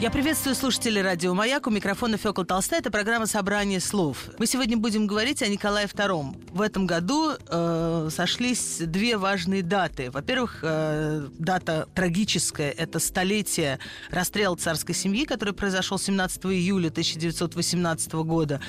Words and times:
я 0.00 0.10
приветствую 0.10 0.54
слушателей 0.54 1.02
радио 1.02 1.34
«Маяк». 1.34 1.66
У 1.66 1.70
микрофона 1.70 2.16
Фёкла 2.16 2.46
Толстая. 2.46 2.80
Это 2.80 2.90
программа 2.90 3.26
«Собрание 3.26 3.80
слов». 3.80 4.30
Мы 4.38 4.46
сегодня 4.46 4.78
будем 4.78 5.06
говорить 5.06 5.42
о 5.42 5.46
Николае 5.48 5.86
II. 5.86 6.52
В 6.52 6.62
этом 6.62 6.86
году 6.86 7.32
э, 7.32 8.08
сошлись 8.10 8.78
две 8.78 9.18
важные 9.18 9.62
даты. 9.62 10.10
Во-первых, 10.10 10.60
э, 10.62 11.28
дата 11.38 11.86
трагическая– 11.94 12.70
это 12.78 12.98
столетие 12.98 13.78
расстрела 14.10 14.56
царской 14.56 14.94
семьи, 14.94 15.26
который 15.26 15.52
произошел 15.52 15.98
17 15.98 16.46
июля 16.46 16.88
1918 16.88 18.12
года. 18.14 18.62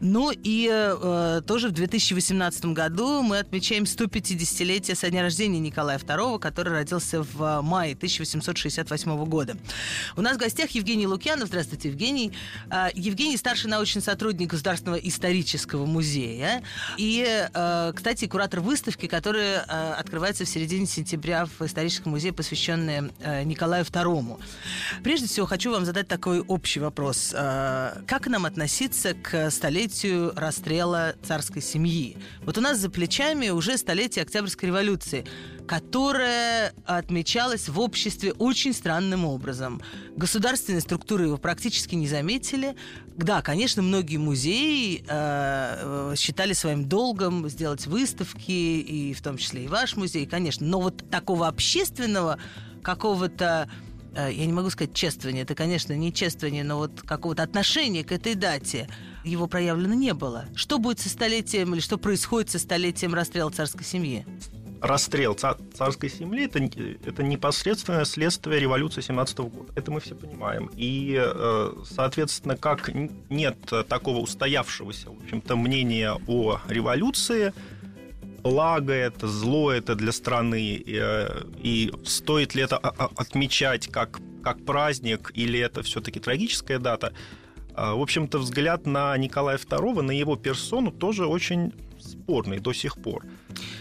Ну 0.00 0.32
и 0.32 0.68
э, 0.72 1.42
тоже 1.46 1.68
в 1.68 1.72
2018 1.72 2.64
году 2.66 3.20
мы 3.22 3.38
отмечаем 3.38 3.84
150-летие 3.84 4.94
со 4.94 5.10
дня 5.10 5.20
рождения 5.20 5.58
Николая 5.58 5.98
II, 5.98 6.38
который 6.38 6.72
родился 6.72 7.22
в 7.22 7.60
мае 7.60 7.92
1868 7.92 9.24
года. 9.26 9.56
У 10.16 10.22
нас 10.22 10.36
в 10.36 10.40
гостях 10.40 10.70
Евгений 10.70 11.06
Лукьянов. 11.06 11.48
Здравствуйте, 11.48 11.90
Евгений. 11.90 12.32
Э, 12.70 12.88
Евгений 12.94 13.36
старший 13.36 13.68
научный 13.68 14.00
сотрудник 14.00 14.48
Государственного 14.48 14.96
исторического 14.96 15.84
музея. 15.84 16.62
И, 16.96 17.22
э, 17.52 17.92
кстати, 17.94 18.26
куратор 18.26 18.60
выставки, 18.60 19.06
которая 19.06 19.66
э, 19.68 19.92
открывается 19.98 20.46
в 20.46 20.48
середине 20.48 20.86
сентября 20.86 21.44
в 21.44 21.60
историческом 21.60 22.12
музее, 22.12 22.32
посвященная 22.32 23.10
э, 23.20 23.42
Николаю 23.44 23.84
II. 23.84 24.40
Прежде 25.04 25.26
всего, 25.26 25.44
хочу 25.44 25.70
вам 25.70 25.84
задать 25.84 26.08
такой 26.08 26.40
общий 26.40 26.80
вопрос. 26.80 27.34
Э, 27.36 28.00
как 28.06 28.28
нам 28.28 28.46
относиться 28.46 29.12
к 29.12 29.50
столетию 29.50 29.89
столетию 29.90 30.32
расстрела 30.36 31.14
царской 31.22 31.60
семьи. 31.60 32.16
Вот 32.42 32.56
у 32.58 32.60
нас 32.60 32.78
за 32.78 32.90
плечами 32.90 33.48
уже 33.48 33.76
столетие 33.76 34.22
Октябрьской 34.22 34.68
революции, 34.68 35.26
которая 35.66 36.72
отмечалась 36.84 37.68
в 37.68 37.80
обществе 37.80 38.32
очень 38.32 38.72
странным 38.72 39.24
образом. 39.24 39.82
Государственные 40.16 40.80
структуры 40.80 41.24
его 41.24 41.36
практически 41.38 41.96
не 41.96 42.06
заметили. 42.06 42.76
Да, 43.16 43.42
конечно, 43.42 43.82
многие 43.82 44.18
музеи 44.18 45.04
э, 45.08 46.14
считали 46.16 46.52
своим 46.52 46.88
долгом 46.88 47.48
сделать 47.48 47.86
выставки, 47.86 48.50
и 48.50 49.12
в 49.12 49.20
том 49.22 49.38
числе 49.38 49.64
и 49.64 49.68
ваш 49.68 49.96
музей, 49.96 50.24
конечно. 50.26 50.66
Но 50.66 50.80
вот 50.80 51.10
такого 51.10 51.48
общественного 51.48 52.38
какого-то 52.82 53.68
Э, 53.68 53.89
я 54.14 54.46
не 54.46 54.52
могу 54.52 54.70
сказать 54.70 54.94
чествование, 54.94 55.42
это, 55.42 55.54
конечно, 55.54 55.92
не 55.92 56.12
чествование, 56.12 56.64
но 56.64 56.78
вот 56.78 57.02
какого-то 57.02 57.42
отношения 57.42 58.04
к 58.04 58.12
этой 58.12 58.34
дате 58.34 58.88
его 59.24 59.46
проявлено 59.46 59.94
не 59.94 60.14
было. 60.14 60.46
Что 60.54 60.78
будет 60.78 61.00
со 61.00 61.08
столетием 61.08 61.74
или 61.74 61.80
что 61.80 61.98
происходит 61.98 62.50
со 62.50 62.58
столетием 62.58 63.14
расстрела 63.14 63.50
царской 63.50 63.84
семьи? 63.84 64.26
Расстрел 64.80 65.34
царской 65.34 66.08
семьи 66.08 66.46
это, 66.46 66.58
это 66.58 67.22
непосредственное 67.22 68.06
следствие 68.06 68.58
революции 68.60 69.02
17 69.02 69.38
года. 69.40 69.72
Это 69.76 69.90
мы 69.90 70.00
все 70.00 70.14
понимаем. 70.14 70.70
И, 70.74 71.20
э, 71.22 71.72
соответственно, 71.84 72.56
как 72.56 72.90
нет 73.28 73.58
такого 73.88 74.18
устоявшегося, 74.18 75.10
в 75.10 75.22
общем-то, 75.22 75.56
мнения 75.56 76.18
о 76.26 76.60
революции, 76.66 77.52
благо 78.42 78.92
это, 78.92 79.28
зло 79.28 79.72
это 79.72 79.94
для 79.94 80.12
страны, 80.12 80.74
и, 80.76 80.98
э, 81.00 81.88
стоит 82.04 82.54
ли 82.54 82.62
это 82.62 82.76
отмечать 82.76 83.88
как, 83.88 84.20
как 84.42 84.64
праздник, 84.64 85.32
или 85.34 85.58
это 85.58 85.82
все-таки 85.82 86.20
трагическая 86.20 86.78
дата. 86.78 87.12
А, 87.74 87.94
в 87.94 88.00
общем-то, 88.00 88.38
взгляд 88.38 88.86
на 88.86 89.16
Николая 89.16 89.58
II, 89.58 90.02
на 90.02 90.12
его 90.12 90.36
персону 90.36 90.90
тоже 90.90 91.26
очень 91.26 91.72
спорный 91.98 92.58
до 92.58 92.72
сих 92.72 92.96
пор. 92.96 93.24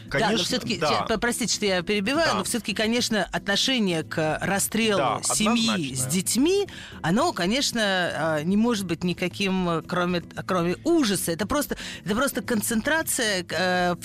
Конечно, 0.10 0.32
да, 0.32 0.38
но 0.38 0.44
все-таки, 0.44 0.78
да. 0.78 1.18
простите, 1.20 1.54
что 1.54 1.66
я 1.66 1.82
перебиваю, 1.82 2.32
да. 2.32 2.38
но 2.38 2.44
все-таки, 2.44 2.74
конечно, 2.74 3.28
отношение 3.32 4.04
к 4.04 4.40
расстрелу 4.42 4.98
да, 4.98 5.20
семьи 5.24 5.70
однозначно. 5.70 5.98
с 5.98 6.14
детьми, 6.14 6.68
оно, 7.02 7.34
конечно, 7.34 7.82
а, 7.82 8.44
не 8.44 8.58
может 8.58 8.86
быть 8.86 9.04
никаким, 9.04 9.84
кроме, 9.88 10.22
кроме 10.22 10.78
ужаса. 10.84 11.32
Это 11.32 11.46
просто, 11.46 11.78
это 12.04 12.16
просто 12.16 12.42
концентрация, 12.42 13.46
э, 13.50 13.96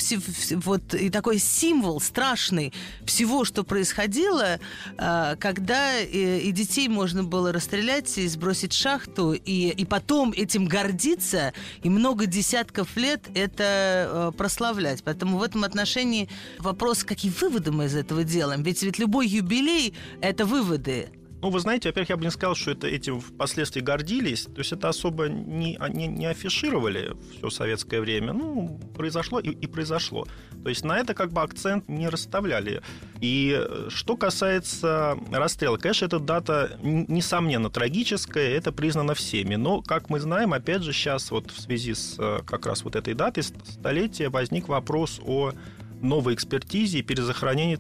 вот 0.57 0.95
и 0.95 1.11
такой 1.11 1.39
символ 1.39 2.01
страшный 2.01 2.73
всего, 3.07 3.45
что 3.45 3.65
происходило, 3.65 4.59
когда 4.97 6.01
и 6.01 6.51
детей 6.53 6.89
можно 6.89 7.25
было 7.25 7.53
расстрелять 7.53 8.17
и 8.19 8.29
сбросить 8.29 8.73
в 8.73 8.77
шахту, 8.77 9.33
и, 9.33 9.71
и 9.71 9.85
потом 9.85 10.33
этим 10.33 10.67
гордиться, 10.67 11.53
и 11.83 11.91
много 11.91 12.27
десятков 12.27 12.97
лет 12.97 13.23
это 13.35 14.33
э, 14.33 14.33
прославлять. 14.37 15.03
Поэтому 15.05 15.39
в 15.39 15.43
этом 15.55 15.65
отношении 15.65 16.29
вопрос, 16.59 17.05
какие 17.05 17.31
выводы 17.31 17.71
мы 17.71 17.85
из 17.85 17.95
этого 17.95 18.25
делаем. 18.25 18.63
Ведь, 18.63 18.83
ведь 18.83 18.99
любой 18.99 19.29
юбилей– 19.29 19.95
это 20.21 20.45
выводы. 20.45 21.09
Ну, 21.45 21.51
вы 21.51 21.61
знаете, 21.61 21.91
во-первых, 21.91 22.09
я 22.09 22.17
бы 22.17 22.25
не 22.25 22.31
сказал, 22.31 22.55
что 22.55 22.71
это 22.71 22.87
этим 22.87 23.21
впоследствии 23.21 23.83
гордились. 23.83 24.45
То 24.45 24.61
есть 24.61 24.73
это 24.73 24.89
особо 24.89 25.29
не, 25.29 25.79
не, 25.93 26.07
не 26.07 26.25
афишировали 26.25 27.15
все 27.37 27.51
советское 27.51 28.01
время. 28.01 28.33
Ну, 28.33 28.81
произошло 28.97 29.41
и, 29.41 29.51
и 29.51 29.67
произошло. 29.67 30.27
То 30.63 30.71
есть 30.71 30.87
на 30.87 30.99
это 30.99 31.13
как 31.13 31.33
бы 31.35 31.43
акцент 31.43 31.87
не 31.87 32.09
расставляли. 32.09 32.81
И 33.21 33.63
что 33.91 34.17
касается 34.17 35.19
расстрела, 35.31 35.77
конечно, 35.77 36.07
эта 36.07 36.19
дата, 36.19 36.79
несомненно, 36.83 37.69
трагическая, 37.69 38.57
это 38.57 38.73
признано 38.73 39.13
всеми. 39.13 39.57
Но, 39.57 39.83
как 39.83 40.09
мы 40.09 40.21
знаем, 40.21 40.55
опять 40.55 40.81
же, 40.81 40.95
сейчас 40.95 41.31
вот 41.31 41.51
в 41.51 41.61
связи 41.61 41.93
с 41.93 42.17
э, 42.19 42.41
как 42.47 42.65
раз 42.65 42.85
вот 42.85 42.97
этой 42.97 43.13
датой 43.13 43.43
столетия 43.43 44.31
возник 44.31 44.69
вопрос 44.69 45.21
о 45.23 45.53
новой 46.01 46.33
экспертизе 46.33 47.01
и 47.01 47.03
перезахоронении 47.03 47.79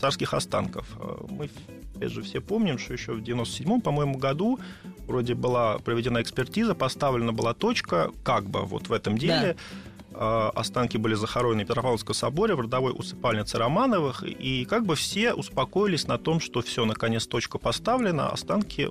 царских 0.00 0.34
останков. 0.34 0.86
Э, 0.98 1.16
мы, 1.30 1.48
опять 2.00 2.12
же, 2.12 2.22
все 2.22 2.40
помним, 2.40 2.78
что 2.78 2.94
еще 2.94 3.12
в 3.12 3.20
97-м, 3.20 3.82
по-моему, 3.82 4.16
году 4.16 4.58
вроде 5.06 5.34
была 5.34 5.78
проведена 5.78 6.22
экспертиза, 6.22 6.74
поставлена 6.74 7.32
была 7.32 7.52
точка, 7.52 8.10
как 8.24 8.48
бы 8.48 8.62
вот 8.62 8.88
в 8.88 8.92
этом 8.92 9.18
деле. 9.18 9.54
Да 9.54 9.89
останки 10.14 10.96
были 10.96 11.14
захоронены 11.14 11.64
в 11.64 11.68
Петропавловском 11.68 12.14
соборе 12.14 12.54
в 12.54 12.60
родовой 12.60 12.92
усыпальнице 12.96 13.58
Романовых, 13.58 14.22
и 14.22 14.64
как 14.64 14.84
бы 14.84 14.94
все 14.96 15.32
успокоились 15.32 16.06
на 16.06 16.18
том, 16.18 16.40
что 16.40 16.62
все, 16.62 16.84
наконец, 16.84 17.26
точка 17.26 17.58
поставлена, 17.58 18.28
останки 18.28 18.88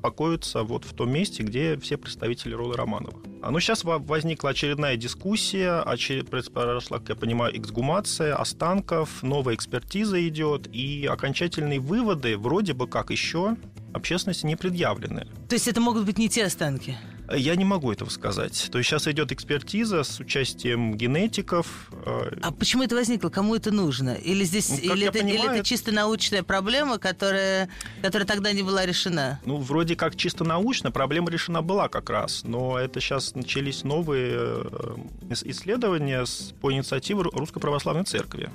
покоятся 0.00 0.62
вот 0.62 0.84
в 0.84 0.94
том 0.94 1.12
месте, 1.12 1.42
где 1.42 1.78
все 1.78 1.96
представители 1.96 2.54
рода 2.54 2.76
Романовых. 2.76 3.22
А 3.42 3.50
ну 3.50 3.60
сейчас 3.60 3.84
возникла 3.84 4.50
очередная 4.50 4.96
дискуссия, 4.96 5.82
очеред... 5.82 6.30
произошла, 6.30 6.98
как 6.98 7.08
я 7.10 7.14
понимаю, 7.16 7.56
эксгумация 7.58 8.36
останков, 8.36 9.22
новая 9.22 9.54
экспертиза 9.54 10.26
идет, 10.26 10.68
и 10.72 11.06
окончательные 11.06 11.80
выводы 11.80 12.38
вроде 12.38 12.72
бы 12.72 12.86
как 12.86 13.10
еще 13.10 13.56
общественности 13.92 14.46
не 14.46 14.56
предъявлены. 14.56 15.26
То 15.48 15.54
есть 15.54 15.68
это 15.68 15.80
могут 15.80 16.04
быть 16.04 16.18
не 16.18 16.28
те 16.28 16.44
останки? 16.44 16.96
Я 17.30 17.56
не 17.56 17.64
могу 17.64 17.92
этого 17.92 18.08
сказать. 18.10 18.68
То 18.70 18.78
есть 18.78 18.90
сейчас 18.90 19.06
идет 19.08 19.32
экспертиза 19.32 20.02
с 20.02 20.20
участием 20.20 20.94
генетиков. 20.96 21.90
Э, 22.04 22.30
а 22.42 22.52
почему 22.52 22.82
это 22.82 22.94
возникло? 22.94 23.28
Кому 23.28 23.54
это 23.54 23.70
нужно? 23.70 24.14
Или 24.14 24.44
здесь 24.44 24.70
ну, 24.70 24.94
или, 24.94 25.06
это, 25.06 25.18
понимаю, 25.18 25.38
или 25.38 25.54
это 25.58 25.64
чисто 25.64 25.92
научная 25.92 26.42
проблема, 26.42 26.98
которая, 26.98 27.68
которая 28.02 28.26
тогда 28.26 28.52
не 28.52 28.62
была 28.62 28.84
решена? 28.84 29.40
Ну, 29.44 29.56
вроде 29.56 29.96
как 29.96 30.16
чисто 30.16 30.44
научно 30.44 30.90
проблема 30.90 31.30
решена 31.30 31.62
была 31.62 31.88
как 31.88 32.10
раз, 32.10 32.42
но 32.44 32.78
это 32.78 33.00
сейчас 33.00 33.34
начались 33.34 33.84
новые 33.84 34.34
э, 34.36 34.96
исследования 35.44 36.24
по 36.60 36.72
инициативе 36.72 37.22
Русской 37.22 37.60
Православной 37.60 38.04
Церкви. 38.04 38.50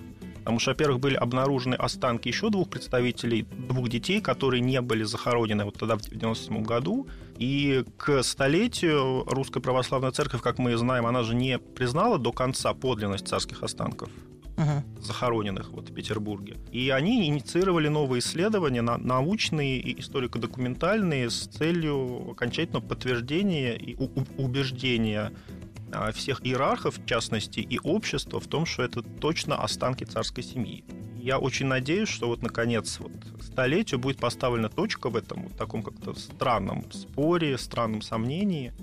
Потому 0.47 0.59
что, 0.59 0.71
во-первых, 0.71 1.01
были 1.01 1.15
обнаружены 1.15 1.75
останки 1.75 2.29
еще 2.29 2.49
двух 2.49 2.69
представителей, 2.69 3.45
двух 3.67 3.89
детей, 3.89 4.21
которые 4.21 4.61
не 4.61 4.79
были 4.79 5.03
захоронены 5.03 5.65
вот 5.65 5.73
тогда, 5.73 5.97
в 5.97 6.05
1997 6.05 6.63
году. 6.63 7.05
И 7.37 7.83
к 7.97 8.23
столетию 8.23 9.23
Русская 9.27 9.59
Православная 9.59 10.11
Церковь, 10.11 10.41
как 10.41 10.57
мы 10.57 10.75
знаем, 10.77 11.05
она 11.05 11.23
же 11.23 11.35
не 11.35 11.59
признала 11.59 12.17
до 12.17 12.31
конца 12.31 12.73
подлинность 12.73 13.27
царских 13.27 13.63
останков 13.63 14.09
uh-huh. 14.57 14.81
захороненных 15.01 15.69
вот 15.71 15.89
в 15.89 15.93
Петербурге. 15.93 16.57
И 16.71 16.89
они 16.89 17.27
инициировали 17.27 17.87
новые 17.87 18.19
исследования, 18.19 18.81
научные 18.81 19.79
и 19.79 19.99
историко-документальные, 19.99 21.29
с 21.29 21.47
целью 21.47 22.31
окончательного 22.31 22.83
подтверждения 22.83 23.75
и 23.75 23.95
убеждения 24.37 25.31
всех 26.13 26.45
иерархов, 26.45 26.97
в 26.97 27.05
частности, 27.05 27.59
и 27.59 27.79
общества 27.79 28.39
в 28.39 28.47
том, 28.47 28.65
что 28.65 28.83
это 28.83 29.01
точно 29.01 29.61
останки 29.61 30.03
царской 30.03 30.43
семьи. 30.43 30.83
Я 31.17 31.39
очень 31.39 31.65
надеюсь, 31.65 32.09
что 32.09 32.27
вот 32.27 32.41
наконец 32.41 32.99
вот 32.99 33.11
столетию 33.41 33.99
будет 33.99 34.17
поставлена 34.17 34.69
точка 34.69 35.09
в 35.09 35.15
этом 35.15 35.43
вот 35.43 35.57
таком 35.57 35.83
как-то 35.83 36.13
странном 36.13 36.89
споре, 36.91 37.57
странном 37.57 38.01
сомнении. 38.01 38.73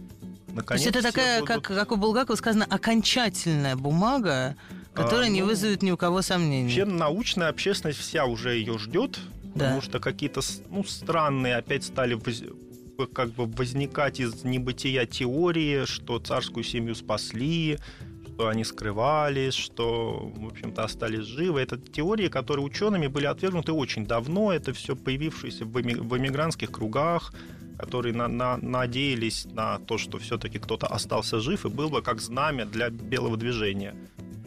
Наконец, 0.48 0.82
То 0.82 0.88
есть 0.88 0.96
это 0.96 1.02
такая, 1.02 1.40
будут... 1.40 1.64
как, 1.64 1.76
как 1.76 1.92
у 1.92 1.96
Булгакова 1.96 2.36
сказано, 2.36 2.66
окончательная 2.68 3.76
бумага, 3.76 4.56
Которая 4.94 5.26
А, 5.26 5.28
не 5.28 5.40
ну, 5.40 5.48
вызовет 5.48 5.82
ни 5.82 5.90
у 5.90 5.96
кого 5.96 6.22
сомнений. 6.22 6.64
Вообще 6.68 6.84
научная 6.84 7.48
общественность 7.48 7.98
вся 7.98 8.26
уже 8.26 8.54
ее 8.54 8.78
ждет, 8.78 9.18
Да. 9.42 9.64
потому 9.64 9.82
что 9.82 9.98
какие-то 9.98 10.40
ну, 10.70 10.84
странные 10.84 11.56
опять 11.56 11.82
стали 11.82 12.14
как 13.12 13.30
бы 13.32 13.46
возникать 13.46 14.20
из 14.20 14.44
небытия 14.44 15.06
теории, 15.06 15.84
что 15.84 16.18
царскую 16.18 16.64
семью 16.64 16.94
спасли, 16.94 17.78
что 18.26 18.48
они 18.48 18.64
скрывались, 18.64 19.54
что, 19.54 20.32
в 20.36 20.46
общем-то, 20.46 20.84
остались 20.84 21.24
живы. 21.24 21.60
Это 21.60 21.76
теории, 21.78 22.28
которые 22.28 22.64
учеными 22.64 23.06
были 23.06 23.26
отвергнуты 23.26 23.72
очень 23.72 24.06
давно. 24.06 24.52
Это 24.52 24.72
все 24.72 24.96
появившееся 24.96 25.64
в, 25.64 25.76
эми- 25.76 26.00
в 26.00 26.16
эмигрантских 26.16 26.70
кругах, 26.70 27.32
которые 27.78 28.14
на- 28.14 28.28
на- 28.28 28.56
надеялись 28.56 29.46
на 29.46 29.78
то, 29.78 29.98
что 29.98 30.18
все-таки 30.18 30.58
кто-то 30.58 30.86
остался 30.86 31.40
жив 31.40 31.64
и 31.66 31.68
был 31.68 31.90
бы 31.90 32.02
как 32.02 32.20
знамя 32.20 32.64
для 32.66 32.90
белого 32.90 33.36
движения. 33.36 33.94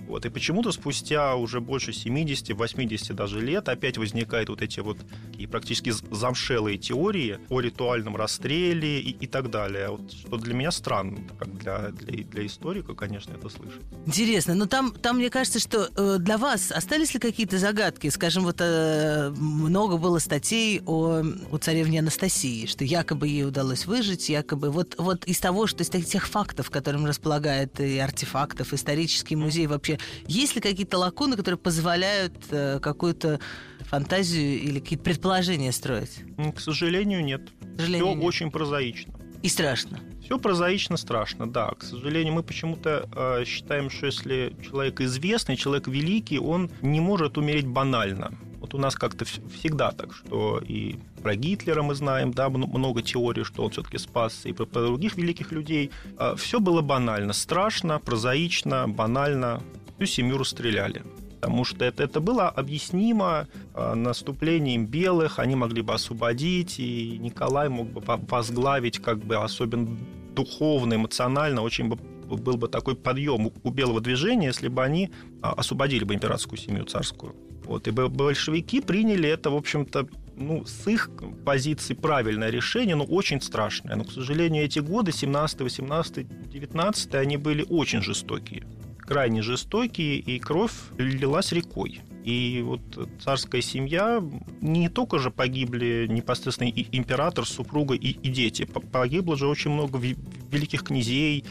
Вот. 0.08 0.26
И 0.26 0.30
почему-то 0.30 0.72
спустя 0.72 1.36
уже 1.36 1.60
больше 1.60 1.92
70-80 1.92 3.14
даже 3.14 3.42
лет 3.42 3.70
опять 3.70 3.98
возникают 3.98 4.50
вот 4.50 4.62
эти 4.62 4.80
вот 4.80 4.98
и 5.38 5.48
практически 5.48 5.94
замшелые 6.12 6.78
теории 6.78 7.40
о 7.50 7.60
ритуальном 7.60 8.16
расстреле 8.16 9.00
и, 9.00 9.12
и 9.12 9.28
так 9.28 9.50
далее. 9.50 9.90
Вот, 9.90 10.12
что 10.12 10.38
для 10.38 10.54
меня 10.54 10.72
странно, 10.72 11.18
как 11.38 11.58
для, 11.58 11.90
для, 11.90 12.24
для 12.24 12.46
историка, 12.46 12.94
конечно, 12.94 13.34
это 13.34 13.50
слышать. 13.50 13.82
Интересно, 14.06 14.56
но 14.56 14.66
там, 14.66 14.92
там 14.92 15.18
мне 15.18 15.30
кажется, 15.30 15.60
что 15.60 15.90
э, 15.96 16.18
для 16.20 16.38
вас 16.38 16.72
остались 16.72 17.14
ли 17.14 17.20
какие-то 17.20 17.58
загадки? 17.58 18.10
Скажем, 18.10 18.44
вот 18.44 18.58
э, 18.60 19.30
много 19.38 19.98
было 19.98 20.20
статей 20.20 20.82
о, 20.86 21.24
о 21.52 21.58
царевне 21.58 22.00
Анастасии, 22.00 22.66
что 22.66 22.84
якобы 22.84 23.28
ей 23.28 23.46
удалось 23.46 23.86
выжить, 23.86 24.30
якобы 24.30 24.70
вот, 24.70 24.96
вот 24.98 25.26
из 25.26 25.40
того, 25.40 25.68
что 25.68 25.84
из 25.84 25.90
тех 25.90 26.28
фактов, 26.28 26.70
которым 26.70 27.06
располагает 27.06 27.80
и 27.80 27.98
артефактов, 27.98 28.74
исторический 28.74 29.36
музей 29.36 29.68
вообще, 29.68 29.97
есть 30.28 30.56
ли 30.56 30.62
какие-то 30.62 30.98
лакуны, 30.98 31.36
которые 31.36 31.58
позволяют 31.58 32.34
э, 32.52 32.80
какую-то 32.80 33.40
фантазию 33.82 34.60
или 34.62 34.80
какие-то 34.80 35.04
предположения 35.04 35.72
строить? 35.72 36.20
К 36.56 36.60
сожалению, 36.60 37.24
нет. 37.24 37.42
К 37.62 37.80
сожалению, 37.80 38.06
Все 38.08 38.16
нет. 38.16 38.24
очень 38.26 38.52
прозаично. 38.52 39.14
И 39.44 39.50
страшно. 39.50 40.00
Все 40.24 40.40
прозаично 40.40 40.98
страшно, 40.98 41.48
да. 41.50 41.72
К 41.78 41.84
сожалению, 41.84 42.34
мы 42.34 42.44
почему-то 42.44 43.08
э, 43.16 43.46
считаем, 43.46 43.90
что 43.90 44.08
если 44.08 44.56
человек 44.68 45.00
известный, 45.02 45.56
человек 45.56 45.88
великий, 45.88 46.40
он 46.40 46.70
не 46.82 47.00
может 47.00 47.38
умереть 47.38 47.68
банально. 47.68 48.34
Вот 48.60 48.74
у 48.74 48.78
нас 48.80 48.96
как-то 48.96 49.24
вс- 49.24 49.48
всегда 49.60 49.92
так, 49.92 50.14
что 50.14 50.60
и 50.68 50.96
про 51.22 51.36
Гитлера 51.36 51.84
мы 51.84 51.94
знаем, 51.96 52.34
да, 52.34 52.50
мно- 52.50 52.66
много 52.68 53.02
теорий, 53.04 53.44
что 53.44 53.64
он 53.64 53.70
все-таки 53.70 54.00
спасся, 54.00 54.50
и 54.50 54.54
про, 54.54 54.66
про 54.66 54.82
других 54.82 55.16
великих 55.16 55.52
людей. 55.52 55.92
все 56.36 56.60
было 56.60 56.82
банально, 56.82 57.32
страшно, 57.34 58.00
прозаично, 58.00 58.88
банально. 58.90 59.62
Всю 59.98 60.06
семью 60.06 60.38
расстреляли. 60.38 61.04
Потому 61.40 61.66
что 61.66 61.86
это, 61.86 62.04
это 62.04 62.20
было 62.20 62.50
объяснимо 62.50 63.48
э, 63.76 63.94
наступлением 63.94 64.86
белых, 64.86 65.40
они 65.40 65.56
могли 65.56 65.82
бы 65.82 65.94
освободить, 65.94 66.80
и 66.80 67.18
Николай 67.20 67.70
мог 67.70 67.88
бы 67.90 68.02
возглавить, 68.06 69.00
как 69.00 69.20
бы 69.20 69.36
особенно 69.36 69.88
духовно, 70.36 70.96
эмоционально, 70.96 71.62
очень 71.62 71.90
бы 71.90 71.98
был 72.26 72.58
бы 72.58 72.68
такой 72.68 72.96
подъем 72.96 73.52
у- 73.64 73.70
белого 73.70 74.02
движения, 74.02 74.48
если 74.48 74.68
бы 74.68 74.84
они 74.84 75.10
а, 75.42 75.54
освободили 75.54 76.04
бы 76.04 76.14
императорскую 76.14 76.58
семью 76.60 76.84
царскую. 76.86 77.36
Вот, 77.64 77.88
и 77.88 77.92
большевики 77.92 78.82
приняли 78.82 79.30
это, 79.30 79.50
в 79.50 79.56
общем-то, 79.56 80.08
ну, 80.36 80.66
с 80.66 80.88
их 80.88 81.10
позиции 81.46 81.94
правильное 81.94 82.50
решение, 82.50 82.96
но 82.96 83.04
очень 83.04 83.42
страшное. 83.42 83.96
Но, 83.96 84.04
к 84.04 84.12
сожалению, 84.12 84.64
эти 84.64 84.80
годы, 84.80 85.12
17, 85.12 85.62
18, 85.62 86.50
19, 86.50 87.16
они 87.16 87.38
были 87.38 87.66
очень 87.70 88.02
жестокие 88.02 88.64
крайне 89.08 89.42
жестокие, 89.42 90.18
и 90.18 90.38
кровь 90.38 90.74
лилась 90.98 91.52
рекой. 91.52 92.02
И 92.24 92.62
вот 92.62 92.82
царская 93.24 93.62
семья, 93.62 94.22
не 94.60 94.90
только 94.90 95.18
же 95.18 95.32
погибли 95.32 96.08
непосредственно 96.10 96.68
и 96.68 96.86
император, 96.92 97.46
супруга 97.46 97.96
и, 97.96 98.10
и 98.10 98.30
дети, 98.30 98.66
погибло 98.66 99.38
же 99.38 99.48
очень 99.48 99.72
много 99.72 99.98
великих 99.98 100.84
князей 100.84 101.46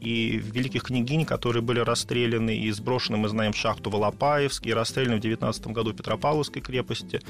и 0.00 0.38
великих 0.42 0.84
княгинь, 0.84 1.26
которые 1.26 1.62
были 1.62 1.80
расстреляны 1.80 2.56
и 2.56 2.70
сброшены, 2.70 3.18
мы 3.18 3.28
знаем, 3.28 3.52
в 3.52 3.56
шахту 3.56 3.90
Волопаевск, 3.90 4.66
и 4.66 4.72
расстреляны 4.72 5.18
в 5.18 5.20
19 5.20 5.66
году 5.66 5.92
в 5.92 5.96
Петропавловской 5.96 6.62
крепости. 6.62 7.20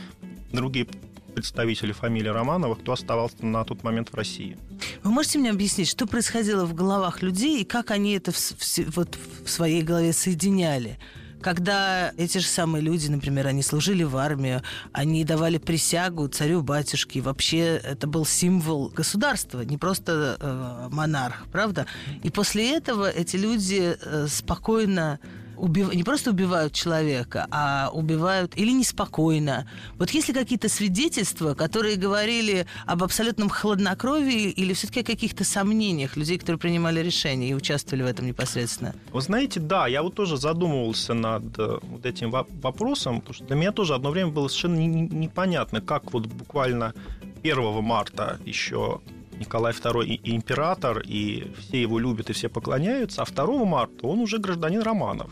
Другие 0.52 0.86
представители 1.34 1.92
фамилии 1.92 2.28
Романовых, 2.28 2.80
кто 2.80 2.92
оставался 2.92 3.44
на 3.44 3.64
тот 3.64 3.82
момент 3.82 4.10
в 4.10 4.14
России. 4.14 4.56
Вы 5.02 5.10
можете 5.10 5.38
мне 5.38 5.50
объяснить, 5.50 5.88
что 5.88 6.06
происходило 6.06 6.64
в 6.64 6.74
головах 6.74 7.22
людей 7.22 7.62
и 7.62 7.64
как 7.64 7.90
они 7.90 8.12
это 8.14 8.32
в, 8.32 8.36
в 8.36 8.96
вот 8.96 9.18
в 9.44 9.50
своей 9.50 9.82
голове 9.82 10.12
соединяли? 10.12 10.98
Когда 11.42 12.12
эти 12.16 12.38
же 12.38 12.46
самые 12.46 12.82
люди, 12.82 13.08
например, 13.08 13.48
они 13.48 13.62
служили 13.62 14.04
в 14.04 14.16
армию, 14.16 14.62
они 14.92 15.24
давали 15.24 15.58
присягу 15.58 16.28
царю-батюшке, 16.28 17.20
вообще 17.20 17.80
это 17.82 18.06
был 18.06 18.24
символ 18.24 18.88
государства, 18.88 19.62
не 19.62 19.76
просто 19.76 20.36
э, 20.38 20.88
монарх, 20.94 21.46
правда? 21.50 21.86
И 22.22 22.30
после 22.30 22.76
этого 22.76 23.10
эти 23.10 23.36
люди 23.36 23.96
э, 24.00 24.26
спокойно 24.28 25.18
убив- 25.56 25.94
не 25.94 26.02
просто 26.04 26.30
убивают 26.30 26.72
человека, 26.72 27.46
а 27.50 27.90
убивают 27.92 28.56
или 28.56 28.70
неспокойно. 28.72 29.66
Вот 29.98 30.10
есть 30.10 30.28
ли 30.28 30.34
какие-то 30.34 30.68
свидетельства, 30.68 31.54
которые 31.54 31.96
говорили 31.96 32.66
об 32.86 33.02
абсолютном 33.02 33.48
хладнокровии 33.48 34.50
или 34.50 34.72
все-таки 34.72 35.00
о 35.00 35.04
каких-то 35.04 35.44
сомнениях 35.44 36.16
людей, 36.16 36.38
которые 36.38 36.58
принимали 36.58 37.00
решения 37.00 37.48
и 37.50 37.54
участвовали 37.54 38.02
в 38.02 38.06
этом 38.06 38.26
непосредственно? 38.26 38.94
Вы 39.12 39.20
знаете, 39.20 39.60
да, 39.60 39.86
я 39.86 40.02
вот 40.02 40.14
тоже 40.14 40.36
задумывался 40.36 41.14
над 41.14 41.58
э, 41.58 41.78
вот 41.82 42.06
этим 42.06 42.30
во- 42.30 42.46
вопросом, 42.62 43.20
потому 43.20 43.34
что 43.34 43.44
для 43.44 43.56
меня 43.56 43.72
тоже 43.72 43.94
одно 43.94 44.10
время 44.10 44.30
было 44.30 44.48
совершенно 44.48 44.76
не- 44.76 44.86
не- 44.86 45.08
непонятно, 45.08 45.80
как 45.80 46.12
вот 46.12 46.26
буквально 46.26 46.94
1 47.42 47.82
марта 47.82 48.38
еще 48.44 49.00
Николай 49.42 49.72
II 49.72 50.04
и, 50.04 50.34
император, 50.34 51.00
и 51.00 51.52
все 51.58 51.82
его 51.82 51.98
любят 51.98 52.30
и 52.30 52.32
все 52.32 52.48
поклоняются, 52.48 53.22
а 53.22 53.26
2 53.26 53.64
марта 53.64 54.06
он 54.06 54.20
уже 54.20 54.38
гражданин 54.38 54.82
Романов. 54.82 55.30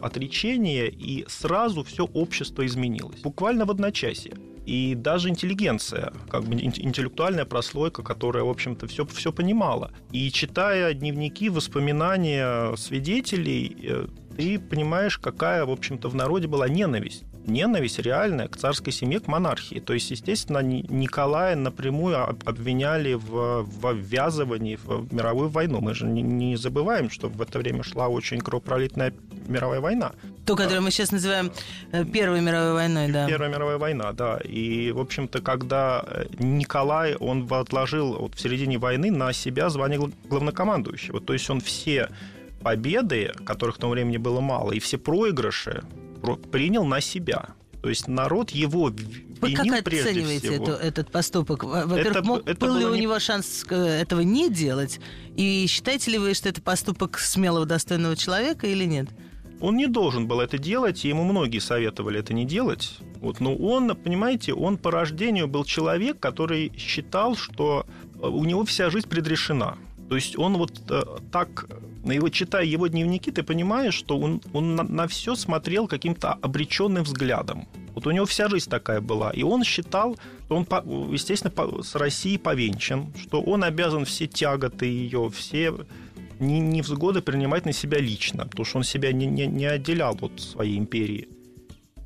Отречение, 0.00 0.88
и 0.88 1.24
сразу 1.28 1.82
все 1.82 2.04
общество 2.04 2.64
изменилось. 2.64 3.20
Буквально 3.22 3.64
в 3.64 3.70
одночасье. 3.70 4.32
И 4.66 4.94
даже 4.94 5.28
интеллигенция, 5.30 6.12
как 6.28 6.44
бы 6.44 6.54
ин- 6.54 6.72
интеллектуальная 6.76 7.44
прослойка, 7.44 8.02
которая, 8.02 8.44
в 8.44 8.48
общем-то, 8.48 8.86
все, 8.86 9.04
все 9.06 9.32
понимала. 9.32 9.90
И 10.12 10.30
читая 10.30 10.94
дневники, 10.94 11.48
воспоминания 11.48 12.76
свидетелей, 12.76 13.76
э, 13.82 14.06
ты 14.40 14.58
понимаешь, 14.58 15.18
какая, 15.18 15.64
в 15.66 15.70
общем-то, 15.70 16.08
в 16.08 16.14
народе 16.14 16.48
была 16.48 16.68
ненависть. 16.68 17.24
Ненависть 17.46 17.98
реальная 17.98 18.48
к 18.48 18.56
царской 18.56 18.92
семье, 18.92 19.18
к 19.20 19.26
монархии. 19.26 19.80
То 19.80 19.94
есть, 19.94 20.10
естественно, 20.10 20.58
Ни- 20.58 20.84
Николая 20.88 21.56
напрямую 21.56 22.22
об- 22.22 22.46
обвиняли 22.48 23.14
в, 23.14 23.62
в 23.62 23.94
ввязывании 23.94 24.76
в 24.82 25.12
мировую 25.12 25.48
войну. 25.48 25.80
Мы 25.80 25.94
же 25.94 26.06
не, 26.06 26.22
не 26.22 26.56
забываем, 26.56 27.10
что 27.10 27.28
в 27.28 27.40
это 27.40 27.58
время 27.58 27.82
шла 27.82 28.08
очень 28.08 28.40
кровопролитная 28.40 29.12
мировая 29.48 29.80
война. 29.80 30.12
То, 30.44 30.54
которое 30.54 30.80
мы 30.80 30.90
сейчас 30.90 31.12
называем 31.12 31.50
э, 31.92 32.04
Первой 32.04 32.40
мировой 32.40 32.74
войной, 32.74 33.10
да. 33.10 33.26
Первая 33.26 33.50
мировая 33.50 33.78
война, 33.78 34.12
да. 34.12 34.38
И, 34.38 34.92
в 34.92 34.98
общем-то, 35.00 35.40
когда 35.40 36.04
э, 36.06 36.26
Николай, 36.38 37.14
он 37.16 37.48
отложил 37.50 38.16
вот 38.16 38.34
в 38.34 38.40
середине 38.40 38.76
войны 38.78 39.10
на 39.10 39.32
себя 39.32 39.70
звание 39.70 39.98
гла- 39.98 40.10
главнокомандующего. 40.28 41.20
То 41.20 41.32
есть 41.32 41.48
он 41.50 41.60
все 41.60 42.10
победы, 42.62 43.32
которых 43.44 43.76
в 43.76 43.78
то 43.78 43.88
времени 43.88 44.16
было 44.16 44.40
мало, 44.40 44.72
и 44.72 44.78
все 44.78 44.98
проигрыши 44.98 45.82
про- 46.22 46.36
принял 46.36 46.84
на 46.84 47.00
себя. 47.00 47.50
То 47.82 47.88
есть 47.88 48.08
народ 48.08 48.50
его 48.50 48.92
Вы 49.40 49.52
как 49.54 49.66
оцениваете 49.86 50.50
всего. 50.50 50.64
эту- 50.64 50.72
этот 50.72 51.10
поступок? 51.10 51.64
Во- 51.64 51.86
Во-первых, 51.86 52.16
Это 52.16 52.22
мог- 52.22 52.48
это 52.48 52.66
был 52.66 52.76
ли 52.76 52.84
у 52.84 52.94
не- 52.94 53.00
него 53.00 53.18
шанс 53.18 53.64
э, 53.70 53.74
этого 54.02 54.20
не 54.20 54.50
делать? 54.50 55.00
И 55.36 55.66
считаете 55.66 56.10
ли 56.10 56.18
вы, 56.18 56.34
что 56.34 56.48
это 56.50 56.60
поступок 56.60 57.18
смелого, 57.18 57.64
достойного 57.64 58.16
человека 58.16 58.66
или 58.66 58.84
нет? 58.84 59.08
Он 59.62 59.76
не 59.76 59.86
должен 59.86 60.26
был 60.26 60.40
это 60.40 60.58
делать, 60.58 61.04
и 61.04 61.08
ему 61.08 61.24
многие 61.24 61.58
советовали 61.58 62.18
это 62.20 62.32
не 62.34 62.44
делать. 62.46 62.98
Вот, 63.20 63.40
но 63.40 63.54
он, 63.54 63.94
понимаете, 63.96 64.52
он 64.54 64.76
по 64.78 64.90
рождению 64.90 65.48
был 65.48 65.64
человек, 65.64 66.18
который 66.20 66.72
считал, 66.76 67.36
что 67.36 67.86
э, 68.22 68.26
у 68.26 68.44
него 68.44 68.64
вся 68.66 68.90
жизнь 68.90 69.08
предрешена. 69.08 69.76
То 70.10 70.16
есть 70.16 70.36
он 70.36 70.56
вот 70.56 70.72
э, 70.90 71.02
так, 71.30 71.68
на 72.02 72.10
его, 72.10 72.28
читая 72.30 72.64
его 72.64 72.88
дневники, 72.88 73.30
ты 73.30 73.44
понимаешь, 73.44 73.94
что 73.94 74.18
он, 74.18 74.42
он 74.52 74.74
на, 74.74 75.06
все 75.06 75.36
смотрел 75.36 75.86
каким-то 75.86 76.32
обреченным 76.32 77.04
взглядом. 77.04 77.68
Вот 77.94 78.08
у 78.08 78.10
него 78.10 78.26
вся 78.26 78.48
жизнь 78.48 78.68
такая 78.68 79.00
была. 79.00 79.30
И 79.30 79.44
он 79.44 79.62
считал, 79.62 80.18
что 80.46 80.56
он, 80.56 80.66
естественно, 81.12 81.52
с 81.84 81.94
Россией 81.94 82.38
повенчан, 82.38 83.12
что 83.22 83.40
он 83.40 83.62
обязан 83.62 84.04
все 84.04 84.26
тяготы 84.26 84.86
ее, 84.86 85.30
все 85.32 85.72
не- 86.40 86.58
невзгоды 86.58 87.22
принимать 87.22 87.64
на 87.64 87.72
себя 87.72 88.00
лично, 88.00 88.46
потому 88.46 88.64
что 88.64 88.78
он 88.78 88.84
себя 88.84 89.12
не, 89.12 89.26
не, 89.26 89.46
не 89.46 89.66
отделял 89.66 90.18
от 90.20 90.40
своей 90.40 90.76
империи. 90.76 91.28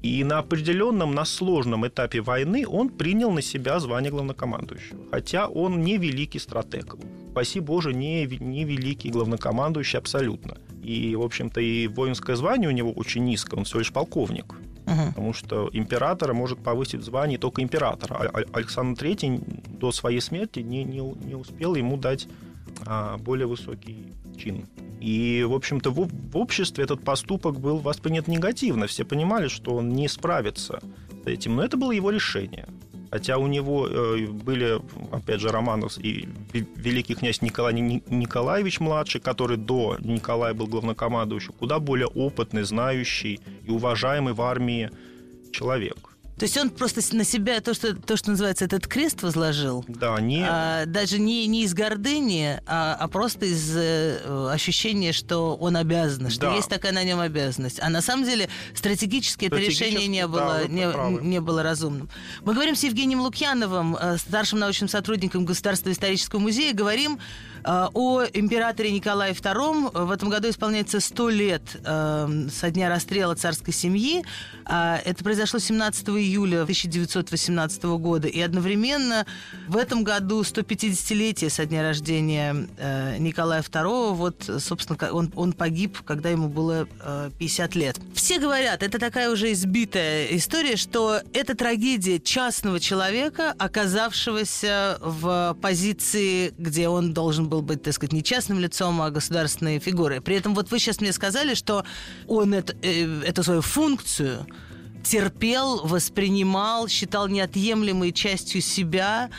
И 0.04 0.22
на 0.22 0.38
определенном, 0.40 1.14
на 1.14 1.24
сложном 1.24 1.86
этапе 1.86 2.20
войны 2.20 2.66
он 2.68 2.90
принял 2.90 3.32
на 3.32 3.40
себя 3.40 3.80
звание 3.80 4.10
главнокомандующего. 4.10 4.98
Хотя 5.10 5.48
он 5.48 5.80
не 5.80 5.96
великий 5.96 6.38
стратег. 6.38 6.96
Спаси 7.30 7.60
Боже, 7.60 7.94
не, 7.94 8.26
не 8.26 8.64
великий 8.64 9.08
главнокомандующий 9.08 9.98
абсолютно. 9.98 10.58
И, 10.82 11.16
в 11.16 11.22
общем-то, 11.22 11.58
и 11.62 11.86
воинское 11.86 12.36
звание 12.36 12.68
у 12.68 12.72
него 12.72 12.92
очень 12.92 13.24
низкое, 13.24 13.58
он 13.58 13.64
всего 13.64 13.78
лишь 13.78 13.92
полковник. 13.92 14.54
Мгм. 14.84 15.08
Потому 15.08 15.32
что 15.32 15.70
императора 15.72 16.34
может 16.34 16.58
повысить 16.58 17.00
в 17.00 17.04
звании 17.04 17.38
только 17.38 17.62
император. 17.62 18.12
А 18.12 18.42
Александр 18.52 19.06
III 19.06 19.78
до 19.78 19.90
своей 19.90 20.20
смерти 20.20 20.60
не, 20.60 20.84
не, 20.84 21.00
не 21.00 21.34
успел 21.34 21.76
ему 21.76 21.96
дать 21.96 22.28
а, 22.84 23.16
более 23.16 23.46
высокий 23.46 24.12
чин. 24.36 24.66
И, 25.04 25.44
в 25.44 25.52
общем-то, 25.52 25.90
в, 25.90 26.08
обществе 26.34 26.82
этот 26.82 27.04
поступок 27.04 27.60
был 27.60 27.78
воспринят 27.78 28.26
негативно. 28.26 28.86
Все 28.86 29.04
понимали, 29.04 29.48
что 29.48 29.74
он 29.74 29.90
не 29.90 30.08
справится 30.08 30.80
с 31.22 31.26
этим. 31.26 31.56
Но 31.56 31.62
это 31.62 31.76
было 31.76 31.92
его 31.92 32.10
решение. 32.10 32.66
Хотя 33.10 33.36
у 33.36 33.46
него 33.46 33.86
э, 33.86 34.26
были, 34.26 34.80
опять 35.12 35.40
же, 35.40 35.48
Романов 35.48 35.98
и 35.98 36.26
ве- 36.54 36.66
великий 36.76 37.14
князь 37.14 37.42
Николай 37.42 37.74
Ни- 37.74 38.02
Николаевич 38.08 38.80
младший, 38.80 39.20
который 39.20 39.58
до 39.58 39.98
Николая 40.00 40.54
был 40.54 40.66
главнокомандующим, 40.66 41.52
куда 41.58 41.80
более 41.80 42.06
опытный, 42.06 42.62
знающий 42.62 43.40
и 43.68 43.70
уважаемый 43.70 44.32
в 44.32 44.40
армии 44.40 44.90
человек. 45.52 46.13
То 46.38 46.46
есть 46.46 46.56
он 46.56 46.70
просто 46.70 47.00
на 47.16 47.22
себя 47.24 47.60
то, 47.60 47.74
что, 47.74 47.94
то, 47.94 48.16
что 48.16 48.30
называется, 48.30 48.64
этот 48.64 48.88
крест 48.88 49.22
возложил, 49.22 49.84
Да, 49.86 50.20
не... 50.20 50.44
а, 50.44 50.84
даже 50.84 51.20
не, 51.20 51.46
не 51.46 51.62
из 51.62 51.74
гордыни, 51.74 52.60
а, 52.66 52.96
а 52.98 53.06
просто 53.08 53.46
из 53.46 53.70
э, 53.76 54.48
ощущения, 54.52 55.12
что 55.12 55.54
он 55.54 55.76
обязан, 55.76 56.30
что 56.30 56.42
Да. 56.42 56.54
есть 56.56 56.68
такая 56.68 56.90
на 56.92 57.04
нем 57.04 57.20
обязанность. 57.20 57.78
А 57.80 57.88
на 57.88 58.02
самом 58.02 58.24
деле 58.24 58.48
стратегически 58.74 59.44
это 59.46 59.56
Стратегически, 59.56 59.84
решение 59.84 60.08
не 60.08 60.22
да, 60.22 60.28
было, 60.28 60.66
не, 60.66 60.90
правы. 60.90 61.20
не 61.22 61.40
было 61.40 61.62
разумным. 61.62 62.08
Мы 62.44 62.52
говорим 62.54 62.74
с 62.74 62.82
Евгением 62.82 63.20
Лукьяновым, 63.20 63.96
э, 63.96 64.16
старшим 64.18 64.58
научным 64.58 64.88
сотрудником 64.88 65.44
Государственного 65.44 65.94
исторического 65.94 66.40
музея, 66.40 66.74
говорим 66.74 67.20
о 67.64 68.24
императоре 68.32 68.90
Николае 68.90 69.32
II. 69.32 70.04
В 70.06 70.10
этом 70.10 70.28
году 70.28 70.48
исполняется 70.50 71.00
100 71.00 71.28
лет 71.30 71.62
э, 71.84 72.48
со 72.52 72.70
дня 72.70 72.88
расстрела 72.88 73.34
царской 73.34 73.72
семьи. 73.72 74.24
А, 74.64 75.00
Это 75.04 75.22
произошло 75.24 75.58
17 75.58 76.08
июля 76.10 76.62
1918 76.62 77.84
года. 77.84 78.28
И 78.28 78.40
одновременно 78.40 79.26
в 79.68 79.76
этом 79.76 80.04
году 80.04 80.42
150-летие 80.42 81.50
со 81.50 81.66
дня 81.66 81.82
рождения 81.82 82.68
э, 82.76 83.16
Николая 83.18 83.62
II. 83.62 84.14
Вот, 84.14 84.50
собственно, 84.58 84.98
он, 85.12 85.32
он 85.34 85.52
погиб, 85.52 86.02
когда 86.02 86.30
ему 86.30 86.48
было 86.48 86.86
э, 87.00 87.30
50 87.38 87.74
лет. 87.74 87.96
Все 88.14 88.38
говорят, 88.38 88.82
это 88.82 88.98
такая 88.98 89.30
уже 89.30 89.52
избитая 89.52 90.26
история, 90.36 90.76
что 90.76 91.20
это 91.32 91.56
трагедия 91.56 92.18
частного 92.20 92.80
человека, 92.80 93.54
оказавшегося 93.58 94.98
в 95.00 95.56
позиции, 95.60 96.52
где 96.58 96.88
он 96.88 97.12
должен 97.12 97.48
был 97.48 97.53
быть, 97.62 97.82
так 97.82 97.94
сказать, 97.94 98.12
не 98.12 98.22
частным 98.22 98.58
лицом, 98.58 99.00
а 99.00 99.10
государственной 99.10 99.78
фигурой. 99.78 100.20
При 100.20 100.36
этом 100.36 100.54
вот 100.54 100.70
вы 100.70 100.78
сейчас 100.78 101.00
мне 101.00 101.12
сказали, 101.12 101.54
что 101.54 101.84
он 102.26 102.54
это, 102.54 102.74
э, 102.82 103.22
эту 103.22 103.42
свою 103.42 103.60
функцию 103.60 104.46
терпел, 105.02 105.86
воспринимал, 105.86 106.88
считал 106.88 107.28
неотъемлемой 107.28 108.12
частью 108.12 108.60
себя. 108.60 109.30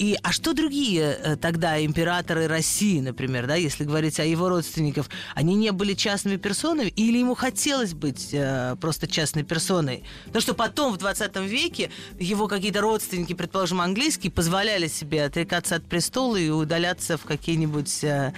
И, 0.00 0.16
а 0.22 0.32
что 0.32 0.54
другие 0.54 1.18
э, 1.22 1.36
тогда 1.36 1.84
императоры 1.84 2.48
России, 2.48 3.00
например, 3.00 3.46
да, 3.46 3.56
если 3.56 3.84
говорить 3.84 4.18
о 4.18 4.24
его 4.24 4.48
родственников, 4.48 5.10
они 5.34 5.54
не 5.54 5.72
были 5.72 5.92
частными 5.92 6.38
персонами 6.38 6.88
или 6.88 7.18
ему 7.18 7.34
хотелось 7.34 7.92
быть 7.92 8.30
э, 8.32 8.76
просто 8.80 9.06
частной 9.06 9.42
персоной? 9.42 10.04
Потому 10.24 10.40
что 10.40 10.54
потом 10.54 10.94
в 10.94 10.96
20 10.96 11.36
веке 11.40 11.90
его 12.18 12.48
какие-то 12.48 12.80
родственники, 12.80 13.34
предположим, 13.34 13.82
английские, 13.82 14.32
позволяли 14.32 14.88
себе 14.88 15.22
отрекаться 15.22 15.76
от 15.76 15.84
престола 15.84 16.36
и 16.36 16.48
удаляться 16.48 17.18
в 17.18 17.24
какие-нибудь 17.24 18.02
э, 18.02 18.32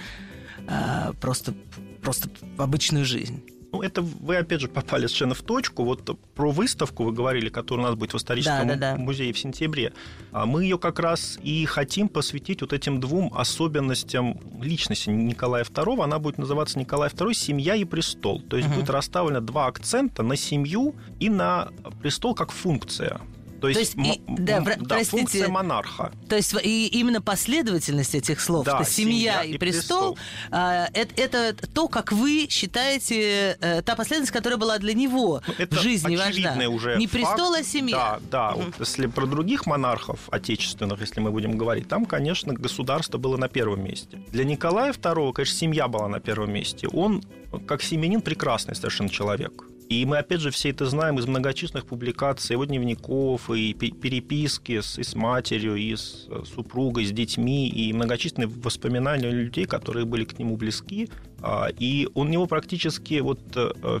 э, 0.67 1.13
просто, 1.21 1.53
просто 2.01 2.29
обычную 2.57 3.05
жизнь. 3.05 3.41
Ну, 3.73 3.81
это 3.81 4.03
вы, 4.03 4.37
опять 4.37 4.61
же, 4.61 4.67
попали 4.67 5.07
совершенно 5.07 5.33
в 5.33 5.41
точку. 5.41 5.83
Вот 5.83 6.07
про 6.35 6.51
выставку 6.51 7.05
вы 7.05 7.11
говорили, 7.11 7.49
которая 7.49 7.87
у 7.87 7.89
нас 7.89 7.97
будет 7.97 8.13
в 8.13 8.17
историческом 8.17 8.67
Да, 8.67 8.75
да, 8.75 8.91
да. 8.93 8.97
музее 8.97 9.33
в 9.33 9.39
сентябре. 9.39 9.93
А 10.31 10.45
Мы 10.45 10.63
ее 10.63 10.77
как 10.77 10.99
раз 10.99 11.39
и 11.41 11.65
хотим 11.65 12.07
посвятить 12.07 12.61
вот 12.61 12.71
этим 12.71 12.99
двум 12.99 13.33
особенностям 13.35 14.39
личности 14.61 15.09
Николая 15.09 15.63
II. 15.63 16.03
Она 16.03 16.19
будет 16.19 16.37
называться 16.37 16.77
Николай 16.77 17.09
II 17.09 17.33
«Семья 17.33 17.75
и 17.75 17.83
престол». 17.83 18.41
То 18.41 18.57
есть 18.57 18.69
Мгм. 18.69 18.77
будет 18.77 18.91
расставлено 18.91 19.41
два 19.41 19.65
акцента 19.65 20.21
на 20.21 20.35
семью 20.35 20.93
и 21.19 21.29
на 21.31 21.69
престол 21.99 22.35
как 22.35 22.51
функция. 22.51 23.21
То 23.63 23.69
есть, 23.69 23.95
есть 23.95 24.17
и- 24.17 24.21
да, 24.27 24.59
да, 24.59 24.75
простите. 24.87 25.09
функция 25.17 25.47
монарха. 25.47 26.11
То 26.27 26.35
есть 26.35 26.53
и 26.63 26.87
именно 26.87 27.21
последовательность 27.21 28.13
этих 28.13 28.41
слов, 28.41 28.65
Да, 28.65 28.83
что 28.83 28.91
семья, 28.91 29.41
семья 29.41 29.43
и 29.43 29.53
и 29.53 29.57
престол, 29.57 30.15
престол. 30.15 30.17
а, 30.51 30.87
это, 30.93 31.13
это 31.21 31.67
то, 31.73 31.87
как 31.87 32.11
вы 32.11 32.47
считаете, 32.49 33.57
э, 33.61 33.81
та 33.81 33.95
последовательность, 33.95 34.31
которая 34.31 34.57
была 34.59 34.77
для 34.79 34.93
него 34.93 35.41
Ну, 35.47 35.53
в 35.53 35.59
это 35.59 35.79
жизни 35.79 36.15
важна. 36.15 36.57
уже 36.69 36.97
Не 36.97 37.07
факт. 37.07 37.13
престол, 37.35 37.53
а 37.53 37.63
семья. 37.63 38.19
Да, 38.29 38.51
да. 38.51 38.51
Вот 38.55 38.73
если 38.79 39.07
про 39.07 39.25
других 39.25 39.65
монархов 39.65 40.19
отечественных, 40.29 40.99
если 41.01 41.19
мы 41.21 41.31
будем 41.31 41.57
говорить, 41.57 41.87
там, 41.87 42.05
конечно, 42.05 42.53
государство 42.53 43.17
было 43.17 43.37
на 43.37 43.47
первом 43.47 43.83
месте. 43.83 44.21
Для 44.31 44.43
Николая 44.43 44.91
II, 44.93 45.33
конечно, 45.33 45.55
семья 45.57 45.87
была 45.87 46.07
на 46.07 46.19
первом 46.19 46.51
месте. 46.51 46.87
Он, 46.89 47.23
как 47.67 47.81
семьянин, 47.81 48.21
прекрасный 48.21 48.75
совершенно 48.75 49.09
человек. 49.09 49.63
И 50.01 50.05
мы, 50.05 50.17
опять 50.17 50.41
же, 50.41 50.49
все 50.49 50.69
это 50.69 50.85
знаем 50.85 51.19
из 51.19 51.25
многочисленных 51.27 51.85
публикаций, 51.85 52.53
его 52.55 52.65
дневников, 52.65 53.49
и 53.51 53.73
пе- 53.73 53.91
переписки 53.91 54.81
с, 54.81 54.97
и 54.97 55.03
с 55.03 55.13
матерью, 55.15 55.75
и 55.75 55.95
с 55.95 56.25
э, 56.29 56.43
супругой, 56.55 57.05
с 57.05 57.11
детьми, 57.11 57.69
и 57.69 57.93
многочисленные 57.93 58.47
воспоминания 58.47 59.29
людей, 59.29 59.65
которые 59.65 60.05
были 60.05 60.23
к 60.25 60.39
нему 60.39 60.57
близки. 60.57 61.09
А, 61.41 61.67
И 61.77 62.07
у 62.15 62.23
него 62.23 62.47
практически 62.47 63.19
вот 63.21 63.39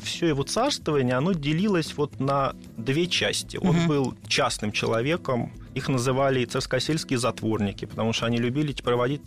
все 0.01 0.27
его 0.27 0.43
царствование, 0.43 1.15
оно 1.15 1.33
делилось 1.33 1.93
вот 1.97 2.19
на 2.19 2.55
две 2.77 3.05
части. 3.07 3.57
Он 3.57 3.75
Мгм. 3.75 3.87
был 3.87 4.13
частным 4.27 4.71
человеком, 4.71 5.51
их 5.75 5.89
называли 5.89 6.45
царскосельские 6.45 7.19
затворники, 7.19 7.85
потому 7.85 8.13
что 8.13 8.25
они 8.25 8.37
любили 8.37 8.73
проводить 8.83 9.21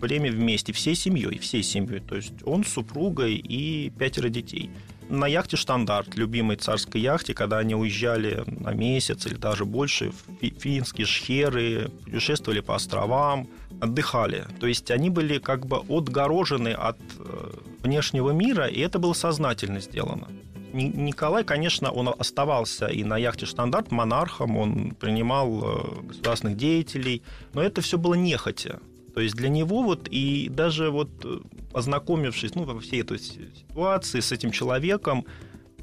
время 0.00 0.30
вместе, 0.30 0.72
всей 0.72 0.94
семьей, 0.94 1.38
всей 1.38 1.62
семьей. 1.62 2.00
То 2.00 2.16
есть 2.16 2.34
он 2.44 2.64
с 2.64 2.68
супругой 2.68 3.34
и 3.34 3.90
пятеро 3.98 4.28
детей. 4.28 4.70
На 5.08 5.26
яхте 5.28 5.56
«Штандарт», 5.56 6.16
любимой 6.16 6.56
царской 6.56 7.00
яхте, 7.00 7.32
когда 7.32 7.58
они 7.58 7.74
уезжали 7.76 8.42
на 8.46 8.72
месяц 8.74 9.24
или 9.26 9.34
даже 9.34 9.64
больше 9.64 10.10
в 10.10 10.40
фи- 10.40 10.54
финские 10.58 11.06
шхеры, 11.06 11.90
путешествовали 12.04 12.60
по 12.60 12.74
островам, 12.74 13.46
отдыхали. 13.80 14.46
То 14.58 14.66
есть 14.66 14.90
они 14.90 15.10
были 15.10 15.38
как 15.38 15.66
бы 15.66 15.76
отгорожены 15.88 16.70
от 16.70 16.98
э, 17.18 17.50
внешнего 17.82 18.30
мира, 18.30 18.66
и 18.66 18.80
это 18.80 18.98
было 18.98 19.12
сознательно 19.12 19.80
сделано. 19.80 20.26
Ни- 20.72 20.92
Николай, 20.96 21.44
конечно, 21.44 21.92
он 21.92 22.08
оставался 22.18 22.86
и 22.86 23.04
на 23.04 23.16
яхте 23.16 23.46
«Штандарт» 23.46 23.92
монархом, 23.92 24.56
он 24.56 24.90
принимал 24.90 25.62
э, 25.62 26.02
государственных 26.08 26.56
деятелей, 26.56 27.22
но 27.54 27.62
это 27.62 27.80
все 27.80 27.96
было 27.96 28.14
нехотя. 28.14 28.80
То 29.16 29.22
есть 29.22 29.34
для 29.34 29.48
него 29.48 29.82
вот 29.82 30.08
и 30.10 30.50
даже 30.50 30.90
вот 30.90 31.08
э, 31.24 31.38
ознакомившись, 31.72 32.54
ну, 32.54 32.64
во 32.64 32.78
всей 32.78 33.00
этой 33.00 33.18
си- 33.18 33.48
ситуации 33.58 34.20
с 34.20 34.30
этим 34.30 34.50
человеком, 34.50 35.24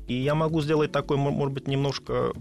и 0.08 0.13
я 0.13 0.36
могу 0.36 0.62
сделать 0.62 0.92
такой, 0.92 1.18
мо- 1.18 1.32
может 1.32 1.52
быть, 1.56 1.68
немножко 1.68 2.32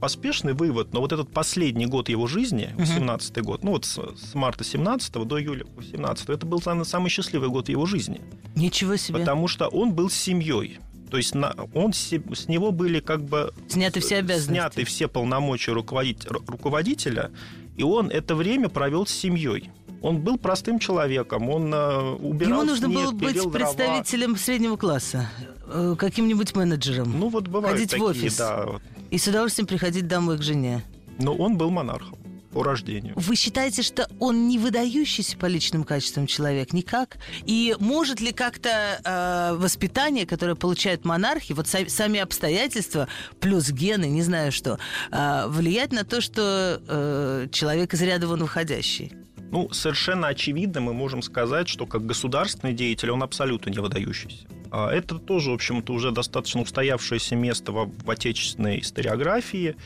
поспешный 0.00 0.54
вывод, 0.54 0.94
но 0.94 1.00
вот 1.00 1.12
этот 1.12 1.30
последний 1.30 1.84
год 1.84 2.08
его 2.08 2.26
жизни, 2.26 2.70
18 2.78 3.42
год, 3.42 3.62
ну 3.62 3.72
вот 3.72 3.84
с, 3.84 3.98
с 3.98 4.34
марта 4.34 4.64
17 4.64 5.12
до 5.26 5.38
июля 5.38 5.66
18 5.76 6.30
это 6.30 6.46
был, 6.46 6.62
наверное, 6.64 6.84
самый 6.86 7.10
счастливый 7.10 7.50
год 7.50 7.66
в 7.66 7.68
его 7.68 7.84
жизни. 7.84 8.22
Ничего 8.56 8.96
себе. 8.96 9.18
Потому 9.18 9.48
что 9.48 9.68
он 9.68 9.92
был 9.92 10.08
с 10.08 10.14
семьей. 10.14 10.78
То 11.10 11.18
есть 11.18 11.34
на, 11.34 11.54
он 11.74 11.92
с 11.92 12.10
него 12.48 12.72
были 12.72 13.00
как 13.00 13.22
бы 13.22 13.52
Сняты 13.68 14.00
все 14.00 14.16
обязанности. 14.16 14.50
сняты 14.50 14.84
все 14.86 15.08
полномочия 15.08 15.72
руководить, 15.72 16.24
ру- 16.24 16.42
руководителя, 16.50 17.32
и 17.76 17.82
он 17.82 18.08
это 18.08 18.34
время 18.34 18.70
провел 18.70 19.04
с 19.06 19.10
семьей. 19.10 19.70
Он 20.00 20.18
был 20.20 20.38
простым 20.38 20.78
человеком, 20.78 21.48
он 21.50 21.72
э, 21.74 21.98
убирал 22.14 22.60
Ему 22.60 22.70
нужно 22.70 22.86
снег, 22.86 23.00
было 23.04 23.12
быть 23.12 23.34
дрова. 23.34 23.50
представителем 23.50 24.36
среднего 24.36 24.76
класса, 24.76 25.28
э, 25.66 25.96
каким-нибудь 25.98 26.54
менеджером. 26.54 27.18
Ну 27.18 27.28
вот 27.28 27.48
бывают 27.48 27.76
Ходить 27.78 27.88
в 27.88 27.92
такие, 27.92 28.08
офис. 28.08 28.36
да. 28.36 28.66
И 29.10 29.18
с 29.18 29.26
удовольствием 29.26 29.66
приходить 29.66 30.06
домой 30.06 30.38
к 30.38 30.42
жене. 30.42 30.84
Но 31.18 31.34
он 31.34 31.56
был 31.56 31.70
монархом 31.70 32.16
по 32.52 32.62
рождению. 32.62 33.12
Вы 33.16 33.34
считаете, 33.36 33.82
что 33.82 34.08
он 34.20 34.46
не 34.48 34.56
выдающийся 34.58 35.36
по 35.36 35.46
личным 35.46 35.82
качествам 35.84 36.26
человек? 36.28 36.72
Никак? 36.72 37.18
И 37.44 37.76
может 37.80 38.20
ли 38.20 38.32
как-то 38.32 39.00
э, 39.04 39.56
воспитание, 39.58 40.26
которое 40.26 40.54
получают 40.54 41.04
монархи, 41.04 41.52
вот 41.54 41.66
са- 41.66 41.88
сами 41.88 42.20
обстоятельства, 42.20 43.08
плюс 43.40 43.68
гены, 43.70 44.06
не 44.06 44.22
знаю 44.22 44.52
что, 44.52 44.78
э, 45.10 45.46
влиять 45.48 45.92
на 45.92 46.04
то, 46.04 46.20
что 46.20 46.80
э, 46.86 47.48
человек 47.50 47.92
из 47.94 48.00
ряда 48.02 48.28
вон 48.28 48.40
выходящий? 48.42 49.12
Ну, 49.50 49.70
совершенно 49.72 50.28
очевидно 50.28 50.80
мы 50.80 50.92
можем 50.92 51.22
сказать, 51.22 51.68
что 51.68 51.86
как 51.86 52.04
государственный 52.04 52.74
деятель 52.74 53.10
он 53.10 53.22
абсолютно 53.22 53.70
не 53.70 53.78
выдающийся. 53.78 54.46
А 54.70 54.90
Это 54.92 55.18
тоже, 55.18 55.50
в 55.50 55.54
общем-то, 55.54 55.92
уже 55.92 56.10
достаточно 56.10 56.60
устоявшееся 56.60 57.34
место 57.36 57.72
в, 57.72 58.10
отечественной 58.10 58.80
историографии. 58.80 59.76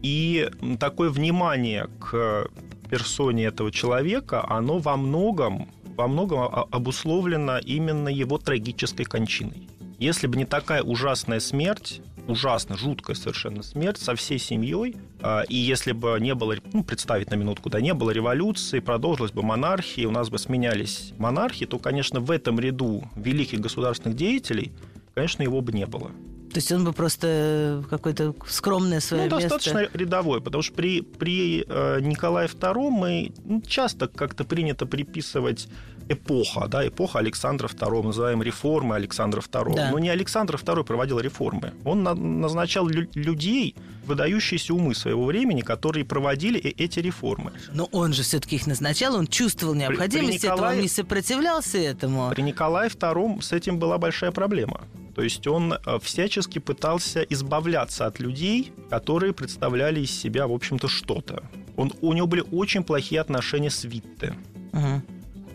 И 0.00 0.50
такое 0.80 1.10
внимание 1.10 1.88
к 2.00 2.48
персоне 2.90 3.44
этого 3.44 3.70
человека, 3.70 4.44
оно 4.48 4.78
во 4.78 4.96
многом, 4.96 5.68
во 5.96 6.08
многом 6.08 6.40
обусловлено 6.70 7.58
именно 7.58 8.08
его 8.08 8.38
трагической 8.38 9.04
кончиной. 9.04 9.68
Если 9.98 10.26
бы 10.26 10.36
не 10.36 10.46
такая 10.46 10.82
ужасная 10.82 11.38
смерть, 11.38 12.00
ужасно 12.28 12.76
жуткая 12.76 13.16
совершенно 13.16 13.62
смерть 13.62 13.98
со 13.98 14.14
всей 14.14 14.38
семьей. 14.38 14.96
А, 15.20 15.42
и 15.48 15.56
если 15.56 15.92
бы 15.92 16.18
не 16.20 16.34
было, 16.34 16.56
ну, 16.72 16.84
представить 16.84 17.30
на 17.30 17.34
минутку, 17.34 17.70
да, 17.70 17.80
не 17.80 17.94
было 17.94 18.10
революции, 18.10 18.80
продолжилась 18.80 19.32
бы 19.32 19.42
монархия, 19.42 20.08
у 20.08 20.10
нас 20.10 20.30
бы 20.30 20.38
сменялись 20.38 21.12
монархии, 21.18 21.64
то, 21.64 21.78
конечно, 21.78 22.20
в 22.20 22.30
этом 22.30 22.58
ряду 22.60 23.04
великих 23.16 23.60
государственных 23.60 24.16
деятелей, 24.16 24.72
конечно, 25.14 25.42
его 25.42 25.60
бы 25.60 25.72
не 25.72 25.86
было. 25.86 26.10
То 26.52 26.58
есть 26.58 26.70
он 26.72 26.84
бы 26.84 26.92
просто 26.92 27.84
какое-то 27.88 28.34
скромное 28.46 29.00
свое 29.00 29.28
ну, 29.28 29.36
место... 29.36 29.50
достаточно 29.56 29.88
рядовой, 29.96 30.40
потому 30.40 30.62
что 30.62 30.74
при, 30.74 31.00
при 31.00 31.64
э, 31.66 32.00
Николае 32.00 32.48
II 32.48 32.90
мы 32.90 33.32
ну, 33.44 33.62
часто 33.62 34.08
как-то 34.08 34.44
принято 34.44 34.86
приписывать 34.86 35.68
эпоха, 36.08 36.68
да, 36.68 36.86
эпоха 36.86 37.18
Александра 37.18 37.68
II, 37.68 38.02
называем 38.02 38.42
реформы 38.42 38.94
Александра 38.96 39.40
II. 39.40 39.74
Да. 39.74 39.90
Но 39.90 39.98
не 39.98 40.10
Александр 40.10 40.56
II 40.56 40.84
проводил 40.84 41.20
реформы. 41.20 41.72
Он 41.84 42.02
на- 42.02 42.14
назначал 42.14 42.88
лю- 42.88 43.08
людей, 43.14 43.74
выдающиеся 44.06 44.74
умы 44.74 44.94
своего 44.94 45.24
времени, 45.24 45.60
которые 45.60 46.04
проводили 46.04 46.60
эти 46.60 46.98
реформы. 46.98 47.52
Но 47.72 47.88
он 47.92 48.12
же 48.12 48.22
все-таки 48.22 48.56
их 48.56 48.66
назначал, 48.66 49.14
он 49.14 49.26
чувствовал 49.26 49.74
необходимость 49.74 50.40
при, 50.40 50.40
при 50.40 50.44
Николае, 50.44 50.58
этого, 50.58 50.76
он 50.76 50.82
не 50.82 50.88
сопротивлялся 50.88 51.78
этому. 51.78 52.30
При 52.30 52.42
Николае 52.42 52.90
II 52.90 53.40
с 53.42 53.52
этим 53.52 53.78
была 53.78 53.98
большая 53.98 54.32
проблема. 54.32 54.82
То 55.14 55.22
есть 55.22 55.46
он 55.46 55.74
э, 55.74 55.98
всячески 56.02 56.58
пытался 56.58 57.22
избавляться 57.22 58.06
от 58.06 58.20
людей, 58.20 58.72
которые 58.90 59.32
представляли 59.32 60.00
из 60.00 60.10
себя, 60.10 60.46
в 60.46 60.52
общем-то, 60.52 60.88
что-то. 60.88 61.42
Он, 61.76 61.92
у 62.00 62.12
него 62.12 62.26
были 62.26 62.44
очень 62.52 62.82
плохие 62.82 63.20
отношения 63.20 63.70
с 63.70 63.84
Витте. 63.84 64.34
Угу. 64.72 65.02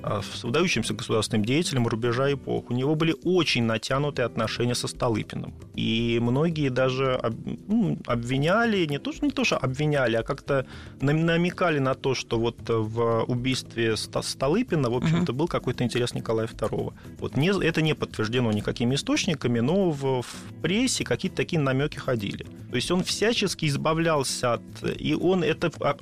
А, 0.09 0.21
с 0.21 0.43
выдающимся 0.43 0.93
государственным 0.93 1.43
деятелем 1.43 1.85
рубежа 1.85 2.31
эпох. 2.31 2.69
У 2.69 2.73
него 2.73 2.95
были 2.95 3.13
очень 3.25 3.63
натянутые 3.63 4.25
отношения 4.25 4.73
со 4.73 4.87
Столыпиным. 4.87 5.53
И 5.75 6.19
многие 6.21 6.69
даже 6.69 7.19
ну, 7.67 7.97
обвиняли, 8.05 8.85
не 8.85 8.99
то, 8.99 9.11
что, 9.11 9.25
не 9.25 9.31
то, 9.31 9.43
что 9.43 9.57
обвиняли, 9.57 10.15
а 10.15 10.23
как-то 10.23 10.65
намекали 11.01 11.79
на 11.79 11.93
то, 11.93 12.15
что 12.15 12.39
вот 12.39 12.57
в 12.69 13.25
убийстве 13.27 13.97
Столыпина, 13.97 14.89
в 14.89 14.95
общем-то, 14.95 15.33
был 15.33 15.49
какой-то 15.49 15.83
интерес 15.83 16.13
Николая 16.13 16.47
II. 16.47 16.93
Вот 17.19 17.35
не, 17.35 17.49
это 17.49 17.81
не 17.81 17.93
подтверждено 17.93 18.53
никакими 18.53 18.95
источниками, 18.95 19.59
но 19.59 19.91
в, 19.91 20.21
в 20.21 20.61
прессе 20.61 21.03
какие-то 21.03 21.35
такие 21.35 21.59
намеки 21.59 21.97
ходили. 21.97 22.45
То 22.69 22.75
есть 22.77 22.89
он 22.91 23.03
всячески 23.03 23.65
избавлялся 23.65 24.53
от... 24.53 24.61
И 24.97 25.13
он 25.15 25.43
это 25.43 25.69
а, 25.81 25.97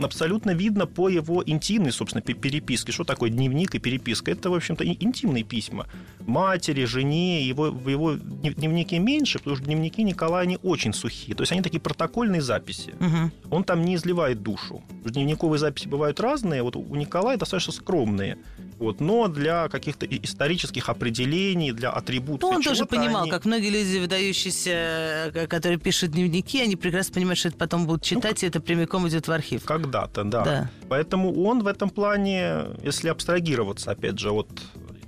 абсолютно 0.00 0.50
видно 0.50 0.86
по 0.86 1.08
его 1.08 1.42
интимной, 1.44 1.92
собственно, 1.92 2.22
переписке. 2.22 2.92
Что 2.92 3.04
такое 3.04 3.30
дневник 3.30 3.74
и 3.74 3.78
переписка? 3.78 4.30
Это, 4.30 4.50
в 4.50 4.54
общем-то, 4.54 4.84
интимные 4.84 5.44
письма. 5.44 5.86
Матери, 6.20 6.84
жене, 6.84 7.42
его, 7.42 7.70
в 7.70 7.88
его 7.88 8.14
дневнике 8.14 8.98
меньше, 8.98 9.38
потому 9.38 9.56
что 9.56 9.64
дневники 9.64 10.02
Николая, 10.02 10.42
они 10.42 10.58
очень 10.62 10.92
сухие. 10.92 11.34
То 11.34 11.42
есть 11.42 11.52
они 11.52 11.62
такие 11.62 11.80
протокольные 11.80 12.42
записи. 12.42 12.94
Угу. 13.00 13.54
Он 13.56 13.64
там 13.64 13.82
не 13.82 13.94
изливает 13.94 14.42
душу. 14.42 14.82
Дневниковые 15.04 15.58
записи 15.58 15.88
бывают 15.88 16.20
разные, 16.20 16.62
вот 16.62 16.76
у 16.76 16.94
Николая 16.94 17.36
достаточно 17.36 17.72
скромные. 17.72 18.38
Вот, 18.78 19.00
но 19.00 19.28
для 19.28 19.68
каких-то 19.68 20.04
исторических 20.06 20.88
определений, 20.90 21.72
для 21.72 21.90
атрибутов. 21.90 22.50
Ну, 22.50 22.56
он 22.56 22.62
тоже 22.62 22.84
понимал, 22.84 23.22
они... 23.22 23.30
как 23.30 23.46
многие 23.46 23.70
люди, 23.70 23.98
выдающиеся, 23.98 25.30
э, 25.34 25.46
которые 25.46 25.78
пишут 25.78 26.10
дневники, 26.10 26.60
они 26.60 26.76
прекрасно 26.76 27.14
понимают, 27.14 27.38
что 27.38 27.48
это 27.48 27.56
потом 27.56 27.86
будут 27.86 28.02
ну, 28.02 28.20
читать, 28.20 28.42
ну, 28.42 28.46
и 28.46 28.48
это 28.50 28.60
прямиком 28.60 29.08
идет 29.08 29.28
в 29.28 29.32
архив. 29.32 29.64
Когда-то, 29.64 30.24
да. 30.24 30.44
да. 30.44 30.70
Поэтому 30.90 31.42
он 31.42 31.62
в 31.62 31.66
этом 31.66 31.88
плане, 31.88 32.66
если 32.82 33.08
абстрагироваться, 33.08 33.90
опять 33.90 34.18
же, 34.18 34.30
от 34.30 34.48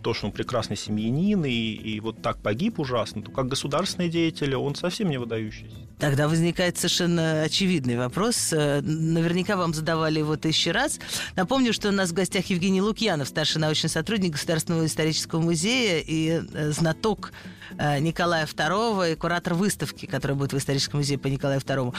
то, 0.02 0.14
что 0.14 0.26
он 0.26 0.32
прекрасный 0.32 0.76
семьянин 0.76 1.44
и, 1.44 1.50
и 1.50 2.00
вот 2.00 2.22
так 2.22 2.38
погиб 2.38 2.78
ужасно, 2.78 3.22
то 3.22 3.30
как 3.30 3.48
государственный 3.48 4.08
деятель 4.08 4.54
он 4.54 4.74
совсем 4.74 5.10
не 5.10 5.18
выдающийся. 5.18 5.76
Тогда 5.98 6.28
возникает 6.28 6.76
совершенно 6.76 7.42
очевидный 7.42 7.96
вопрос. 7.96 8.52
Э, 8.52 8.80
наверняка 8.82 9.56
вам 9.56 9.74
задавали 9.74 10.20
его 10.20 10.36
тысячи 10.36 10.68
раз. 10.68 11.00
Напомню, 11.34 11.72
что 11.72 11.88
у 11.88 11.92
нас 11.92 12.10
в 12.10 12.12
гостях 12.12 12.46
Евгений 12.46 12.80
Лукьянов, 12.80 13.28
старший 13.28 13.60
научный 13.60 13.90
сотрудник 13.90 14.32
Государственного 14.32 14.86
исторического 14.86 15.40
музея 15.40 16.00
и 16.06 16.40
э, 16.40 16.70
знаток 16.70 17.32
э, 17.76 17.98
Николая 17.98 18.46
II 18.46 19.12
и 19.12 19.16
куратор 19.16 19.54
выставки, 19.54 20.06
которая 20.06 20.38
будет 20.38 20.52
в 20.52 20.58
историческом 20.58 21.00
музее 21.00 21.18
по 21.18 21.26
Николаю 21.26 21.60
II. 21.60 21.92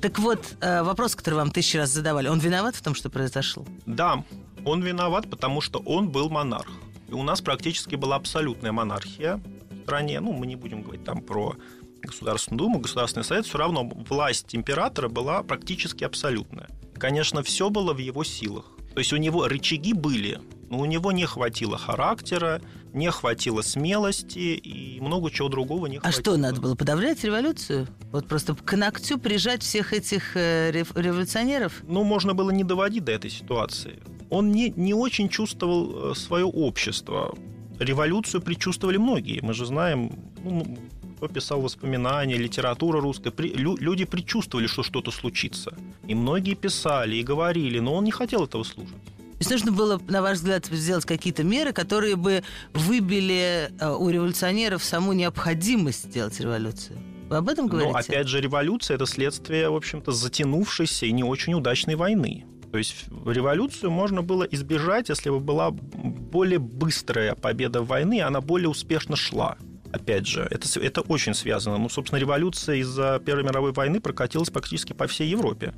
Так 0.00 0.18
вот, 0.20 0.56
вопрос, 0.60 1.16
который 1.16 1.34
вам 1.34 1.50
тысячи 1.50 1.76
раз 1.76 1.90
задавали, 1.90 2.28
он 2.28 2.38
виноват 2.38 2.76
в 2.76 2.82
том, 2.82 2.94
что 2.94 3.10
произошло? 3.10 3.64
Да, 3.86 4.24
он 4.64 4.82
виноват, 4.82 5.28
потому 5.28 5.60
что 5.60 5.80
он 5.80 6.08
был 6.10 6.30
монарх. 6.30 6.70
И 7.10 7.12
у 7.12 7.24
нас 7.24 7.40
практически 7.40 7.96
была 7.96 8.14
абсолютная 8.14 8.70
монархия 8.70 9.40
в 9.68 9.82
стране. 9.82 10.20
Ну, 10.20 10.32
мы 10.32 10.46
не 10.46 10.54
будем 10.54 10.82
говорить 10.82 11.04
там 11.04 11.22
про 11.22 11.56
Государственную 12.02 12.58
Думу, 12.58 12.78
Государственный 12.78 13.24
Совет, 13.24 13.46
все 13.46 13.58
равно 13.58 13.82
власть 14.08 14.54
императора 14.54 15.08
была 15.08 15.42
практически 15.42 16.04
абсолютная. 16.04 16.68
Конечно, 16.98 17.42
все 17.42 17.68
было 17.68 17.92
в 17.92 17.98
его 17.98 18.22
силах. 18.22 18.66
То 18.94 19.00
есть 19.00 19.12
у 19.12 19.16
него 19.16 19.48
рычаги 19.48 19.92
были, 19.92 20.40
но 20.68 20.78
у 20.78 20.84
него 20.84 21.10
не 21.10 21.26
хватило 21.26 21.76
характера, 21.76 22.62
не 22.92 23.10
хватило 23.10 23.62
смелости 23.62 24.38
и 24.38 25.00
много 25.00 25.30
чего 25.30 25.48
другого 25.48 25.86
не 25.86 25.98
хватило. 25.98 26.20
А 26.20 26.22
что 26.22 26.36
надо 26.36 26.60
было 26.60 26.76
подавлять 26.76 27.24
революцию? 27.24 27.88
Вот 28.12 28.28
просто 28.28 28.54
к 28.54 28.76
ногтю 28.76 29.18
прижать 29.18 29.62
всех 29.62 29.92
этих 29.92 30.36
э, 30.36 30.70
революционеров? 30.70 31.82
Ну, 31.88 32.04
можно 32.04 32.34
было 32.34 32.50
не 32.50 32.62
доводить 32.64 33.04
до 33.04 33.12
этой 33.12 33.30
ситуации 33.30 34.00
он 34.30 34.52
не, 34.52 34.70
не 34.70 34.94
очень 34.94 35.28
чувствовал 35.28 36.12
э, 36.12 36.14
свое 36.14 36.44
общество. 36.44 37.36
Революцию 37.78 38.40
предчувствовали 38.40 38.96
многие. 38.96 39.40
Мы 39.42 39.54
же 39.54 39.66
знаем, 39.66 40.12
ну, 40.44 40.78
кто 41.16 41.28
писал 41.28 41.60
воспоминания, 41.60 42.36
литература 42.36 43.00
русская. 43.00 43.30
При, 43.30 43.52
лю, 43.52 43.76
люди 43.76 44.04
предчувствовали, 44.04 44.66
что 44.66 44.82
что-то 44.82 45.10
случится. 45.10 45.74
И 46.06 46.14
многие 46.14 46.54
писали 46.54 47.16
и 47.16 47.22
говорили, 47.22 47.78
но 47.78 47.94
он 47.94 48.04
не 48.04 48.10
хотел 48.10 48.44
этого 48.44 48.62
слушать. 48.64 48.94
То 49.14 49.38
есть 49.40 49.50
нужно 49.50 49.72
было, 49.72 50.00
на 50.08 50.22
ваш 50.22 50.38
взгляд, 50.38 50.66
сделать 50.66 51.06
какие-то 51.06 51.42
меры, 51.44 51.72
которые 51.72 52.16
бы 52.16 52.42
выбили 52.74 53.70
э, 53.80 53.90
у 53.90 54.08
революционеров 54.10 54.84
саму 54.84 55.12
необходимость 55.12 56.04
сделать 56.04 56.38
революцию? 56.40 56.98
Вы 57.30 57.36
об 57.36 57.48
этом 57.48 57.66
говорите? 57.66 57.92
Но, 57.92 57.98
опять 57.98 58.28
же, 58.28 58.40
революция– 58.40 58.94
это 58.96 59.06
следствие, 59.06 59.70
в 59.70 59.76
общем-то, 59.76 60.12
затянувшейся 60.12 61.06
и 61.06 61.12
не 61.12 61.24
очень 61.24 61.54
удачной 61.54 61.96
войны. 61.96 62.44
То 62.72 62.78
есть 62.78 63.06
революцию 63.26 63.90
можно 63.90 64.22
было 64.22 64.44
избежать, 64.44 65.08
если 65.08 65.30
бы 65.30 65.40
была 65.40 65.70
более 65.70 66.58
быстрая 66.58 67.34
победа 67.34 67.82
войны, 67.82 68.20
она 68.20 68.40
более 68.40 68.68
успешно 68.68 69.16
шла. 69.16 69.56
Опять 69.92 70.26
же, 70.28 70.46
это, 70.48 70.78
это 70.78 71.00
очень 71.00 71.34
связано. 71.34 71.78
Ну, 71.78 71.88
собственно, 71.88 72.20
революция 72.20 72.76
из-за 72.76 73.20
Первой 73.24 73.42
мировой 73.42 73.72
войны 73.72 74.00
прокатилась 74.00 74.50
практически 74.50 74.92
по 74.92 75.08
всей 75.08 75.28
Европе. 75.28 75.74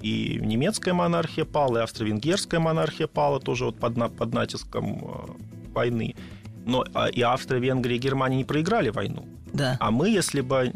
И 0.00 0.38
немецкая 0.40 0.92
монархия 0.92 1.44
пала, 1.44 1.78
и 1.78 1.82
австро-венгерская 1.82 2.60
монархия 2.60 3.08
пала 3.08 3.40
тоже 3.40 3.64
вот 3.64 3.80
под, 3.80 4.16
под 4.16 4.32
натиском 4.32 5.04
э, 5.04 5.72
войны. 5.72 6.14
Но 6.68 6.84
а, 6.94 7.08
и 7.08 7.22
Австрия, 7.22 7.60
Венгрия 7.60 7.96
и 7.96 7.98
Германия 7.98 8.36
не 8.36 8.44
проиграли 8.44 8.90
войну. 8.90 9.26
Да. 9.54 9.76
А 9.80 9.90
мы, 9.90 10.10
если 10.10 10.42
бы 10.42 10.70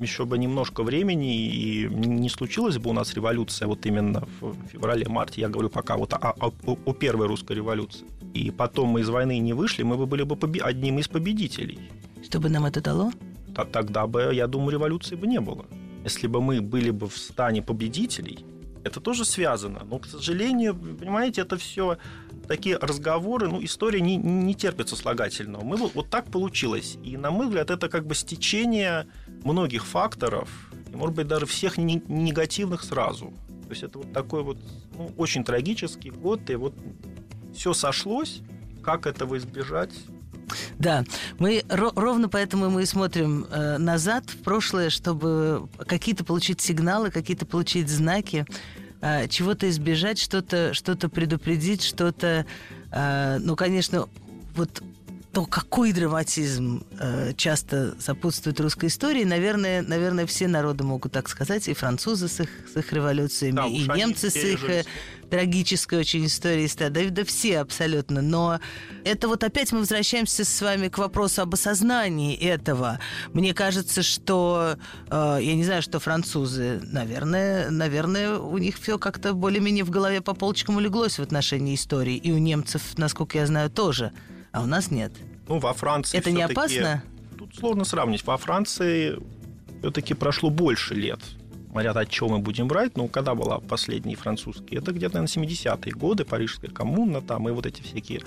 еще 0.00 0.24
бы 0.24 0.38
немножко 0.38 0.84
времени 0.84 1.34
и 1.46 1.88
не 1.88 2.28
случилась 2.28 2.78
бы 2.78 2.90
у 2.90 2.92
нас 2.92 3.14
революция 3.14 3.66
вот 3.68 3.84
именно 3.86 4.22
в 4.40 4.54
феврале-марте, 4.72 5.40
я 5.40 5.48
говорю 5.48 5.68
пока 5.68 5.96
вот 5.96 6.12
о, 6.14 6.34
о, 6.40 6.52
о 6.86 6.92
первой 6.92 7.26
русской 7.26 7.56
революции, 7.56 8.06
и 8.34 8.50
потом 8.52 8.90
мы 8.90 9.00
из 9.00 9.08
войны 9.08 9.40
не 9.40 9.52
вышли, 9.52 9.82
мы 9.82 9.96
бы 9.96 10.06
были 10.06 10.22
бы 10.22 10.36
побе- 10.36 10.62
одним 10.62 10.98
из 10.98 11.08
победителей. 11.08 11.78
Что 12.24 12.38
бы 12.38 12.48
нам 12.48 12.64
это 12.64 12.80
дало? 12.80 13.10
Т- 13.56 13.64
тогда 13.64 14.06
бы, 14.06 14.30
я 14.32 14.46
думаю, 14.46 14.70
революции 14.70 15.16
бы 15.16 15.26
не 15.26 15.40
было. 15.40 15.64
Если 16.04 16.28
бы 16.28 16.40
мы 16.40 16.60
были 16.60 16.90
бы 16.90 17.08
в 17.08 17.16
стане 17.16 17.62
победителей, 17.62 18.38
это 18.84 19.00
тоже 19.00 19.24
связано. 19.24 19.82
Но, 19.84 19.98
к 19.98 20.06
сожалению, 20.06 20.74
понимаете, 20.74 21.42
это 21.42 21.56
все 21.56 21.98
такие 22.48 22.76
разговоры, 22.76 23.48
ну, 23.48 23.62
история 23.62 24.00
не, 24.00 24.16
не 24.16 24.54
терпит 24.54 24.88
сослагательного. 24.88 25.64
Мы, 25.64 25.76
вот, 25.76 26.10
так 26.10 26.30
получилось. 26.30 26.98
И, 27.04 27.16
на 27.16 27.30
мой 27.30 27.46
взгляд, 27.46 27.70
это 27.70 27.88
как 27.88 28.06
бы 28.06 28.14
стечение 28.14 29.06
многих 29.44 29.84
факторов, 29.84 30.48
и, 30.92 30.96
может 30.96 31.16
быть, 31.16 31.28
даже 31.28 31.46
всех 31.46 31.78
не, 31.78 32.02
негативных 32.08 32.82
сразу. 32.82 33.32
То 33.64 33.70
есть 33.70 33.82
это 33.82 33.98
вот 33.98 34.12
такой 34.12 34.42
вот 34.42 34.58
ну, 34.96 35.12
очень 35.16 35.44
трагический 35.44 36.10
год, 36.10 36.50
и 36.50 36.56
вот 36.56 36.74
все 37.54 37.72
сошлось. 37.72 38.40
Как 38.82 39.06
этого 39.06 39.38
избежать? 39.38 39.92
Да, 40.78 41.04
мы 41.38 41.64
ровно 41.68 42.28
поэтому 42.28 42.70
мы 42.70 42.82
и 42.82 42.86
смотрим 42.86 43.46
э, 43.50 43.78
назад 43.78 44.24
в 44.26 44.38
прошлое, 44.42 44.90
чтобы 44.90 45.68
какие-то 45.86 46.24
получить 46.24 46.60
сигналы, 46.60 47.10
какие-то 47.10 47.46
получить 47.46 47.88
знаки, 47.88 48.46
э, 49.00 49.28
чего-то 49.28 49.68
избежать, 49.70 50.18
что-то 50.18 50.74
что 50.74 50.96
предупредить, 51.08 51.82
что-то, 51.82 52.46
э, 52.90 53.38
ну, 53.40 53.56
конечно, 53.56 54.08
вот 54.54 54.82
то, 55.32 55.46
какой 55.46 55.92
драматизм 55.92 56.84
э, 56.98 57.32
часто 57.36 57.94
сопутствует 57.98 58.60
русской 58.60 58.86
истории, 58.86 59.24
наверное, 59.24 59.80
наверное, 59.80 60.26
все 60.26 60.46
народы 60.46 60.84
могут 60.84 61.12
так 61.12 61.28
сказать, 61.28 61.68
и 61.68 61.74
французы 61.74 62.28
с 62.28 62.40
их, 62.40 62.50
с 62.72 62.76
их 62.76 62.92
революциями, 62.92 63.56
Да, 63.56 63.66
и 63.66 63.98
немцы 63.98 64.28
с 64.28 64.36
их 64.36 64.68
э, 64.68 64.84
трагической 65.30 66.00
очень 66.00 66.26
историей, 66.26 66.70
да, 66.76 66.90
да 66.90 67.24
все 67.24 67.60
абсолютно. 67.60 68.20
Но 68.20 68.60
это 69.04 69.26
вот 69.26 69.42
опять 69.42 69.72
мы 69.72 69.78
возвращаемся 69.78 70.44
с 70.44 70.60
вами 70.60 70.88
к 70.88 70.98
вопросу 70.98 71.40
об 71.40 71.54
осознании 71.54 72.36
этого. 72.36 72.98
Мне 73.32 73.54
кажется, 73.54 74.02
что, 74.02 74.76
э, 75.10 75.38
я 75.40 75.54
не 75.54 75.64
знаю, 75.64 75.80
что 75.80 75.98
французы, 75.98 76.82
наверное, 76.84 77.70
наверное, 77.70 78.36
у 78.36 78.58
них 78.58 78.78
все 78.78 78.98
как-то 78.98 79.32
более-менее 79.32 79.84
в 79.84 79.90
голове 79.90 80.20
по 80.20 80.34
полочкам 80.34 80.76
улеглось 80.76 81.18
в 81.18 81.22
отношении 81.22 81.74
истории. 81.74 82.16
И 82.16 82.30
у 82.30 82.36
немцев, 82.36 82.82
насколько 82.98 83.38
я 83.38 83.46
знаю, 83.46 83.70
тоже. 83.70 84.12
А 84.52 84.62
у 84.62 84.66
нас 84.66 84.90
нет. 84.90 85.12
Ну, 85.48 85.58
во 85.58 85.72
Франции 85.72 86.18
Это 86.18 86.30
не 86.30 86.42
опасно? 86.42 87.02
Тут 87.38 87.56
сложно 87.56 87.84
сравнить. 87.84 88.24
Во 88.24 88.36
Франции 88.36 89.18
все-таки 89.80 90.14
прошло 90.14 90.50
больше 90.50 90.94
лет. 90.94 91.20
Смотря 91.70 91.92
от 91.92 92.10
чего 92.10 92.28
мы 92.28 92.38
будем 92.38 92.68
брать, 92.68 92.96
ну, 92.98 93.08
когда 93.08 93.34
была 93.34 93.58
последние 93.58 94.16
французские, 94.16 94.80
это 94.80 94.92
где-то, 94.92 95.14
наверное, 95.14 95.46
70-е 95.46 95.92
годы, 95.92 96.26
Парижская 96.26 96.70
коммуна 96.70 97.22
там, 97.22 97.48
и 97.48 97.52
вот 97.52 97.64
эти 97.64 97.80
всякие 97.80 98.20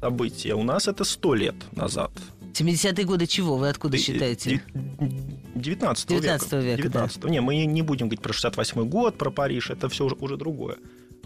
события. 0.00 0.54
У 0.54 0.62
нас 0.62 0.86
это 0.86 1.04
100 1.04 1.34
лет 1.34 1.54
назад. 1.72 2.10
70-е 2.52 3.04
годы 3.06 3.26
чего? 3.26 3.56
Вы 3.56 3.70
откуда 3.70 3.96
Ди- 3.96 4.02
считаете? 4.02 4.50
ди- 4.50 5.10
19 5.54 6.08
19 6.08 6.52
века, 6.52 6.82
да. 6.82 7.06
19 7.06 7.24
Не, 7.24 7.40
мы 7.40 7.64
не 7.64 7.80
будем 7.82 8.08
говорить 8.08 8.20
про 8.20 8.34
68 8.34 8.84
год, 8.88 9.16
про 9.16 9.30
Париж, 9.30 9.70
это 9.70 9.88
все 9.88 10.04
уже, 10.04 10.14
уже 10.16 10.36
другое. 10.36 10.76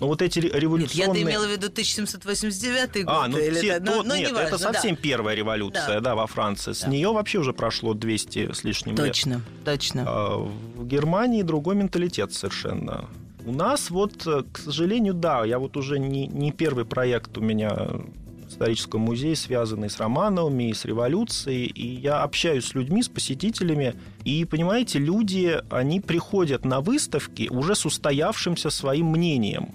Но 0.01 0.09
вот 0.09 0.23
эти 0.23 0.41
ре- 0.41 0.49
Нет, 0.51 0.59
революционные... 0.61 1.07
я-то 1.23 1.23
имела 1.23 1.47
в 1.47 1.51
виду 1.51 1.69
1789 1.69 3.05
год. 3.05 3.15
А, 3.17 3.29
ну, 3.29 3.39
или 3.39 3.61
те- 3.61 3.67
это- 3.69 3.85
ну, 3.87 3.93
тот- 3.99 4.07
ну, 4.07 4.15
нет, 4.17 4.31
неважно, 4.31 4.47
это 4.49 4.59
совсем 4.59 4.95
да. 4.97 5.01
первая 5.01 5.37
революция, 5.37 5.87
Да. 5.87 6.01
да, 6.01 6.15
во 6.15 6.27
Франции. 6.27 6.73
С 6.73 6.81
Да. 6.81 6.89
нее 6.89 7.13
вообще 7.13 7.39
уже 7.39 7.53
прошло 7.53 7.95
200 7.95 8.53
с 8.53 8.65
лишним 8.65 8.97
лет. 8.97 9.07
Точно, 9.07 9.41
точно. 9.65 10.05
А 10.07 10.37
В 10.77 10.87
Германии 10.87 11.43
другой 11.43 11.77
менталитет 11.77 12.33
совершенно. 12.33 13.09
У 13.47 13.53
нас 13.53 13.91
вот, 13.91 14.27
э, 14.27 14.43
к 14.53 14.59
сожалению, 14.59 15.15
да, 15.15 15.45
я 15.45 15.59
вот 15.59 15.77
уже 15.77 15.99
не, 15.99 16.27
не 16.27 16.51
первый 16.51 16.85
проект 16.85 17.37
у 17.39 17.41
меня 17.41 17.71
в 17.75 18.49
историческом 18.49 19.01
музее, 19.03 19.37
связанный 19.37 19.91
с 19.91 19.99
Романовыми 19.99 20.71
и 20.71 20.75
с 20.75 20.85
революцией, 20.85 21.67
и 21.67 21.87
я 21.87 22.23
общаюсь 22.23 22.67
с 22.67 22.75
людьми, 22.75 23.03
с 23.03 23.09
посетителями, 23.09 23.95
и, 24.25 24.45
понимаете, 24.45 24.99
люди, 24.99 25.61
они 25.71 26.01
приходят 26.01 26.65
на 26.65 26.81
выставки 26.81 27.49
уже 27.51 27.75
с 27.75 27.85
устоявшимся 27.87 28.71
своим 28.71 29.07
мнением. 29.09 29.75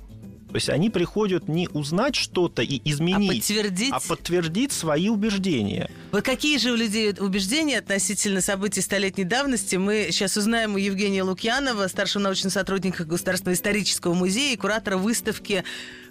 То 0.49 0.55
есть 0.55 0.69
они 0.69 0.89
приходят 0.89 1.47
не 1.47 1.67
узнать 1.69 2.15
что-то 2.15 2.63
и 2.63 2.79
А 2.83 2.89
изменить, 2.89 3.41
подтвердить... 3.41 3.93
а 3.93 3.99
подтвердить 3.99 4.71
свои 4.71 5.09
убеждения. 5.09 5.91
Вот 6.11 6.23
какие 6.23 6.57
же 6.57 6.71
у 6.71 6.75
людей 6.75 7.13
убеждения 7.19 7.77
относительно 7.77 8.41
событий 8.41 8.81
столетней 8.81 9.25
давности, 9.25 9.75
мы 9.75 10.07
сейчас 10.11 10.37
узнаем 10.37 10.73
у 10.73 10.77
Евгения 10.77 11.21
Лукьянова, 11.21 11.87
старшего 11.87 12.23
научного 12.23 12.51
сотрудника 12.51 13.05
Государственного 13.05 13.53
исторического 13.53 14.15
музея 14.15 14.53
и 14.53 14.57
куратора 14.57 14.97
выставки, 14.97 15.63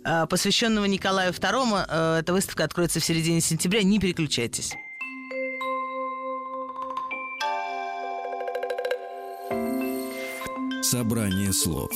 э, 0.04 0.26
посвященного 0.28 0.84
Николаю 0.84 1.32
II. 1.32 1.86
Э, 1.88 2.18
Эта 2.20 2.32
выставка 2.32 2.62
откроется 2.62 3.00
в 3.00 3.04
середине 3.04 3.40
сентября. 3.40 3.82
Не 3.82 3.98
переключайтесь. 3.98 4.74
Собрание 10.82 11.52
слов 11.52 11.90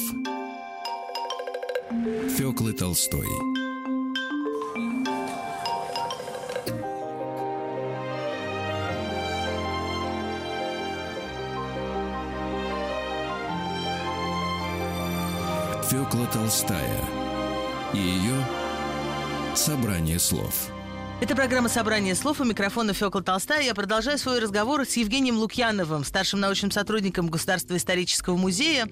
Фёклы 2.36 2.72
Толстой. 2.72 3.26
Фёкла 15.90 16.26
Толстая 16.32 16.80
и 17.92 17.98
ее 17.98 18.42
Собрание 19.54 20.18
слов 20.18 20.70
Это 21.22 21.36
программа 21.36 21.68
«Собрание 21.68 22.16
слов» 22.16 22.40
у 22.40 22.44
микрофона 22.44 22.92
Фёкла 22.94 23.22
Толстая. 23.22 23.62
Я 23.62 23.76
продолжаю 23.76 24.18
свой 24.18 24.40
разговор 24.40 24.84
с 24.84 24.96
Евгением 24.96 25.38
Лукьяновым, 25.38 26.02
старшим 26.02 26.40
научным 26.40 26.72
сотрудником 26.72 27.28
Государственного 27.28 27.78
исторического 27.78 28.36
музея, 28.36 28.88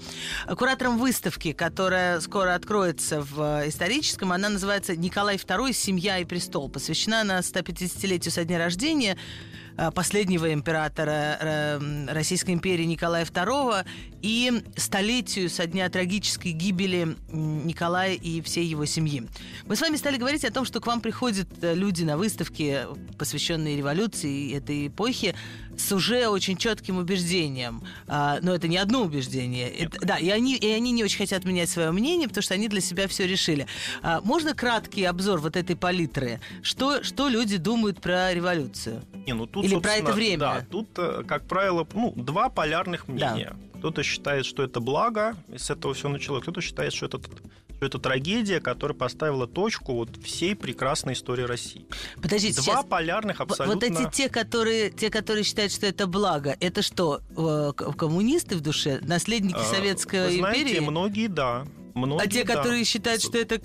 куратором 0.57 0.97
выставки, 0.97 1.53
которая 1.53 2.21
скоро 2.21 2.55
откроется 2.55 3.21
в 3.21 3.67
историческом. 3.67 4.31
Она 4.31 4.49
называется 4.49 4.95
«Николай 4.95 5.39
II. 5.39 5.73
Семья 5.73 6.19
и 6.19 6.25
престол». 6.25 6.69
Посвящена 6.69 7.23
она 7.23 7.41
150-летию 7.41 8.31
со 8.31 8.45
дня 8.45 8.59
рождения 8.59 9.17
э, 9.77 9.91
последнего 9.91 10.53
императора 10.53 11.37
э, 11.41 12.07
Российской 12.13 12.53
империи 12.53 12.85
Николая 12.85 13.25
II 13.25 13.85
и 14.23 14.63
столетию 14.77 15.49
со 15.51 15.67
дня 15.67 15.89
трагической 15.89 16.53
гибели 16.53 17.17
Николая 17.31 18.15
и 18.15 18.41
всей 18.41 18.67
его 18.67 18.85
семьи. 18.85 19.27
Мы 19.67 19.77
с 19.77 19.81
вами 19.81 19.97
стали 19.97 20.17
говорить 20.17 20.45
о 20.45 20.53
том, 20.53 20.65
что 20.65 20.81
к 20.81 20.87
вам 20.87 21.01
приходят 21.01 21.49
э, 21.63 21.75
люди 21.75 22.05
на 22.05 22.17
выставки, 22.17 22.81
посвященные 23.19 23.77
революции 23.77 24.55
этой 24.57 24.89
эпохи, 24.89 25.35
с 25.77 25.93
уже 25.93 26.29
очень 26.29 26.57
четким 26.57 26.99
убеждением. 26.99 27.83
А, 28.07 28.39
но 28.43 28.55
это 28.55 28.69
не 28.69 28.77
одно 28.77 29.03
убеждение. 29.03 29.71
Это- 29.71 30.05
да, 30.05 30.17
и 30.17 30.29
они, 30.29 30.57
и 30.57 30.69
они 30.69 30.93
не 30.93 31.03
очень 31.05 31.19
хотят 31.19 31.45
менять 31.45 31.71
свое 31.71 31.91
мнение, 31.91 32.29
потому 32.29 32.43
что 32.43 32.55
они 32.55 32.69
для 32.69 32.81
себя 32.81 33.09
все 33.09 33.27
решили. 33.27 33.67
А, 34.03 34.21
можно 34.23 34.55
краткий 34.55 35.05
обзор 35.05 35.41
вот 35.41 35.57
этой 35.57 35.77
палитры? 35.77 36.41
Что, 36.63 37.03
что 37.03 37.29
люди 37.29 37.57
думают 37.57 38.01
про 38.01 38.33
революцию? 38.35 39.03
Не, 39.27 39.33
ну 39.33 39.47
тут, 39.47 39.65
Или 39.65 39.79
про 39.79 39.95
это 39.95 40.13
время? 40.13 40.39
Да, 40.39 40.67
тут, 40.71 40.89
э, 40.99 41.23
как 41.27 41.47
правило, 41.47 41.87
ну, 41.95 42.13
два 42.17 42.49
полярных 42.51 43.09
мнения. 43.09 43.57
Кто-то 43.81 44.03
считает, 44.03 44.45
что 44.45 44.63
это 44.63 44.79
благо, 44.79 45.37
и 45.49 45.57
с 45.57 45.71
этого 45.71 45.95
все 45.95 46.11
началось. 46.11 46.43
Кто-то 46.43 46.61
считает, 46.61 46.93
что 46.93 47.07
это, 47.07 47.19
что 47.19 47.87
это 47.87 47.99
трагедия, 47.99 48.61
которая 48.61 48.95
поставила 48.95 49.47
точку 49.47 49.95
вот 49.95 50.11
всей 50.23 50.55
прекрасной 50.55 51.15
истории 51.15 51.45
России. 51.45 51.87
Подождите, 52.21 52.57
Два 52.57 52.75
сейчас. 52.75 52.85
полярных 52.85 53.41
абсолютно... 53.41 53.75
Вот 53.75 53.83
эти 53.83 54.11
те, 54.15 54.29
которые, 54.29 54.91
те, 54.91 55.09
которые 55.09 55.45
считают, 55.45 55.73
что 55.73 55.87
это 55.87 56.07
благо, 56.07 56.55
это 56.61 56.83
что, 56.83 57.23
э, 57.35 57.73
коммунисты 57.73 58.57
в 58.57 58.61
душе, 58.61 59.01
наследники 59.01 59.57
э, 59.57 59.75
Советской 59.75 60.27
Вы 60.29 60.37
знаете, 60.37 60.63
империи? 60.63 60.81
многие, 60.81 61.29
да. 61.29 61.65
Многие, 61.95 62.25
А 62.25 62.29
те, 62.29 62.45
да. 62.45 62.55
которые 62.57 62.85
считают, 62.85 63.23
что 63.23 63.37
это 63.39 63.59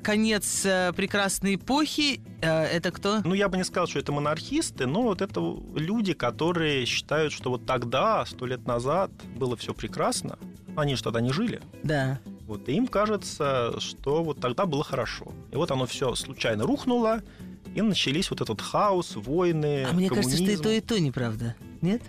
конец 0.00 0.62
э, 0.64 0.92
прекрасной 0.94 1.54
эпохи, 1.56 2.20
э, 2.40 2.64
это 2.64 2.90
кто? 2.90 3.20
Ну, 3.24 3.34
я 3.34 3.48
бы 3.48 3.56
не 3.56 3.64
сказал, 3.64 3.86
что 3.86 3.98
это 3.98 4.12
монархисты, 4.12 4.86
но 4.86 5.02
вот 5.02 5.22
это 5.22 5.40
люди, 5.74 6.12
которые 6.12 6.84
считают, 6.86 7.32
что 7.32 7.50
вот 7.50 7.66
тогда, 7.66 8.24
сто 8.26 8.46
лет 8.46 8.66
назад, 8.66 9.10
было 9.36 9.56
все 9.56 9.72
прекрасно. 9.74 10.38
Они 10.76 10.96
же 10.96 11.02
тогда 11.02 11.20
не 11.20 11.32
жили. 11.32 11.60
Да. 11.82 12.18
Вот, 12.46 12.68
и 12.68 12.72
им 12.72 12.86
кажется, 12.86 13.74
что 13.80 14.22
вот 14.22 14.40
тогда 14.40 14.66
было 14.66 14.84
хорошо. 14.84 15.32
И 15.52 15.56
вот 15.56 15.70
оно 15.70 15.86
все 15.86 16.14
случайно 16.14 16.64
рухнуло, 16.64 17.22
и 17.74 17.80
начались 17.82 18.30
вот 18.30 18.40
этот 18.40 18.60
хаос, 18.60 19.16
войны, 19.16 19.86
А 19.88 19.92
мне 19.94 20.08
кажется, 20.08 20.30
что 20.36 20.42
и 20.42 20.56
коммунизм. 20.56 20.62
то, 20.62 20.70
и 20.70 20.80
то 20.80 21.00
неправда. 21.00 21.54
Нет? 21.80 22.02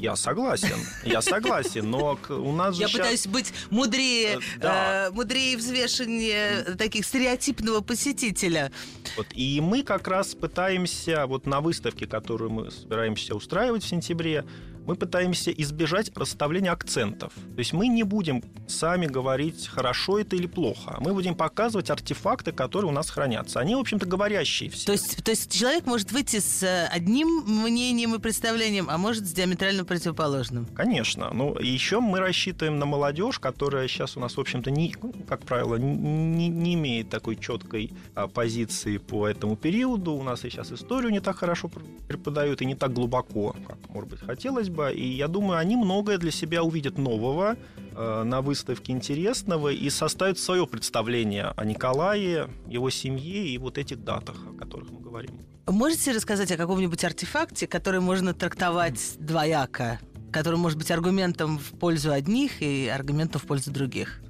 Я 0.00 0.16
согласен, 0.16 0.78
я 1.04 1.20
согласен, 1.20 1.90
но 1.90 2.18
у 2.30 2.52
нас 2.52 2.74
же 2.74 2.80
Я 2.82 2.88
щас- 2.88 2.98
пытаюсь 3.00 3.26
быть 3.26 3.52
мудрее, 3.68 4.38
Э, 4.56 4.58
да. 4.58 5.06
э, 5.08 5.10
мудрее 5.10 5.58
взвешеннее 5.58 6.62
таких 6.78 7.04
стереотипного 7.04 7.82
посетителя. 7.82 8.72
Вот, 9.18 9.26
и 9.34 9.60
мы 9.60 9.82
как 9.82 10.08
раз 10.08 10.34
пытаемся, 10.34 11.26
вот 11.26 11.44
на 11.46 11.60
выставке, 11.60 12.06
которую 12.06 12.50
мы 12.50 12.70
собираемся 12.70 13.34
устраивать 13.34 13.82
в 13.84 13.88
сентябре, 13.88 14.46
мы 14.90 14.96
пытаемся 14.96 15.52
избежать 15.52 16.10
расставления 16.16 16.72
акцентов. 16.72 17.32
То 17.32 17.58
есть 17.58 17.72
мы 17.72 17.86
не 17.86 18.02
будем 18.02 18.42
сами 18.66 19.06
говорить, 19.06 19.68
хорошо 19.68 20.18
это 20.18 20.34
или 20.34 20.48
плохо. 20.48 20.96
Мы 20.98 21.14
будем 21.14 21.36
показывать 21.36 21.90
артефакты, 21.90 22.50
которые 22.50 22.90
у 22.90 22.92
нас 22.92 23.08
хранятся. 23.08 23.60
Они, 23.60 23.76
в 23.76 23.78
общем-то, 23.78 24.04
говорящие 24.04 24.68
все. 24.68 24.86
То 24.86 24.92
есть, 24.92 25.22
то 25.22 25.30
есть 25.30 25.56
человек 25.56 25.86
может 25.86 26.10
выйти 26.10 26.40
с 26.40 26.64
э, 26.64 26.86
одним 26.86 27.44
мнением 27.46 28.16
и 28.16 28.18
представлением, 28.18 28.88
а 28.90 28.98
может 28.98 29.26
с 29.26 29.32
диаметрально 29.32 29.84
противоположным. 29.84 30.66
Конечно. 30.74 31.30
Ну, 31.32 31.56
еще 31.60 32.00
мы 32.00 32.18
рассчитываем 32.18 32.80
на 32.80 32.86
молодежь, 32.86 33.38
которая 33.38 33.86
сейчас 33.86 34.16
у 34.16 34.20
нас, 34.20 34.36
в 34.36 34.40
общем-то, 34.40 34.72
не, 34.72 34.92
ну, 35.00 35.14
как 35.28 35.42
правило, 35.42 35.76
не, 35.76 36.48
не 36.48 36.74
имеет 36.74 37.10
такой 37.10 37.36
четкой 37.36 37.92
а, 38.16 38.26
позиции 38.26 38.98
по 38.98 39.28
этому 39.28 39.54
периоду. 39.54 40.14
У 40.14 40.22
нас 40.24 40.44
и 40.44 40.50
сейчас 40.50 40.72
историю 40.72 41.12
не 41.12 41.20
так 41.20 41.36
хорошо 41.36 41.68
пр- 41.68 41.84
преподают 42.08 42.60
и 42.60 42.66
не 42.66 42.74
так 42.74 42.92
глубоко, 42.92 43.54
как, 43.68 43.78
может 43.90 44.10
быть, 44.10 44.18
хотелось 44.18 44.68
бы. 44.68 44.79
И 44.88 45.06
я 45.06 45.28
думаю, 45.28 45.58
они 45.58 45.76
многое 45.76 46.18
для 46.18 46.30
себя 46.30 46.62
увидят 46.62 46.98
нового 46.98 47.56
э, 47.94 48.22
на 48.24 48.40
выставке 48.40 48.92
интересного 48.92 49.68
и 49.68 49.90
составят 49.90 50.38
свое 50.38 50.66
представление 50.66 51.52
о 51.56 51.64
Николае, 51.64 52.48
его 52.66 52.90
семье 52.90 53.46
и 53.46 53.58
вот 53.58 53.78
этих 53.78 54.02
датах, 54.02 54.36
о 54.48 54.58
которых 54.58 54.90
мы 54.90 55.00
говорим. 55.00 55.32
Можете 55.66 56.12
рассказать 56.12 56.50
о 56.50 56.56
каком-нибудь 56.56 57.04
артефакте, 57.04 57.66
который 57.66 58.00
можно 58.00 58.34
трактовать 58.34 59.16
двояко, 59.18 60.00
который 60.32 60.58
может 60.58 60.78
быть 60.78 60.90
аргументом 60.90 61.58
в 61.58 61.78
пользу 61.78 62.12
одних 62.12 62.62
и 62.62 62.88
аргументом 62.88 63.40
в 63.40 63.44
пользу 63.44 63.70
других? 63.70 64.20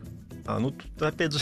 А, 0.47 0.59
ну, 0.59 0.71
тут, 0.71 1.03
опять 1.03 1.33
же, 1.33 1.41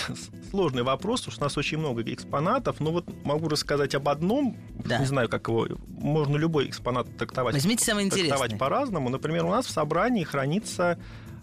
сложный 0.50 0.82
вопрос, 0.82 1.20
потому 1.20 1.32
что 1.32 1.42
у 1.42 1.46
нас 1.46 1.56
очень 1.58 1.78
много 1.78 2.02
экспонатов, 2.02 2.80
но 2.80 2.90
вот 2.92 3.06
могу 3.24 3.48
рассказать 3.48 3.94
об 3.94 4.08
одном, 4.08 4.56
Да. 4.84 4.98
не 4.98 5.06
знаю, 5.06 5.28
как 5.28 5.48
его, 5.48 5.66
можно 5.88 6.36
любой 6.36 6.66
экспонат 6.68 7.16
трактовать, 7.16 7.54
Возьмите 7.54 7.84
самый 7.84 8.08
трактовать 8.10 8.30
интересный. 8.32 8.58
по-разному. 8.58 9.08
Например, 9.08 9.44
у 9.46 9.50
нас 9.50 9.66
в 9.66 9.70
собрании 9.70 10.24
хранится 10.24 10.98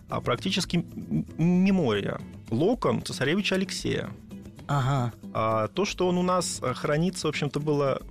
а, 0.10 0.22
практически 0.22 0.86
мемория, 1.38 2.20
локон 2.50 3.02
цесаревича 3.04 3.56
Алексея. 3.56 4.10
Ага. 4.68 5.14
А, 5.34 5.68
то, 5.70 5.86
что 5.86 6.08
он 6.08 6.18
у 6.18 6.24
нас 6.24 6.60
а, 6.62 6.74
хранится, 6.74 7.28
в 7.28 7.30
общем-то, 7.30 7.60
было 7.60 8.02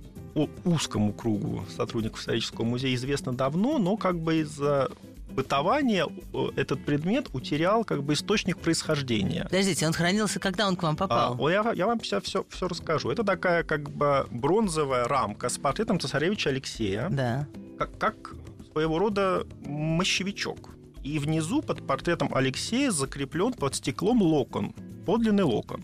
узкому 0.65 1.13
кругу 1.13 1.63
сотрудников 1.73 2.19
исторического 2.19 2.65
музея 2.65 2.93
известно 2.95 3.31
давно, 3.33 3.77
но 3.77 3.95
как 3.95 4.19
бы 4.19 4.41
из-за 4.41 4.89
бытования 5.35 6.07
э, 6.33 6.47
этот 6.55 6.83
предмет 6.85 7.27
утерял 7.33 7.83
как 7.83 8.03
бы 8.03 8.13
источник 8.13 8.57
происхождения. 8.57 9.43
Подождите, 9.43 9.85
он 9.85 9.93
хранился, 9.93 10.39
когда 10.39 10.67
он 10.67 10.75
к 10.75 10.83
вам 10.83 10.95
А, 10.95 10.97
попал? 10.97 11.35
о, 11.39 11.49
я, 11.49 11.71
я 11.75 11.85
вам 11.87 12.01
сейчас 12.03 12.23
все, 12.23 12.45
все 12.49 12.67
расскажу. 12.67 13.09
Это 13.11 13.23
такая 13.23 13.63
как 13.63 13.89
бы 13.91 14.25
бронзовая 14.31 15.07
рамка 15.07 15.49
с 15.49 15.57
портретом 15.57 15.99
цесаревича 15.99 16.49
Алексея, 16.49 17.09
Да. 17.09 17.47
как, 17.77 17.97
как 17.97 18.33
своего 18.71 18.97
рода 18.99 19.45
мощевичок. 19.65 20.69
И 21.03 21.19
внизу 21.19 21.61
под 21.61 21.85
портретом 21.85 22.33
Алексея 22.33 22.89
закреплен 22.91 23.53
под 23.53 23.75
стеклом 23.75 24.21
локон, 24.21 24.73
подлинный 25.05 25.43
локон. 25.43 25.83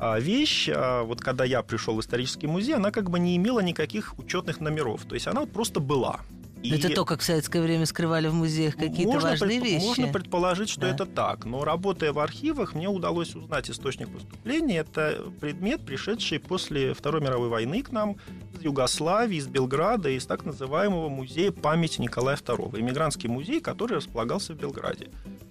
А 0.00 0.20
вещь, 0.20 0.68
а, 0.72 1.02
вот 1.04 1.20
когда 1.20 1.44
я 1.44 1.62
пришел 1.62 1.94
в 1.96 2.00
исторический 2.00 2.46
музей, 2.46 2.74
она 2.74 2.90
как 2.90 3.10
бы 3.10 3.18
не 3.18 3.36
имела 3.36 3.60
никаких 3.60 4.18
учетных 4.18 4.60
номеров. 4.60 5.04
То 5.06 5.14
есть 5.14 5.26
она 5.26 5.40
вот 5.40 5.52
просто 5.52 5.80
была. 5.80 6.20
И 6.62 6.70
Это 6.74 6.88
то, 6.90 7.04
как 7.04 7.20
в 7.20 7.22
советское 7.24 7.62
время 7.62 7.86
скрывали 7.86 8.26
в 8.26 8.34
музеях 8.34 8.74
какие-то 8.76 9.12
можно 9.12 9.30
важные 9.30 9.60
предп- 9.60 9.64
вещи. 9.64 9.84
Можно 9.84 10.08
предположить, 10.08 10.68
что 10.68 10.80
Да. 10.82 10.88
это 10.90 11.06
так. 11.06 11.44
Но 11.44 11.62
работая 11.64 12.12
в 12.12 12.18
архивах, 12.18 12.74
мне 12.74 12.88
удалось 12.88 13.34
узнать 13.36 13.70
источник 13.70 14.08
поступления. 14.08 14.78
Это 14.78 15.22
предмет, 15.40 15.82
пришедший 15.86 16.40
после 16.40 16.94
Второй 16.94 17.20
мировой 17.20 17.48
войны 17.48 17.82
к 17.82 17.92
нам 17.92 18.16
из 18.54 18.62
Югославии, 18.64 19.36
из 19.36 19.46
Белграда, 19.46 20.10
из 20.10 20.26
так 20.26 20.44
называемого 20.44 21.08
музея 21.08 21.52
памяти 21.52 22.00
Николая 22.00 22.36
II. 22.36 22.78
Иммигрантский 22.80 23.28
музей, 23.28 23.60
который 23.60 23.98
располагался 23.98 24.52
в 24.52 24.56
Белграде. 24.56 25.08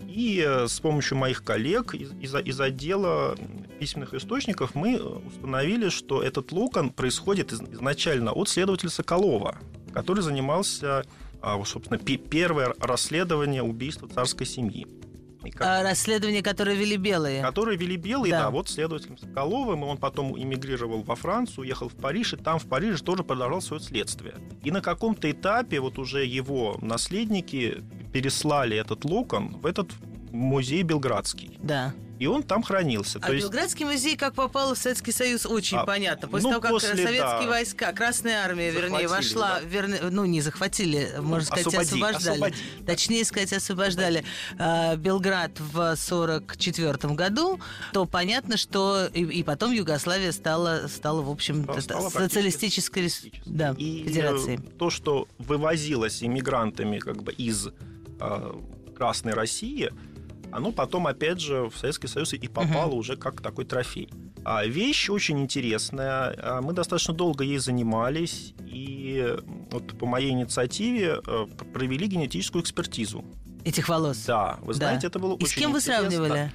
И 0.09 0.43
э, 0.45 0.67
с 0.67 0.79
помощью 0.79 1.17
моих 1.17 1.43
коллег 1.43 1.93
из, 1.95 2.11
из, 2.19 2.35
из 2.35 2.59
отдела 2.59 3.37
письменных 3.79 4.13
источников 4.13 4.73
мы 4.75 4.97
установили, 4.99 5.89
что 5.89 6.21
этот 6.23 6.51
локон 6.51 6.89
происходит 6.89 7.53
из- 7.53 7.61
изначально 7.61 8.31
от 8.33 8.49
следователя 8.49 8.89
Соколова, 8.89 9.57
который 9.93 10.21
занимался, 10.21 11.05
а, 11.41 11.63
собственно, 11.65 11.97
пе- 11.99 12.17
первое 12.17 12.73
расследование 12.79 13.63
убийства 13.63 14.07
царской 14.07 14.45
семьи. 14.45 14.87
Как- 15.53 15.61
А, 15.65 15.83
расследование, 15.83 16.41
которое 16.43 16.75
вели 16.75 16.97
белые. 16.97 17.41
Которые 17.41 17.77
вели 17.77 17.95
белые, 17.95 18.31
Да. 18.31 18.43
да. 18.43 18.49
вот 18.49 18.67
следователем 18.67 19.17
Соколовым, 19.17 19.83
и 19.85 19.87
он 19.87 19.97
потом 19.97 20.37
эмигрировал 20.37 21.03
во 21.03 21.15
Францию, 21.15 21.61
уехал 21.61 21.87
в 21.87 21.95
Париж, 21.95 22.33
и 22.33 22.37
там 22.37 22.59
в 22.59 22.65
Париже 22.65 22.97
тоже 23.01 23.23
продолжал 23.23 23.61
свое 23.61 23.81
следствие. 23.81 24.35
И 24.63 24.71
на 24.71 24.81
каком-то 24.81 25.31
этапе 25.31 25.79
вот 25.79 25.99
уже 25.99 26.25
его 26.25 26.77
наследники 26.81 27.81
переслали 28.11 28.75
этот 28.77 29.05
локон 29.05 29.55
в 29.61 29.65
этот 29.65 29.89
музей 30.31 30.83
Белградский. 30.83 31.57
Да. 31.61 31.93
И 32.19 32.25
он 32.27 32.43
там 32.43 32.63
хранился. 32.63 33.19
А 33.21 33.27
То 33.27 33.33
есть 33.33 33.45
Белградский 33.45 33.85
музей, 33.85 34.15
как 34.17 34.33
попал 34.33 34.73
в 34.73 34.77
Советский 34.77 35.11
Союз, 35.11 35.45
очень 35.45 35.77
А, 35.77 35.85
понятно. 35.85 36.27
После 36.27 36.43
ну, 36.47 36.49
того, 36.55 36.61
как 36.61 36.71
после, 36.71 36.89
советские 36.95 37.19
да. 37.21 37.47
войска, 37.47 37.93
Красная 37.93 38.43
армия, 38.43 38.71
вернее, 38.71 39.07
вошла, 39.07 39.59
да. 39.59 39.67
верне- 39.67 40.09
ну, 40.09 40.25
не 40.25 40.41
захватили, 40.41 41.09
можно 41.19 41.45
сказать, 41.45 41.67
освободи- 41.67 41.81
освобождали. 41.81 42.33
освободили, 42.35 42.63
да. 42.79 42.85
Точнее 42.93 43.23
сказать, 43.25 43.53
освобождали 43.53 44.23
э, 44.57 44.95
Белград 44.97 45.51
в 45.59 45.95
44 45.95 47.13
году, 47.13 47.59
то 47.93 48.05
понятно, 48.05 48.57
что 48.57 49.07
и, 49.13 49.23
и 49.23 49.43
потом 49.43 49.71
Югославия 49.71 50.31
стала, 50.31 50.87
стала 50.87 51.21
в 51.21 51.29
общем, 51.29 51.65
Да, 51.65 51.79
стала 51.81 52.09
социалистической 52.09 53.03
рес- 53.03 53.21
практически 53.21 53.41
да, 53.45 53.75
И 53.77 54.03
федерацией. 54.07 54.57
э, 54.57 54.77
то, 54.77 54.89
что 54.89 55.27
вывозилось 55.37 56.23
иммигрантами 56.23 56.99
как 56.99 57.21
бы 57.23 57.31
из 57.33 57.67
э, 58.19 58.53
Красной 58.95 59.33
России, 59.33 59.91
оно 60.51 60.71
потом, 60.71 61.07
опять 61.07 61.39
же, 61.39 61.69
в 61.69 61.77
Советский 61.77 62.07
Союз 62.07 62.33
и 62.33 62.47
попало 62.47 62.93
уже 62.93 63.15
как 63.17 63.41
такой 63.41 63.65
трофей. 63.65 64.09
А 64.45 64.65
вещь 64.65 65.09
очень 65.09 65.39
интересная. 65.39 66.35
А 66.41 66.61
Мы 66.61 66.73
достаточно 66.73 67.13
долго 67.13 67.43
ей 67.43 67.57
занимались, 67.57 68.53
и 68.65 69.35
вот 69.71 69.97
по 69.97 70.05
моей 70.05 70.31
инициативе 70.31 71.19
э, 71.25 71.45
провели 71.73 72.07
генетическую 72.07 72.61
экспертизу. 72.63 73.25
Этих 73.65 73.89
волос. 73.89 74.23
Да, 74.25 74.57
вы 74.61 74.73
Да. 74.73 74.77
знаете, 74.77 75.07
это 75.07 75.19
было 75.19 75.33
И 75.33 75.43
очень 75.43 75.47
с 75.47 75.53
кем 75.55 75.71
вы 75.73 75.79
интересно. 75.79 76.09
сравнивали? 76.09 76.51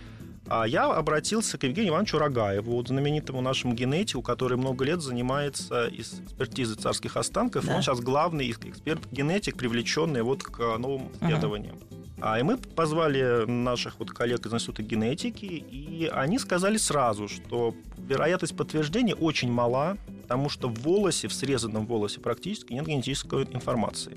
А 0.49 0.65
я 0.67 0.87
обратился 0.87 1.57
к 1.57 1.63
Евгению 1.63 1.93
Ивановичу 1.93 2.19
Рогаеву, 2.19 2.73
вот 2.73 2.89
знаменитому 2.89 3.41
нашему 3.41 3.75
генетику, 3.75 4.23
который 4.23 4.57
много 4.59 4.85
лет 4.85 5.01
занимается 5.01 5.87
из 5.87 6.15
экспертизой 6.21 6.77
царских 6.77 7.17
останков. 7.17 7.65
Да. 7.65 7.77
Он 7.77 7.83
сейчас 7.83 8.01
главный 8.01 8.51
эксперт-генетик, 8.51 9.57
привлеченный 9.57 10.23
вот 10.23 10.43
к 10.43 10.59
новым 10.79 11.11
исследованиям. 11.21 11.79
А, 12.25 12.39
и 12.39 12.43
мы 12.45 12.57
позвали 12.57 13.47
наших 13.51 13.99
вот 13.99 14.11
коллег 14.13 14.47
из 14.47 14.55
Института 14.55 14.83
генетики, 14.85 15.45
и 15.45 16.07
они 16.13 16.39
сказали 16.39 16.77
сразу, 16.77 17.27
что 17.27 17.75
вероятность 17.99 18.57
подтверждения 18.57 19.15
очень 19.17 19.51
мала, 19.51 19.97
потому 20.23 20.49
что 20.49 20.69
в 20.69 20.75
волосе, 20.83 21.27
в 21.27 21.35
срезанном 21.35 21.85
волосе 21.87 22.21
практически 22.21 22.73
нет 22.75 22.87
генетической 22.87 23.43
информации. 23.45 24.17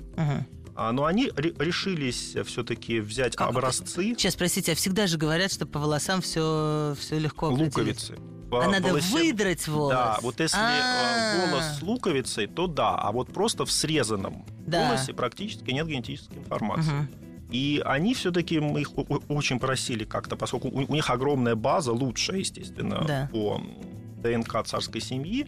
А, 0.78 0.92
но 0.92 1.06
они 1.06 1.32
ре- 1.34 1.54
решились 1.58 2.36
все-таки 2.44 3.00
взять 3.00 3.34
Как 3.34 3.48
это? 3.48 3.58
образцы 3.58 4.14
Сейчас, 4.14 4.36
простите, 4.36 4.72
а 4.72 4.74
всегда 4.74 5.06
же 5.06 5.16
говорят, 5.18 5.50
что 5.52 5.66
по 5.66 5.80
волосам 5.80 6.20
все, 6.20 6.94
все 7.00 7.18
легко 7.18 7.46
определить. 7.48 7.74
луковицы. 7.76 8.14
В 8.50 8.54
А 8.56 8.68
надо 8.68 8.88
волосе- 8.90 9.12
выдрать 9.14 9.66
волос. 9.66 9.90
Да, 9.92 10.18
вот 10.22 10.38
если 10.38 10.58
э, 10.58 10.60
А. 10.60 11.46
волос 11.50 11.64
с 11.78 11.82
луковицей, 11.82 12.46
то 12.46 12.66
да, 12.68 12.94
а 12.94 13.10
вот 13.10 13.32
просто 13.32 13.64
в 13.64 13.72
срезанном 13.72 14.44
Да. 14.66 14.86
волосе 14.90 15.12
практически 15.14 15.70
нет 15.72 15.86
генетической 15.88 16.38
информации. 16.38 16.92
Мгм. 16.92 17.08
И 17.50 17.80
они 17.84 18.14
все-таки, 18.14 18.58
мы 18.58 18.80
их 18.80 18.90
очень 19.28 19.58
просили 19.58 20.04
как-то, 20.04 20.36
поскольку 20.36 20.68
у, 20.68 20.84
у 20.86 20.94
них 20.94 21.08
огромная 21.10 21.54
база, 21.54 21.92
лучшая, 21.92 22.38
естественно, 22.38 23.04
Да. 23.06 23.28
по 23.32 23.60
ДНК 24.22 24.64
царской 24.64 25.00
семьи, 25.00 25.46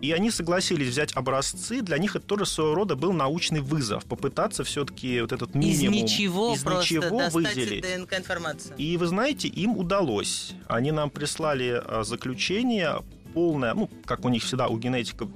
и 0.00 0.12
они 0.12 0.30
согласились 0.30 0.88
взять 0.88 1.12
образцы. 1.14 1.82
Для 1.82 1.98
них 1.98 2.16
это 2.16 2.24
тоже 2.24 2.46
своего 2.46 2.74
рода 2.74 2.96
был 2.96 3.12
научный 3.12 3.60
вызов. 3.60 4.04
Попытаться 4.06 4.64
все-таки 4.64 5.20
вот 5.20 5.32
этот 5.32 5.50
Из 5.50 5.54
минимум 5.56 5.94
ничего 6.04 6.54
из 6.54 6.62
просто 6.62 6.94
ничего 6.94 7.28
выделить. 7.30 7.82
ДНК-информацию. 7.84 8.74
И 8.78 8.96
вы 8.96 9.06
знаете, 9.06 9.48
им 9.48 9.76
удалось. 9.76 10.52
Они 10.68 10.90
нам 10.90 11.10
прислали 11.10 11.82
а, 11.84 12.02
заключение 12.04 13.02
полное, 13.34 13.74
ну, 13.74 13.90
как 14.06 14.24
у 14.24 14.28
них 14.30 14.42
всегда 14.42 14.68
у 14.68 14.78
генетиков 14.78 15.28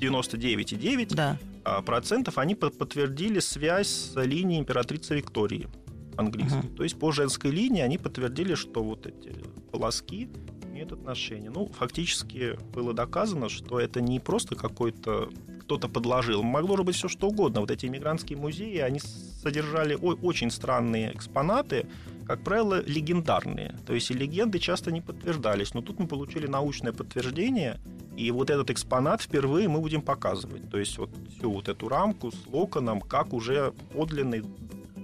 99,9 0.00 1.14
Да. 1.14 1.38
А, 1.70 1.82
процентов, 1.82 2.38
они 2.38 2.54
по- 2.54 2.70
подтвердили 2.70 3.38
связь 3.38 3.88
с 3.88 4.20
линией 4.20 4.58
императрицы 4.58 5.14
Виктории 5.14 5.68
английской. 6.16 6.66
Мгм. 6.66 6.76
То 6.76 6.82
есть 6.82 6.98
по 6.98 7.12
женской 7.12 7.50
линии 7.50 7.80
они 7.80 7.96
подтвердили, 7.96 8.54
что 8.54 8.82
вот 8.82 9.06
эти 9.06 9.32
волоски 9.72 10.28
имеют 10.64 10.92
отношение. 10.92 11.50
Ну, 11.50 11.70
фактически 11.78 12.58
было 12.74 12.92
доказано, 12.92 13.48
что 13.48 13.78
это 13.78 14.00
не 14.00 14.18
просто 14.18 14.56
какой-то 14.56 15.30
кто-то 15.60 15.88
подложил. 15.88 16.42
Могло 16.42 16.76
же 16.76 16.82
быть 16.82 16.96
все 16.96 17.06
что 17.08 17.28
угодно. 17.28 17.60
Вот 17.60 17.70
эти 17.70 17.86
иммигрантские 17.86 18.36
музеи, 18.38 18.78
они 18.78 18.98
содержали 18.98 19.94
очень 19.94 20.50
странные 20.50 21.14
экспонаты, 21.14 21.86
как 22.30 22.44
правило, 22.44 22.80
легендарные. 22.86 23.74
То 23.84 23.92
есть 23.92 24.08
и 24.12 24.14
легенды 24.14 24.60
часто 24.60 24.92
не 24.92 25.00
подтверждались. 25.00 25.74
Но 25.74 25.80
тут 25.82 25.98
мы 25.98 26.06
получили 26.06 26.46
научное 26.46 26.92
подтверждение, 26.92 27.80
и 28.16 28.30
вот 28.30 28.50
этот 28.50 28.70
экспонат 28.70 29.20
впервые 29.20 29.68
мы 29.68 29.80
будем 29.80 30.00
показывать. 30.00 30.70
То 30.70 30.78
есть 30.78 30.96
вот 30.96 31.10
всю 31.36 31.50
вот 31.50 31.68
эту 31.68 31.88
рамку 31.88 32.30
с 32.30 32.46
локоном, 32.46 33.00
как 33.00 33.32
уже 33.32 33.72
подлинный, 33.92 34.44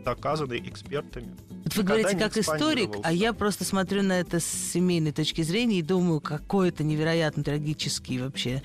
доказанный 0.04 0.60
экспертами. 0.68 1.34
Вот 1.64 1.74
вы 1.74 1.82
говорите 1.82 2.16
как 2.16 2.36
историк, 2.36 2.90
а 3.02 3.12
я 3.12 3.32
просто 3.32 3.64
смотрю 3.64 4.04
на 4.04 4.20
это 4.20 4.38
с 4.38 4.46
семейной 4.46 5.10
точки 5.10 5.42
зрения 5.42 5.80
и 5.80 5.82
думаю, 5.82 6.20
какой 6.20 6.68
это 6.68 6.84
невероятно 6.84 7.42
трагический 7.42 8.20
вообще 8.20 8.62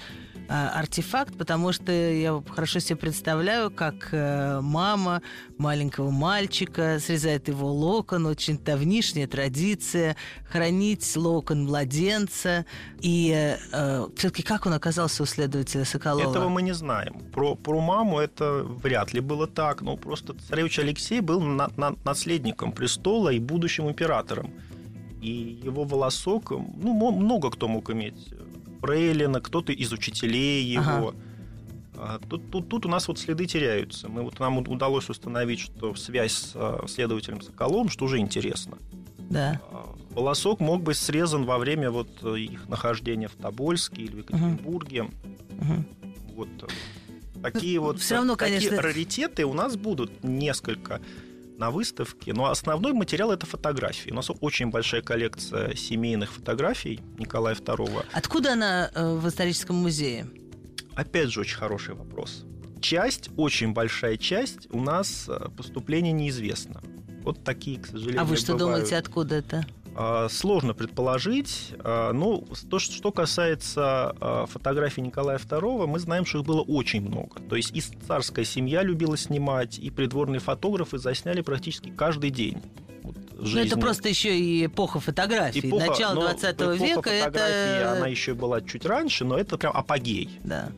артефакт, 0.49 1.37
потому 1.37 1.71
что 1.71 1.91
я 1.91 2.41
хорошо 2.49 2.79
себе 2.79 2.97
представляю, 2.97 3.71
как 3.71 4.09
э, 4.11 4.59
мама 4.61 5.21
маленького 5.57 6.09
мальчика 6.11 6.99
срезает 6.99 7.47
его 7.47 7.71
локон, 7.71 8.25
очень 8.25 8.57
давнишняя 8.57 9.27
традиция 9.27 10.15
хранить 10.49 11.15
локон 11.15 11.65
младенца. 11.65 12.65
И 13.01 13.55
все-таки 14.15 14.43
как 14.43 14.65
он 14.65 14.73
оказался 14.73 15.23
у 15.23 15.25
следователя 15.25 15.85
Соколова? 15.85 16.29
Этого 16.29 16.49
мы 16.49 16.61
не 16.61 16.73
знаем. 16.73 17.21
Про, 17.33 17.55
про 17.55 17.79
маму 17.79 18.19
это 18.19 18.63
вряд 18.63 19.13
ли 19.13 19.21
было 19.21 19.47
так. 19.47 19.81
Но 19.81 19.95
просто 19.97 20.33
царевич 20.49 20.79
Алексей 20.79 21.21
был 21.21 21.39
на- 21.41 21.69
на- 21.77 21.95
наследником 22.03 22.71
престола 22.71 23.29
и 23.29 23.39
будущим 23.39 23.87
императором. 23.89 24.51
И 25.21 25.61
его 25.63 25.83
волосок, 25.83 26.49
ну, 26.51 27.11
много 27.11 27.51
кто 27.51 27.67
мог 27.67 27.89
иметь. 27.91 28.33
Фрейлина, 28.81 29.41
кто-то 29.41 29.71
из 29.71 29.91
учителей 29.93 30.63
его. 30.63 31.13
А 31.95 32.19
Тут, 32.29 32.49
тут, 32.49 32.67
тут 32.69 32.85
у 32.85 32.89
нас 32.89 33.07
вот 33.07 33.19
следы 33.19 33.45
теряются. 33.45 34.09
Мы, 34.09 34.23
вот, 34.23 34.39
нам 34.39 34.57
удалось 34.57 35.09
установить, 35.09 35.59
что 35.59 35.93
связь 35.93 36.31
с 36.33 36.51
а, 36.55 36.83
следователем 36.87 37.41
Соколовым, 37.41 37.89
что 37.89 38.05
уже 38.05 38.17
интересно. 38.17 38.77
Да. 39.29 39.61
А, 39.71 39.93
волосок 40.11 40.61
мог 40.61 40.81
быть 40.81 40.97
срезан 40.97 41.45
во 41.45 41.59
время 41.59 41.91
вот 41.91 42.09
э, 42.23 42.39
их 42.39 42.67
нахождения 42.69 43.27
в 43.27 43.35
Тобольске 43.35 44.01
или 44.03 44.13
в 44.13 44.17
Екатеринбурге. 44.19 45.03
Мгм. 45.59 45.85
Вот 46.35 46.49
э, 46.63 47.41
такие 47.43 47.79
Ну, 47.79 47.85
вот 47.87 47.99
всё 47.99 48.15
равно, 48.15 48.35
такие 48.35 48.59
конечно- 48.59 48.81
раритеты 48.81 49.45
у 49.45 49.53
нас 49.53 49.75
будут 49.75 50.23
несколько 50.23 51.01
на 51.61 51.69
выставке, 51.69 52.33
но 52.33 52.45
основной 52.49 52.91
материал 52.91 53.31
это 53.31 53.45
фотографии. 53.45 54.09
У 54.09 54.15
нас 54.15 54.31
очень 54.41 54.71
большая 54.71 55.03
коллекция 55.03 55.75
семейных 55.75 56.31
фотографий 56.33 56.99
Николая 57.19 57.53
II. 57.55 58.03
Откуда 58.13 58.53
она 58.53 58.89
э, 58.95 59.13
в 59.13 59.27
историческом 59.27 59.75
музее? 59.75 60.25
Опять 60.95 61.29
же, 61.29 61.41
очень 61.41 61.57
хороший 61.57 61.93
вопрос. 61.93 62.45
Часть, 62.81 63.29
очень 63.37 63.73
большая 63.73 64.17
часть 64.17 64.67
у 64.71 64.81
нас 64.81 65.29
э, 65.29 65.49
поступления 65.55 66.11
неизвестна. 66.11 66.81
Вот 67.21 67.43
такие, 67.43 67.79
к 67.79 67.85
сожалению, 67.85 68.21
А 68.21 68.23
вы 68.25 68.37
что 68.37 68.53
бывают. 68.53 68.77
думаете, 68.77 68.97
откуда 68.97 69.35
это? 69.35 69.63
А, 69.95 70.29
Сложно 70.29 70.73
предположить. 70.73 71.73
А, 71.79 72.11
Ну, 72.13 72.47
то, 72.69 72.79
что 72.79 73.11
касается 73.11 74.15
а, 74.19 74.45
фотографий 74.47 75.01
Николая 75.01 75.37
II, 75.37 75.87
мы 75.87 75.99
знаем, 75.99 76.25
что 76.25 76.39
их 76.39 76.45
было 76.45 76.61
очень 76.61 77.01
много. 77.01 77.41
То 77.49 77.55
есть 77.55 77.75
и 77.75 77.81
царская 77.81 78.45
семья 78.45 78.83
любила 78.83 79.17
снимать, 79.17 79.79
и 79.79 79.89
придворные 79.89 80.39
фотографы 80.39 80.97
засняли 80.97 81.41
практически 81.41 81.89
каждый 81.89 82.29
день. 82.29 82.61
Ну, 83.03 83.47
это 83.47 83.47
жизни. 83.47 83.81
просто 83.81 84.07
еще 84.07 84.37
и 84.37 84.67
эпоха 84.67 84.99
фотографий. 84.99 85.61
Эпоха- 85.67 85.87
Начало 85.87 86.13
но 86.13 86.21
20 86.21 86.55
эпоха 86.55 86.73
века 86.75 87.01
фотографии, 87.01 87.79
это... 87.79 87.91
она 87.93 88.07
еще 88.07 88.33
была 88.35 88.61
чуть 88.61 88.85
раньше, 88.85 89.25
но 89.25 89.35
это 89.37 89.57
прям 89.57 89.75
апогей. 89.75 90.29
Да. 90.43 90.69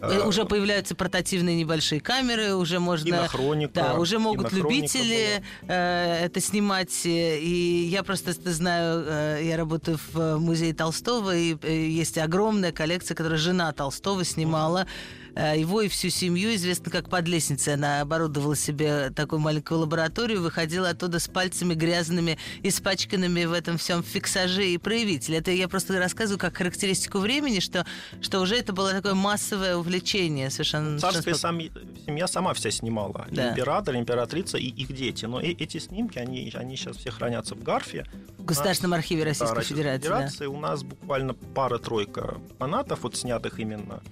А, 0.00 0.12
Э, 0.12 0.26
Уже 0.26 0.44
появляются 0.44 0.94
портативные 0.94 1.56
небольшие 1.56 2.00
камеры, 2.00 2.54
уже 2.54 2.80
можно... 2.80 3.06
кинохроника, 3.06 3.72
Да, 3.74 3.94
уже 3.94 4.18
могут 4.18 4.52
любители 4.52 5.42
э, 5.66 6.24
это 6.26 6.40
снимать. 6.40 7.06
э, 7.06 7.38
И 7.40 7.88
я 7.90 8.02
просто 8.02 8.32
ст- 8.34 8.46
знаю, 8.46 9.04
э, 9.06 9.40
я 9.44 9.56
работаю 9.56 9.98
в 10.12 10.18
э, 10.18 10.36
музее 10.36 10.74
Толстого, 10.74 11.34
и 11.34 11.56
э, 11.62 11.86
есть 11.88 12.18
огромная 12.18 12.72
коллекция, 12.72 13.14
которую 13.14 13.38
жена 13.38 13.72
Толстого 13.72 14.22
снимала. 14.24 14.86
э, 14.86 14.86
Его 15.36 15.82
и 15.82 15.88
всю 15.88 16.08
семью, 16.08 16.54
известно 16.54 16.90
как 16.90 17.10
под 17.10 17.28
лестницей. 17.28 17.74
Она 17.74 18.00
оборудовала 18.00 18.56
себе 18.56 19.10
такую 19.10 19.38
маленькую 19.40 19.80
лабораторию, 19.80 20.40
выходила 20.40 20.88
оттуда 20.88 21.18
с 21.18 21.28
пальцами 21.28 21.74
грязными, 21.74 22.38
испачканными 22.62 23.44
в 23.44 23.52
этом 23.52 23.76
всем 23.76 24.02
фиксаже 24.02 24.66
и 24.66 24.78
проявителе. 24.78 25.38
Это 25.38 25.50
я 25.50 25.68
просто 25.68 25.98
рассказываю 25.98 26.38
как 26.38 26.56
характеристику 26.56 27.18
времени, 27.18 27.60
что, 27.60 27.84
что 28.22 28.40
уже 28.40 28.56
это 28.56 28.72
было 28.72 28.92
такое 28.92 29.12
массовое 29.14 29.76
увлечение 29.76 30.48
совершенно. 30.50 30.98
Царская 30.98 31.34
сам- 31.34 31.60
семья 32.06 32.26
сама 32.26 32.54
вся 32.54 32.70
снимала. 32.70 33.26
Да. 33.30 33.50
Император, 33.50 33.96
императрица 33.96 34.56
и 34.56 34.66
их 34.68 34.94
дети. 34.94 35.26
Но 35.26 35.40
э- 35.40 35.52
эти 35.52 35.78
снимки, 35.78 36.18
они, 36.18 36.50
они 36.54 36.76
сейчас 36.76 36.96
все 36.96 37.10
хранятся 37.10 37.54
в 37.54 37.62
Гарфе. 37.62 38.06
В 38.38 38.44
Государственном 38.44 38.94
архиве 38.94 39.20
Да, 39.22 39.28
Российской 39.28 39.54
Российской 39.54 39.74
Федерации. 39.74 40.08
да. 40.08 40.14
Федерации. 40.16 40.46
У 40.46 40.58
нас 40.58 40.82
буквально 40.82 41.34
пара-тройка 41.34 42.38
фанатов, 42.58 43.00
вот 43.02 43.16
снятых 43.16 43.58
именно 43.58 44.02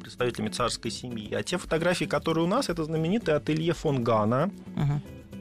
представителями 0.00 0.48
царской 0.50 0.90
семьи. 0.90 1.34
А 1.34 1.42
те 1.42 1.56
фотографии, 1.58 2.06
которые 2.06 2.44
у 2.44 2.48
нас, 2.48 2.68
это 2.68 2.84
знаменитый 2.84 3.34
ателье 3.34 3.72
фон 3.72 4.04
Гана, 4.04 4.50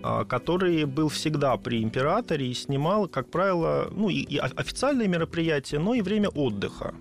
а, 0.04 0.26
который 0.26 0.86
был 0.86 1.08
всегда 1.10 1.58
при 1.58 1.82
императоре 1.84 2.48
и 2.48 2.54
снимал, 2.54 3.08
как 3.08 3.30
правило, 3.30 3.88
ну 3.92 4.10
и, 4.10 4.38
официальные 4.38 5.08
мероприятия, 5.08 5.80
но 5.80 5.96
и 5.96 6.02
время 6.02 6.30
отдыха. 6.30 6.94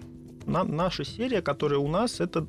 На- 0.47 0.65
наша 0.65 1.05
серия, 1.05 1.43
которая 1.43 1.79
у 1.81 1.89
нас, 1.89 2.21
это 2.21 2.47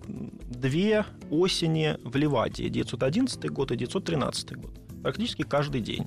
две 0.50 1.06
осени 1.32 1.98
в 2.04 2.16
Ливадии, 2.16 2.70
911 2.70 3.50
год 3.50 3.72
и 3.72 3.76
913 3.76 4.56
год. 4.56 4.72
Практически 5.04 5.44
каждый 5.44 5.82
день. 5.82 6.06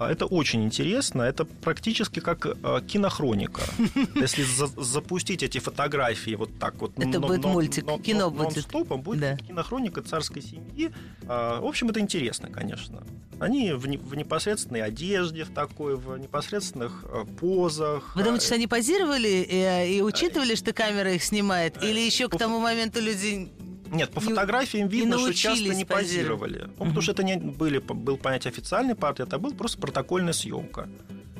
А 0.00 0.10
Это 0.10 0.24
очень 0.24 0.64
интересно. 0.64 1.20
Это 1.20 1.44
практически 1.44 2.20
как 2.20 2.46
э, 2.46 2.80
кинохроника. 2.88 3.60
Если 4.14 4.42
за- 4.44 4.68
запустить 4.82 5.42
эти 5.42 5.58
фотографии 5.58 6.36
вот 6.36 6.58
так 6.58 6.80
вот... 6.80 6.92
Это 6.98 7.20
будет 7.20 7.44
мультик, 7.44 7.84
но- 7.84 7.98
кино 7.98 8.18
но- 8.20 8.30
будет. 8.30 8.56
нон-стопом, 8.56 9.02
будет 9.02 9.42
кинохроника 9.42 10.00
царской 10.00 10.40
семьи. 10.40 10.90
А, 11.28 11.60
В 11.60 11.66
общем, 11.66 11.90
это 11.90 12.00
интересно, 12.00 12.48
конечно. 12.48 13.02
Они 13.40 13.72
в, 13.74 13.86
не- 13.86 13.98
в 13.98 14.14
непосредственной 14.14 14.80
одежде, 14.82 15.44
в 15.44 15.50
такой, 15.50 15.96
в 15.96 16.16
непосредственных 16.16 17.04
э, 17.06 17.24
позах. 17.38 18.16
Вы 18.16 18.22
думаете, 18.22 18.46
что 18.46 18.54
А, 18.54 18.56
они 18.56 18.66
позировали 18.66 19.46
и, 19.86 20.00
учитывали, 20.00 20.54
что 20.54 20.72
камера 20.72 21.12
их 21.12 21.22
снимает? 21.22 21.82
Или 21.84 22.00
еще 22.00 22.30
к 22.30 22.38
тому 22.38 22.58
моменту 22.58 23.02
люди... 23.02 23.50
Нет, 23.90 24.10
по 24.10 24.20
не- 24.20 24.26
фотографиям 24.26 24.88
не 24.88 24.94
видно, 25.00 25.18
что 25.18 25.32
часто 25.34 25.64
не 25.74 25.84
позировать. 25.84 26.50
позировали. 26.50 26.70
Ну, 26.78 26.84
Потому 26.84 27.00
что 27.02 27.12
это 27.12 27.22
не 27.24 27.36
были, 27.36 27.78
был 27.78 28.16
понятие 28.16 28.50
официальный 28.50 28.94
портрет, 28.94 29.32
а 29.34 29.38
был 29.38 29.52
просто 29.54 29.78
протокольная 29.78 30.32
съемка. 30.32 30.88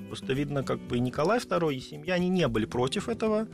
Просто 0.09 0.33
видно, 0.33 0.63
как 0.65 0.81
бы 0.81 0.99
Николай 0.99 1.39
II, 1.39 1.75
и 1.75 1.81
семья, 1.81 2.15
они 2.15 2.29
не 2.29 2.49
были 2.49 2.65
против 2.67 3.09
этого. 3.09 3.47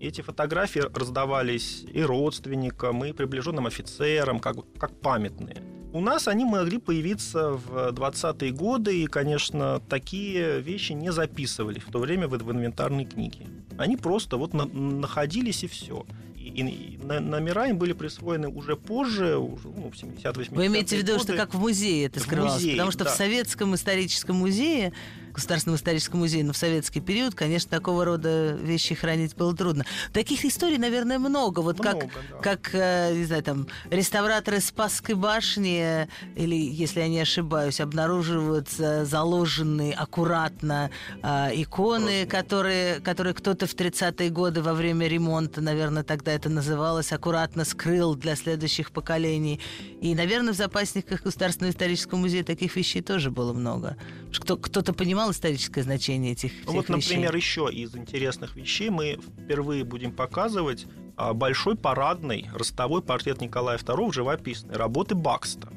Эти 0.00 0.20
фотографии 0.22 0.82
раздавались 0.94 1.84
и 1.92 2.02
родственникам, 2.02 3.04
и 3.04 3.12
приближенным 3.12 3.66
офицерам, 3.66 4.38
как, 4.40 4.56
как 4.78 4.98
памятные. 5.00 5.56
У 5.92 6.00
нас 6.00 6.28
они 6.28 6.44
могли 6.44 6.78
появиться 6.78 7.50
в 7.52 7.92
20-е 7.92 8.52
годы, 8.52 9.02
и, 9.02 9.06
конечно, 9.06 9.80
такие 9.88 10.60
вещи 10.60 10.92
не 10.92 11.10
записывали 11.12 11.78
в 11.78 11.90
то 11.90 11.98
время 11.98 12.28
в, 12.28 12.32
в 12.32 12.52
инвентарной 12.52 13.06
книге. 13.06 13.46
Они 13.78 13.96
просто 13.96 14.36
вот 14.36 14.54
на- 14.54 14.66
находились 14.66 15.64
и 15.64 15.66
все. 15.66 16.06
И, 16.48 16.98
номера 17.02 17.66
им 17.68 17.78
были 17.78 17.92
присвоены 17.92 18.48
уже 18.48 18.76
позже, 18.76 19.36
уже, 19.36 19.68
ну, 19.68 19.90
в 19.90 19.94
70-80-е 19.94 20.46
Вы 20.50 20.66
имеете 20.66 20.96
в 20.96 20.98
виду, 20.98 21.12
годы. 21.12 21.24
что 21.24 21.32
как 21.34 21.54
в 21.54 21.58
музее 21.58 22.06
это 22.06 22.20
В 22.20 22.22
скрывалось? 22.22 22.54
музее, 22.54 22.72
Потому 22.72 22.90
что 22.90 23.04
да. 23.04 23.10
в 23.12 23.16
Советском 23.16 23.74
историческом 23.74 24.36
музее, 24.36 24.92
Государственном 25.38 25.76
историческом 25.76 26.18
музее, 26.18 26.42
но 26.44 26.52
в 26.52 26.56
советский 26.56 27.00
период, 27.00 27.34
конечно, 27.34 27.70
такого 27.70 28.04
рода 28.04 28.52
вещи 28.52 28.94
хранить 28.94 29.36
было 29.36 29.54
трудно. 29.54 29.84
Таких 30.12 30.44
историй, 30.44 30.78
наверное, 30.78 31.18
много. 31.18 31.60
Вот 31.60 31.78
как, 31.78 31.94
Много, 31.94 32.12
да. 32.30 32.38
как 32.38 32.70
э, 32.72 33.14
не 33.14 33.24
знаю, 33.24 33.42
там, 33.44 33.68
реставраторы 33.90 34.60
Спасской 34.60 35.14
башни, 35.14 36.08
или, 36.34 36.56
если 36.56 37.00
я 37.00 37.08
не 37.08 37.20
ошибаюсь, 37.20 37.80
обнаруживают 37.80 38.68
э, 38.78 39.04
заложенные 39.04 39.94
аккуратно 39.94 40.90
э, 41.22 41.50
иконы, 41.54 42.26
которые, 42.26 43.00
которые 43.00 43.34
кто-то 43.34 43.68
в 43.68 43.74
30-е 43.76 44.30
годы 44.30 44.60
во 44.60 44.74
время 44.74 45.06
ремонта, 45.06 45.60
наверное, 45.60 46.02
тогда 46.02 46.32
это 46.32 46.48
называлось, 46.48 47.12
аккуратно 47.12 47.64
скрыл 47.64 48.16
для 48.16 48.34
следующих 48.34 48.90
поколений. 48.90 49.60
И, 50.00 50.14
наверное, 50.16 50.52
в 50.52 50.56
запасниках 50.56 51.22
Государственного 51.22 51.70
исторического 51.70 52.18
музея 52.18 52.42
таких 52.42 52.74
вещей 52.74 53.02
тоже 53.02 53.30
было 53.30 53.52
много. 53.52 53.96
Что 54.30 54.42
Кто, 54.42 54.56
кто-то 54.56 54.92
понимал 54.92 55.30
историческое 55.30 55.82
значение 55.82 56.32
этих 56.32 56.52
всех 56.52 56.66
вот, 56.66 56.88
вещей. 56.88 57.16
например, 57.16 57.34
еще 57.34 57.68
из 57.72 57.94
интересных 57.96 58.56
вещей 58.56 58.90
мы 58.90 59.18
впервые 59.42 59.84
будем 59.84 60.12
показывать 60.12 60.86
а, 61.16 61.32
большой 61.32 61.76
парадный 61.76 62.48
ростовой 62.54 63.02
портрет 63.02 63.40
Николая 63.40 63.78
II 63.78 64.12
живописный, 64.12 64.76
работы 64.76 65.14
Бакста. 65.14 65.68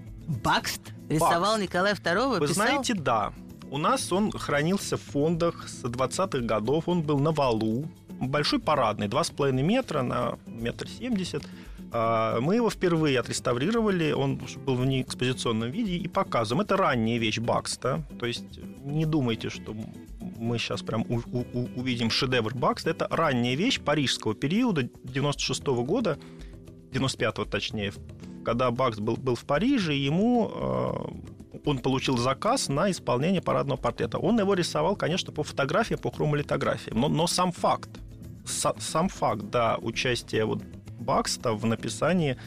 Бакст 0.43 0.81
рисовал 1.09 1.53
Бакст. 1.53 1.61
Николая 1.61 1.95
II, 1.95 2.39
Вы 2.39 2.47
писал? 2.47 2.53
знаете, 2.65 2.93
да. 2.93 3.33
У 3.69 3.77
нас 3.77 4.11
он 4.11 4.31
хранился 4.31 4.97
в 4.97 5.01
фондах 5.01 5.67
с 5.69 5.83
20-х 5.83 6.39
годов, 6.45 6.87
он 6.87 7.01
был 7.03 7.19
на 7.19 7.31
валу. 7.31 7.89
Большой 8.19 8.59
парадный, 8.59 9.07
2,5 9.07 9.51
метра 9.63 10.01
на 10.03 10.37
метр 10.45 10.87
семьдесят. 10.87 11.43
А, 11.93 12.39
Мы 12.39 12.55
его 12.55 12.69
впервые 12.69 13.19
отреставрировали, 13.19 14.11
он 14.11 14.39
был 14.65 14.75
в 14.75 14.85
неэкспозиционном 14.85 15.71
виде 15.71 15.97
и 15.97 16.07
показываем. 16.07 16.61
Это 16.61 16.77
ранняя 16.77 17.17
вещь 17.19 17.39
Бакста, 17.39 18.03
то 18.19 18.25
есть 18.25 18.59
не 18.83 19.05
думайте, 19.05 19.49
что 19.49 19.75
мы 20.39 20.57
сейчас 20.57 20.81
прям 20.81 21.05
у- 21.09 21.21
у- 21.31 21.69
увидим 21.79 22.09
шедевр 22.09 22.53
Бакста. 22.55 22.89
Это 22.91 23.07
ранняя 23.09 23.55
вещь 23.55 23.79
парижского 23.81 24.33
периода 24.35 24.89
96 25.03 25.83
года, 25.83 26.17
95-го 26.91 27.45
точнее, 27.45 27.93
когда 28.45 28.71
Бакс 28.71 28.99
был, 28.99 29.17
был 29.17 29.35
в 29.35 29.43
Париже, 29.45 29.93
ему 29.93 30.51
э, 30.53 31.59
он 31.65 31.77
получил 31.79 32.17
заказ 32.17 32.69
на 32.69 32.89
исполнение 32.89 33.41
парадного 33.41 33.77
портрета. 33.77 34.17
Он 34.17 34.39
его 34.39 34.53
рисовал, 34.55 34.95
конечно, 34.95 35.31
по 35.31 35.43
фотографии, 35.43 35.95
по 35.95 36.09
хромолитографии. 36.11 36.91
Но, 36.93 37.07
но 37.07 37.27
сам 37.27 37.51
факт, 37.51 37.89
са- 38.45 38.79
сам 38.79 39.09
факт, 39.09 39.43
да, 39.51 39.77
участия 39.81 40.45
вот 40.45 40.63
Бакста 41.01 41.53
в 41.53 41.65
написании 41.65 42.37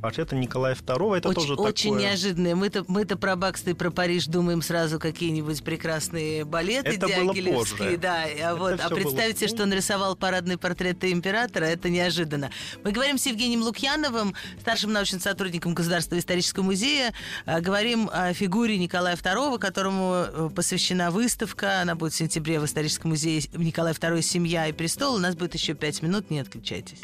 портрета 0.00 0.34
Николая 0.34 0.74
II, 0.74 1.18
это 1.18 1.28
очень, 1.28 1.40
тоже 1.40 1.54
очень 1.54 1.90
такое... 1.90 2.08
неожиданно. 2.08 2.56
Мы-то, 2.56 2.84
мы-то 2.88 3.16
про 3.16 3.36
Бакста 3.36 3.70
и 3.70 3.74
про 3.74 3.90
Париж 3.90 4.26
думаем 4.26 4.62
сразу 4.62 4.98
какие-нибудь 4.98 5.62
прекрасные 5.62 6.44
балеты 6.44 6.90
Это 6.90 7.06
было 7.06 7.34
дягилевские. 7.34 7.78
позже. 7.78 7.98
Да, 7.98 8.24
а, 8.44 8.56
вот, 8.56 8.80
а 8.80 8.86
всё 8.86 9.04
было 9.04 9.48
что 9.48 9.62
он 9.62 9.72
рисовал 9.72 10.16
парадные 10.16 10.58
портреты 10.58 11.12
императора, 11.12 11.64
это 11.66 11.88
неожиданно. 11.88 12.50
Мы 12.82 12.92
говорим 12.92 13.18
с 13.18 13.26
Евгением 13.26 13.62
Лукьяновым, 13.62 14.34
старшим 14.60 14.92
научным 14.92 15.20
сотрудником 15.20 15.74
Государственного 15.74 16.20
исторического 16.20 16.64
музея. 16.64 17.12
А, 17.46 17.60
Говорим 17.60 18.10
о 18.12 18.32
фигуре 18.32 18.78
Николая 18.78 19.16
II, 19.16 19.58
которому 19.58 20.24
э, 20.26 20.50
посвящена 20.54 21.10
выставка. 21.10 21.82
Она 21.82 21.94
будет 21.94 22.12
в 22.12 22.16
сентябре 22.16 22.58
в 22.58 22.64
историческом 22.64 23.10
музее 23.10 23.42
Николай 23.54 23.92
II 23.92 24.22
«Семья 24.22 24.66
и 24.66 24.72
престол». 24.72 25.14
У 25.14 25.18
нас 25.18 25.36
будет 25.36 25.54
еще 25.54 25.74
пять 25.74 26.02
минут, 26.02 26.30
не 26.30 26.40
отключайтесь. 26.40 27.00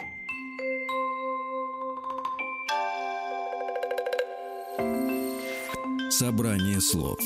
Собрание 6.10 6.80
слов 6.80 7.18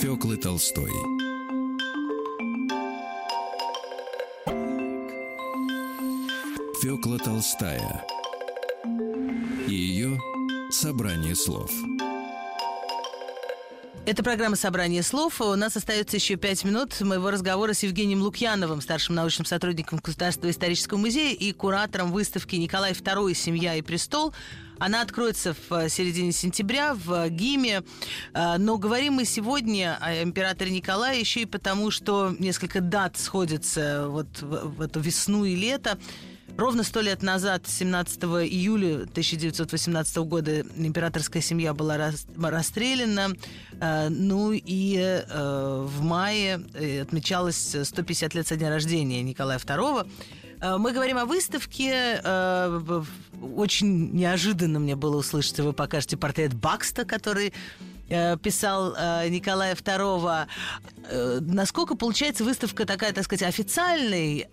Фёклы 0.00 0.36
Толстой 0.36 0.92
Фёкла 6.80 7.18
Толстая 7.18 8.04
и 9.66 9.74
ее 9.74 10.20
собрание 10.70 11.34
слов– 11.34 11.70
это 14.06 14.22
программа 14.22 14.54
«Собрание 14.54 15.02
слов». 15.02 15.40
У 15.40 15.56
нас 15.56 15.76
остается 15.76 16.16
еще 16.16 16.36
пять 16.36 16.62
минут 16.62 17.00
моего 17.00 17.28
разговора 17.28 17.72
с 17.72 17.82
Евгением 17.82 18.22
Лукьяновым, 18.22 18.80
старшим 18.80 19.16
научным 19.16 19.46
сотрудником 19.46 19.98
Государственного 19.98 20.52
исторического 20.52 20.96
музея 20.96 21.34
и 21.34 21.50
куратором 21.50 22.12
выставки 22.12 22.54
«Николай 22.54 22.92
II. 22.92 23.34
Семья 23.34 23.74
и 23.74 23.82
престол». 23.82 24.32
Она 24.78 25.02
откроется 25.02 25.54
в 25.54 25.72
э, 25.72 25.88
середине 25.88 26.32
сентября 26.32 26.94
в 26.94 27.28
ГИМе. 27.28 27.82
Э, 28.34 28.56
но 28.58 28.78
говорим 28.78 29.14
мы 29.14 29.24
сегодня 29.24 29.98
о 30.00 30.22
императоре 30.22 30.70
Николае 30.70 31.20
еще 31.20 31.42
и 31.42 31.46
потому, 31.46 31.90
что 31.90 32.34
несколько 32.38 32.80
дат 32.80 33.16
сходятся 33.16 34.06
вот 34.08 34.42
в 34.42 34.80
эту 34.80 35.00
весну 35.00 35.44
и 35.44 35.54
лето. 35.54 35.98
Ровно 36.56 36.84
сто 36.84 37.02
лет 37.02 37.22
назад, 37.22 37.66
17 37.66 38.22
июля 38.24 39.02
1918 39.02 40.16
года, 40.18 40.60
императорская 40.60 41.42
семья 41.42 41.74
была 41.74 41.98
расстреляна. 42.38 43.34
Э, 43.78 44.08
ну 44.08 44.52
и 44.52 44.96
э, 44.96 45.86
в 45.86 46.02
мае 46.02 46.62
э, 46.72 47.02
отмечалось 47.02 47.76
150 47.82 48.34
лет 48.34 48.46
со 48.46 48.56
дня 48.56 48.70
рождения 48.70 49.22
Николая 49.22 49.58
II. 49.58 50.08
Мы 50.78 50.92
говорим 50.92 51.18
о 51.18 51.26
выставке. 51.26 52.18
Очень 53.42 54.12
неожиданно 54.12 54.78
мне 54.78 54.96
было 54.96 55.16
услышать, 55.16 55.60
вы 55.60 55.72
покажете 55.72 56.16
портрет 56.16 56.54
Бакста, 56.54 57.04
который 57.04 57.52
Э, 58.08 58.36
писал 58.36 58.94
э, 58.96 59.28
Николая 59.28 59.74
II. 59.74 60.46
Э, 61.08 61.38
насколько 61.40 61.96
получается 61.96 62.44
выставка 62.44 62.86
такая, 62.86 63.12
так 63.12 63.24
сказать, 63.24 63.48
официальной, 63.48 64.46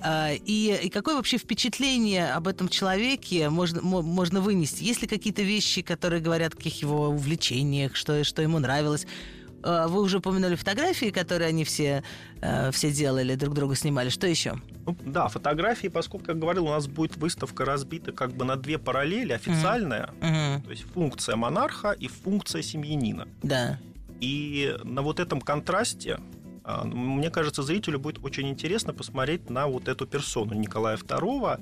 и, 0.46 0.80
и 0.84 0.90
какое 0.90 1.16
вообще 1.16 1.38
впечатление 1.38 2.34
об 2.34 2.48
этом 2.48 2.68
человеке 2.68 3.50
можно, 3.50 3.82
можно 3.82 4.42
вынести? 4.42 4.84
Есть 4.84 5.02
ли 5.02 5.08
какие-то 5.08 5.44
вещи, 5.44 5.82
которые 5.82 6.22
говорят 6.22 6.54
о 6.54 6.58
каких 6.58 6.82
его 6.82 7.10
увлечениях, 7.10 7.96
что, 7.96 8.24
что 8.24 8.42
ему 8.42 8.60
нравилось? 8.60 9.06
Э, 9.64 9.88
вы 9.88 10.02
уже 10.02 10.18
упомянули 10.18 10.56
фотографии, 10.56 11.10
которые 11.10 11.50
они 11.50 11.64
все, 11.64 12.04
э, 12.42 12.72
все 12.72 12.92
делали, 12.92 13.36
друг 13.36 13.54
друга 13.54 13.76
снимали. 13.76 14.10
Что 14.10 14.28
еще? 14.28 14.56
Ну, 14.86 14.96
да, 15.06 15.28
фотографии, 15.28 15.88
поскольку, 15.88 16.26
как 16.28 16.40
говорил, 16.40 16.66
у 16.66 16.70
нас 16.70 16.88
будет 16.88 17.16
выставка 17.18 17.66
разбита 17.66 18.12
как 18.12 18.34
бы 18.34 18.46
на 18.46 18.56
две 18.56 18.78
параллели. 18.78 19.34
Официальная, 19.34 20.10
mm-hmm. 20.20 20.64
то 20.64 20.70
есть 20.70 20.84
функция 20.94 21.36
монарха 21.36 21.92
и 21.92 22.08
функция 22.08 22.62
семьянина. 22.62 23.28
Да. 23.42 23.80
И 24.20 24.76
на 24.84 25.02
вот 25.02 25.20
этом 25.20 25.42
контрасте 25.42 26.20
а, 26.66 26.86
мне 26.86 27.30
кажется, 27.30 27.62
зрителю 27.62 28.00
будет 28.00 28.24
очень 28.24 28.48
интересно 28.48 28.94
посмотреть 28.94 29.50
на 29.50 29.68
вот 29.68 29.88
эту 29.90 30.06
персону 30.06 30.54
Николая 30.54 30.96
II 30.96 31.60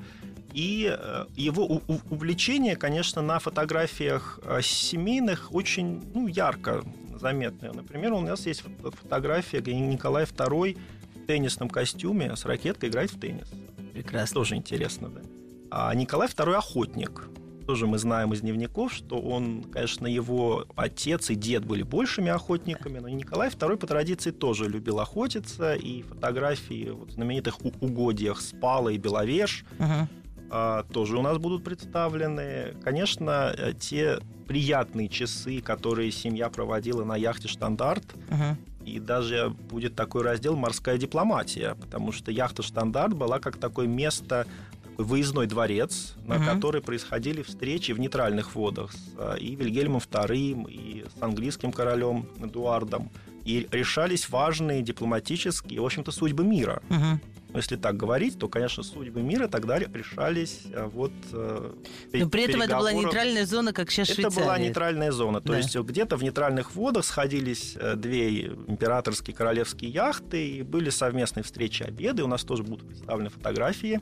и 0.53 0.95
э, 0.95 1.25
его 1.35 1.81
увлечение, 2.09 2.75
конечно, 2.75 3.21
на 3.23 3.39
фотографиях 3.39 4.39
семейных 4.61 5.53
очень 5.55 6.03
ну, 6.13 6.27
ярко 6.27 6.83
заметные. 7.21 7.71
Например, 7.71 8.13
у 8.13 8.19
нас 8.19 8.45
есть 8.45 8.63
фотография, 8.83 9.61
где 9.61 9.73
Николай 9.73 10.25
II 10.25 10.77
в 11.15 11.25
теннисном 11.25 11.69
костюме 11.69 12.35
с 12.35 12.45
ракеткой 12.45 12.89
играет 12.89 13.11
в 13.11 13.19
теннис. 13.19 13.49
Прекрасно. 13.93 14.33
Тоже 14.35 14.55
интересно, 14.55 15.09
да. 15.09 15.21
А 15.69 15.95
Николай 15.95 16.27
II 16.27 16.53
охотник. 16.53 17.29
Тоже 17.65 17.87
мы 17.87 17.99
знаем 17.99 18.33
из 18.33 18.41
дневников, 18.41 18.91
что 18.91 19.19
он, 19.19 19.63
конечно, 19.63 20.07
его 20.07 20.65
отец 20.75 21.29
и 21.29 21.35
дед 21.35 21.63
были 21.63 21.83
большими 21.83 22.29
охотниками, 22.29 22.99
но 22.99 23.07
Николай 23.07 23.49
II 23.49 23.77
по 23.77 23.87
традиции 23.87 24.31
тоже 24.31 24.67
любил 24.67 24.99
охотиться, 24.99 25.75
и 25.75 26.01
фотографии 26.01 26.89
вот, 26.89 27.09
в 27.09 27.13
знаменитых 27.13 27.63
угодьях 27.63 28.41
Спала 28.41 28.89
и 28.89 28.97
Беловеж 28.97 29.63
uh-huh. 29.77 30.07
А, 30.53 30.83
тоже 30.83 31.17
у 31.17 31.21
нас 31.21 31.37
будут 31.37 31.63
представлены. 31.63 32.75
Конечно, 32.83 33.53
э, 33.57 33.71
те 33.73 34.19
приятные 34.47 35.07
часы, 35.07 35.61
которые 35.61 36.11
семья 36.11 36.49
проводила 36.49 37.05
на 37.05 37.15
яхте 37.15 37.47
«Штандарт». 37.47 38.03
Uh-huh. 38.29 38.57
И 38.85 38.99
даже 38.99 39.49
будет 39.69 39.95
такой 39.95 40.23
раздел 40.23 40.57
«Морская 40.57 40.97
дипломатия», 40.97 41.75
потому 41.75 42.11
что 42.11 42.31
яхта 42.31 42.63
«Штандарт» 42.63 43.13
была 43.13 43.39
как 43.39 43.55
такое 43.55 43.87
место, 43.87 44.45
такой 44.83 45.05
выездной 45.05 45.47
дворец, 45.47 46.15
на 46.25 46.33
uh-huh. 46.33 46.53
который 46.53 46.81
происходили 46.81 47.43
встречи 47.43 47.93
в 47.93 47.99
нейтральных 47.99 48.53
водах 48.53 48.91
с 48.91 48.97
а, 49.17 49.35
и 49.35 49.55
Вильгельмом 49.55 50.01
II, 50.01 50.69
и 50.69 51.05
с 51.17 51.23
английским 51.23 51.71
королем 51.71 52.27
Эдуардом. 52.43 53.09
И 53.45 53.69
решались 53.71 54.29
важные 54.29 54.81
дипломатические, 54.81 55.79
в 55.79 55.85
общем-то, 55.85 56.11
судьбы 56.11 56.43
мира. 56.43 56.81
Uh-huh. 56.89 57.19
Но 57.53 57.59
если 57.59 57.75
так 57.75 57.97
говорить, 57.97 58.39
то, 58.39 58.47
конечно, 58.47 58.81
судьбы 58.81 59.21
мира 59.21 59.47
тогда 59.47 59.77
решались 59.77 60.61
э, 60.71 60.85
вот 60.85 61.11
э, 61.33 61.73
Но 62.13 62.29
при 62.29 62.43
этом 62.43 62.61
это 62.61 62.77
была 62.77 62.93
нейтральная 62.93 63.45
зона, 63.45 63.73
как 63.73 63.91
сейчас 63.91 64.17
Это 64.17 64.29
была 64.29 64.57
нейтральная 64.57 65.11
зона. 65.11 65.41
То 65.41 65.49
да. 65.49 65.57
есть 65.57 65.75
где-то 65.75 66.15
в 66.15 66.23
нейтральных 66.23 66.75
водах 66.75 67.03
сходились 67.03 67.75
э, 67.75 67.95
две 67.95 68.47
императорские 68.47 69.35
королевские 69.35 69.91
яхты, 69.91 70.47
и 70.47 70.61
были 70.61 70.89
совместные 70.89 71.43
встречи, 71.43 71.83
обеды. 71.83 72.23
У 72.23 72.27
нас 72.27 72.43
тоже 72.43 72.63
будут 72.63 72.87
представлены 72.87 73.29
фотографии 73.29 74.01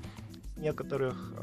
некоторых, 0.58 1.34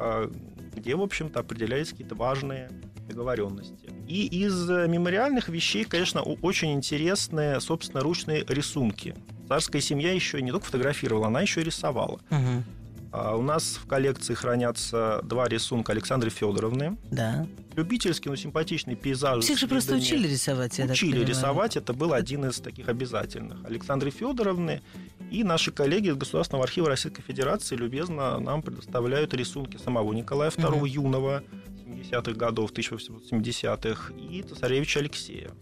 где, 0.74 0.94
в 0.94 1.00
общем-то, 1.00 1.40
определялись 1.40 1.88
какие-то 1.88 2.14
важные 2.14 2.70
договоренности. 3.08 3.88
И 4.06 4.26
из 4.26 4.68
мемориальных 4.68 5.48
вещей, 5.48 5.84
конечно, 5.84 6.20
очень 6.20 6.72
интересные, 6.74 7.60
собственно, 7.60 8.02
ручные 8.02 8.44
рисунки. 8.46 9.14
Царская 9.48 9.80
семья 9.80 10.12
еще 10.12 10.42
не 10.42 10.50
только 10.50 10.66
фотографировала, 10.66 11.28
она 11.28 11.40
еще 11.40 11.60
и 11.60 11.64
рисовала. 11.64 12.20
Угу. 12.30 12.64
А 13.18 13.34
у 13.34 13.40
нас 13.40 13.78
в 13.82 13.86
коллекции 13.86 14.34
хранятся 14.34 15.20
два 15.22 15.48
рисунка 15.48 15.92
Александры 15.92 16.28
Федоровны. 16.28 16.98
Да. 17.10 17.46
Любительский, 17.74 18.28
но 18.28 18.36
симпатичный 18.36 18.94
пейзаж. 18.94 19.42
Всех 19.42 19.58
же 19.58 19.68
просто 19.68 19.94
учили 19.94 20.28
рисовать, 20.28 20.78
я 20.78 20.84
Учили 20.84 21.24
рисовать, 21.24 21.78
это 21.78 21.94
был 21.94 22.12
один 22.12 22.44
из 22.44 22.60
таких 22.60 22.90
обязательных. 22.90 23.64
Александры 23.64 24.10
Федоровны 24.10 24.82
и 25.30 25.44
наши 25.44 25.72
коллеги 25.72 26.08
из 26.08 26.16
Государственного 26.16 26.64
архива 26.64 26.88
Российской 26.88 27.22
Федерации 27.22 27.74
любезно 27.74 28.38
нам 28.38 28.60
предоставляют 28.60 29.32
рисунки 29.32 29.78
самого 29.78 30.12
Николая 30.12 30.50
II 30.50 30.76
угу. 30.76 30.84
юного 30.84 31.42
70-х 31.86 32.32
годов, 32.32 32.70
1870-х, 32.72 34.12
и 34.12 34.42
царевича 34.42 35.00
Алексея 35.00 35.52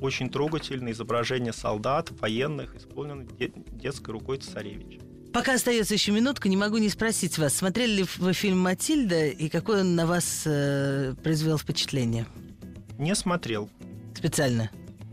очень 0.00 0.28
трогательное 0.28 0.92
изображение 0.92 1.54
солдат, 1.54 2.10
военных, 2.20 2.76
исполненных 2.76 3.28
детской 3.38 4.10
рукой 4.10 4.38
царевича. 4.38 5.00
Пока 5.32 5.54
остается 5.54 5.94
еще 5.94 6.12
минутка, 6.12 6.48
не 6.48 6.56
могу 6.56 6.78
не 6.78 6.88
спросить 6.88 7.36
вас, 7.38 7.54
смотрели 7.54 7.96
ли 7.96 8.06
вы 8.18 8.32
фильм 8.32 8.58
«Матильда» 8.60 9.26
и 9.26 9.48
какое 9.48 9.82
он 9.82 9.94
на 9.94 10.06
вас 10.06 10.44
э, 10.46 11.14
произвел 11.22 11.58
впечатление? 11.58 12.26
Не 12.98 13.14
смотрел. 13.14 13.68
Специально? 14.14 14.70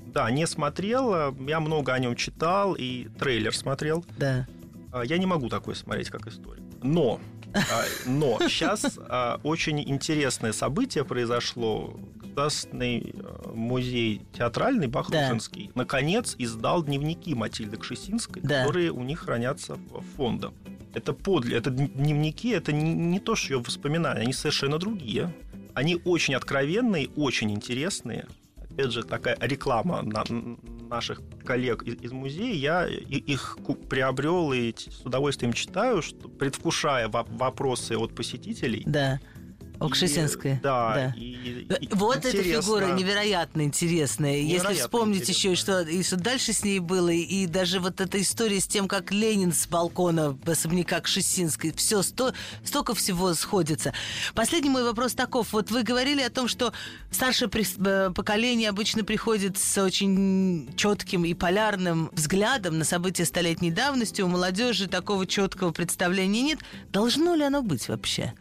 Да, 0.08 0.32
не 0.32 0.48
смотрел. 0.48 1.36
Я 1.46 1.60
много 1.60 1.94
о 1.94 2.00
нем 2.00 2.16
читал 2.16 2.74
и 2.74 3.10
трейлер 3.20 3.56
смотрел. 3.56 4.06
Да. 4.18 4.48
А, 4.92 5.04
я 5.04 5.18
не 5.18 5.26
могу 5.26 5.50
такое 5.50 5.76
смотреть, 5.76 6.10
как 6.10 6.28
историк. 6.28 6.64
Но 6.82 7.20
а, 7.54 7.84
но 8.06 8.40
сейчас 8.48 8.98
а, 9.08 9.40
очень 9.44 9.80
интересное 9.82 10.54
событие 10.54 11.06
произошло. 11.06 12.00
Государственный 12.34 13.14
э, 13.14 13.52
музей 13.54 14.22
театральный 14.34 14.88
Бахрушинский 14.88 15.68
да. 15.68 15.72
наконец 15.76 16.36
издал 16.40 16.84
дневники 16.84 17.36
Матильды 17.36 17.78
Кшесинской, 17.78 18.42
да. 18.42 18.66
которые 18.66 18.92
у 18.92 19.04
них 19.04 19.20
хранятся 19.20 19.76
в 19.76 20.02
фондах. 20.18 20.52
Это 20.96 21.14
подле, 21.14 21.58
это 21.58 21.70
дневники, 21.70 22.50
это 22.50 22.72
не, 22.72 22.94
не 22.94 23.20
то, 23.20 23.36
что 23.36 23.54
ее 23.54 23.60
воспоминания, 23.60 24.22
они 24.22 24.34
совершенно 24.34 24.80
другие. 24.80 25.32
Они 25.76 26.02
очень 26.06 26.34
откровенные, 26.34 27.10
очень 27.16 27.52
интересные 27.52 28.28
опять 28.72 28.92
же, 28.92 29.04
такая 29.04 29.38
реклама 29.40 30.02
на 30.02 30.24
наших 30.90 31.22
коллег 31.46 31.84
из, 31.84 32.02
из 32.02 32.12
музея. 32.12 32.56
Я 32.56 32.88
их 32.88 33.60
приобрел 33.88 34.52
и 34.52 34.74
с 34.74 35.06
удовольствием 35.06 35.54
читаю, 35.54 36.02
что, 36.02 36.28
предвкушая 36.28 37.08
вопросы 37.08 37.96
от 37.96 38.16
посетителей. 38.16 38.82
Да 38.88 39.20
Окшесинская. 39.80 40.60
Да. 40.64 40.94
да. 40.94 41.14
И, 41.18 41.68
и, 41.82 41.90
вот 41.92 42.18
интересно. 42.18 42.40
эта 42.40 42.62
фигура 42.62 42.86
невероятно 42.94 43.62
интересная. 43.64 44.42
Невероятно 44.42 44.70
Если 44.70 44.82
вспомнить 44.82 45.22
интересно. 45.22 45.50
еще, 45.50 45.56
что, 45.56 45.82
и 45.82 46.04
что 46.04 46.16
дальше 46.18 46.54
с 46.54 46.64
ней 46.64 46.80
было, 46.80 47.10
и 47.10 47.48
даже 47.48 47.80
вот 47.80 48.00
эта 48.00 48.22
история 48.22 48.60
с 48.60 48.68
тем, 48.68 48.88
как 48.88 49.12
Ленин 49.12 49.52
с 49.52 49.68
балкона 49.68 50.38
особняка 50.46 51.02
Кшесинской, 51.02 51.74
все, 51.74 52.02
сто, 52.02 52.34
столько 52.64 52.94
всего 52.96 53.34
сходится. 53.34 53.94
Последний 54.34 54.70
мой 54.70 54.84
вопрос 54.84 55.14
таков. 55.14 55.54
Вот 55.54 55.72
вы 55.72 55.84
говорили 55.84 56.22
о 56.22 56.30
том, 56.30 56.48
что 56.48 56.74
старшее 57.12 57.50
э, 57.54 58.12
поколение 58.16 58.70
обычно 58.70 59.04
приходит 59.04 59.58
с 59.58 59.78
очень 59.78 60.74
четким 60.76 61.26
и 61.26 61.34
полярным 61.34 62.10
взглядом 62.14 62.78
на 62.78 62.86
события 62.86 63.26
столетней 63.26 63.72
давности. 63.72 64.22
У 64.22 64.28
молодежи 64.28 64.88
такого 64.88 65.26
четкого 65.26 65.72
представления 65.72 66.42
нет. 66.42 66.60
Должно 66.92 67.36
ли 67.36 67.44
оно 67.44 67.62
быть 67.62 67.88
вообще? 67.90 68.34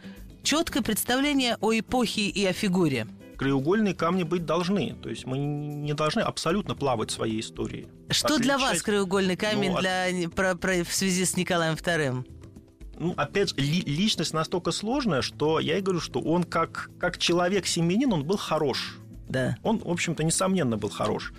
Четкое 0.43 0.83
представление 0.83 1.57
о 1.61 1.73
эпохе 1.77 2.27
и 2.27 2.45
о 2.45 2.53
фигуре. 2.53 3.07
краеугольные 3.37 3.95
камни 3.95 4.23
быть 4.23 4.45
должны. 4.45 4.95
То 5.01 5.09
есть 5.09 5.25
мы 5.25 5.37
не 5.37 5.93
должны 5.93 6.19
абсолютно 6.19 6.75
плавать 6.75 7.09
в 7.09 7.13
своей 7.13 7.39
истории. 7.39 7.87
Что 8.09 8.37
для 8.37 8.57
вас 8.57 8.81
краеугольный 8.81 9.35
камень 9.35 9.71
ну, 9.71 9.79
для, 9.79 10.29
про, 10.29 10.55
про, 10.55 10.83
в 10.83 10.93
связи 10.93 11.25
с 11.25 11.35
Николаем 11.35 11.73
II? 11.73 12.25
ну, 12.99 13.13
опять 13.17 13.49
же, 13.49 13.55
ли, 13.57 13.81
личность 13.81 14.33
настолько 14.33 14.71
сложная, 14.71 15.21
что 15.21 15.59
я 15.59 15.77
и 15.77 15.81
говорю, 15.81 15.99
что 15.99 16.19
он 16.19 16.43
как, 16.43 16.89
как 16.99 17.17
человек-семьянин, 17.17 18.13
он 18.13 18.23
был 18.23 18.37
хорош. 18.37 18.97
Да. 19.27 19.57
Он, 19.63 19.79
в 19.79 19.89
общем-то, 19.89 20.23
несомненно 20.23 20.77
был 20.77 20.89
хорош. 20.89 21.33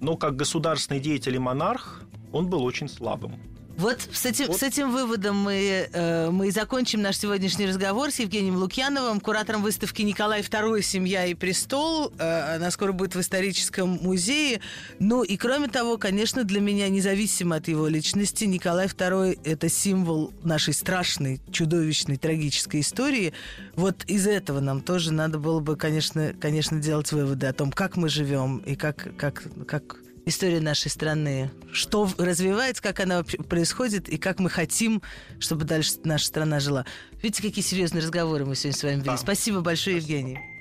Но 0.00 0.16
как 0.16 0.36
государственный 0.36 1.00
деятель 1.00 1.36
и 1.36 1.38
монарх 1.38 2.02
он 2.32 2.48
был 2.48 2.62
очень 2.62 2.88
слабым. 2.88 3.40
Вот 3.76 4.00
с 4.12 4.26
этим, 4.26 4.48
вот. 4.48 4.58
с 4.58 4.62
этим 4.62 4.92
выводом 4.92 5.36
мы, 5.36 5.88
э, 5.90 6.30
мы 6.30 6.48
и 6.48 6.50
закончим 6.50 7.02
наш 7.02 7.16
сегодняшний 7.16 7.66
разговор 7.66 8.10
с 8.10 8.18
Евгением 8.18 8.56
Лукьяновым, 8.56 9.20
куратором 9.20 9.62
выставки 9.62 10.02
«Николай 10.02 10.42
II. 10.42 10.82
Семья 10.82 11.26
и 11.26 11.34
престол». 11.34 12.12
Э, 12.18 12.56
она 12.56 12.70
скоро 12.70 12.92
будет 12.92 13.14
в 13.14 13.20
историческом 13.20 13.98
музее. 14.02 14.60
Ну 14.98 15.22
и 15.22 15.36
кроме 15.36 15.68
того, 15.68 15.96
конечно, 15.96 16.44
для 16.44 16.60
меня, 16.60 16.88
независимо 16.88 17.56
от 17.56 17.68
его 17.68 17.88
личности, 17.88 18.44
Николай 18.44 18.86
II– 18.86 19.40
это 19.44 19.68
символ 19.68 20.32
нашей 20.42 20.74
страшной, 20.74 21.40
чудовищной, 21.50 22.18
трагической 22.18 22.80
истории. 22.80 23.32
Вот 23.74 24.04
из 24.06 24.26
этого 24.26 24.60
нам 24.60 24.82
тоже 24.82 25.12
надо 25.12 25.38
было 25.38 25.60
бы, 25.60 25.76
конечно, 25.76 26.34
конечно 26.38 26.78
делать 26.78 27.10
выводы 27.12 27.46
о 27.46 27.52
том, 27.52 27.72
как 27.72 27.96
мы 27.96 28.08
живем 28.08 28.58
и 28.58 28.76
как, 28.76 29.16
как, 29.16 29.44
как 29.66 30.01
история 30.26 30.60
нашей 30.60 30.90
страны, 30.90 31.50
что 31.72 32.08
развивается, 32.18 32.82
как 32.82 33.00
она 33.00 33.22
происходит 33.24 34.08
и 34.08 34.16
как 34.16 34.38
мы 34.38 34.50
хотим, 34.50 35.02
чтобы 35.38 35.64
дальше 35.64 35.94
наша 36.04 36.26
страна 36.26 36.60
жила. 36.60 36.86
Видите, 37.22 37.42
какие 37.42 37.64
серьезные 37.64 38.02
разговоры 38.02 38.44
мы 38.44 38.54
сегодня 38.54 38.78
с 38.78 38.82
вами 38.82 38.94
вели. 38.94 39.04
Да. 39.04 39.16
Спасибо 39.16 39.60
большое, 39.60 40.00
Спасибо. 40.00 40.18
Евгений. 40.18 40.52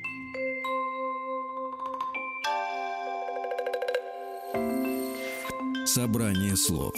Собрание 5.86 6.56
слов 6.56 6.96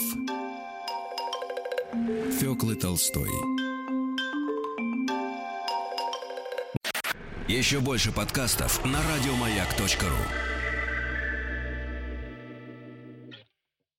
Фёклы 2.38 2.76
Толстой 2.76 3.30
Еще 7.48 7.80
больше 7.80 8.12
подкастов 8.12 8.84
на 8.84 9.00
радиомаяк.ру 9.02 10.53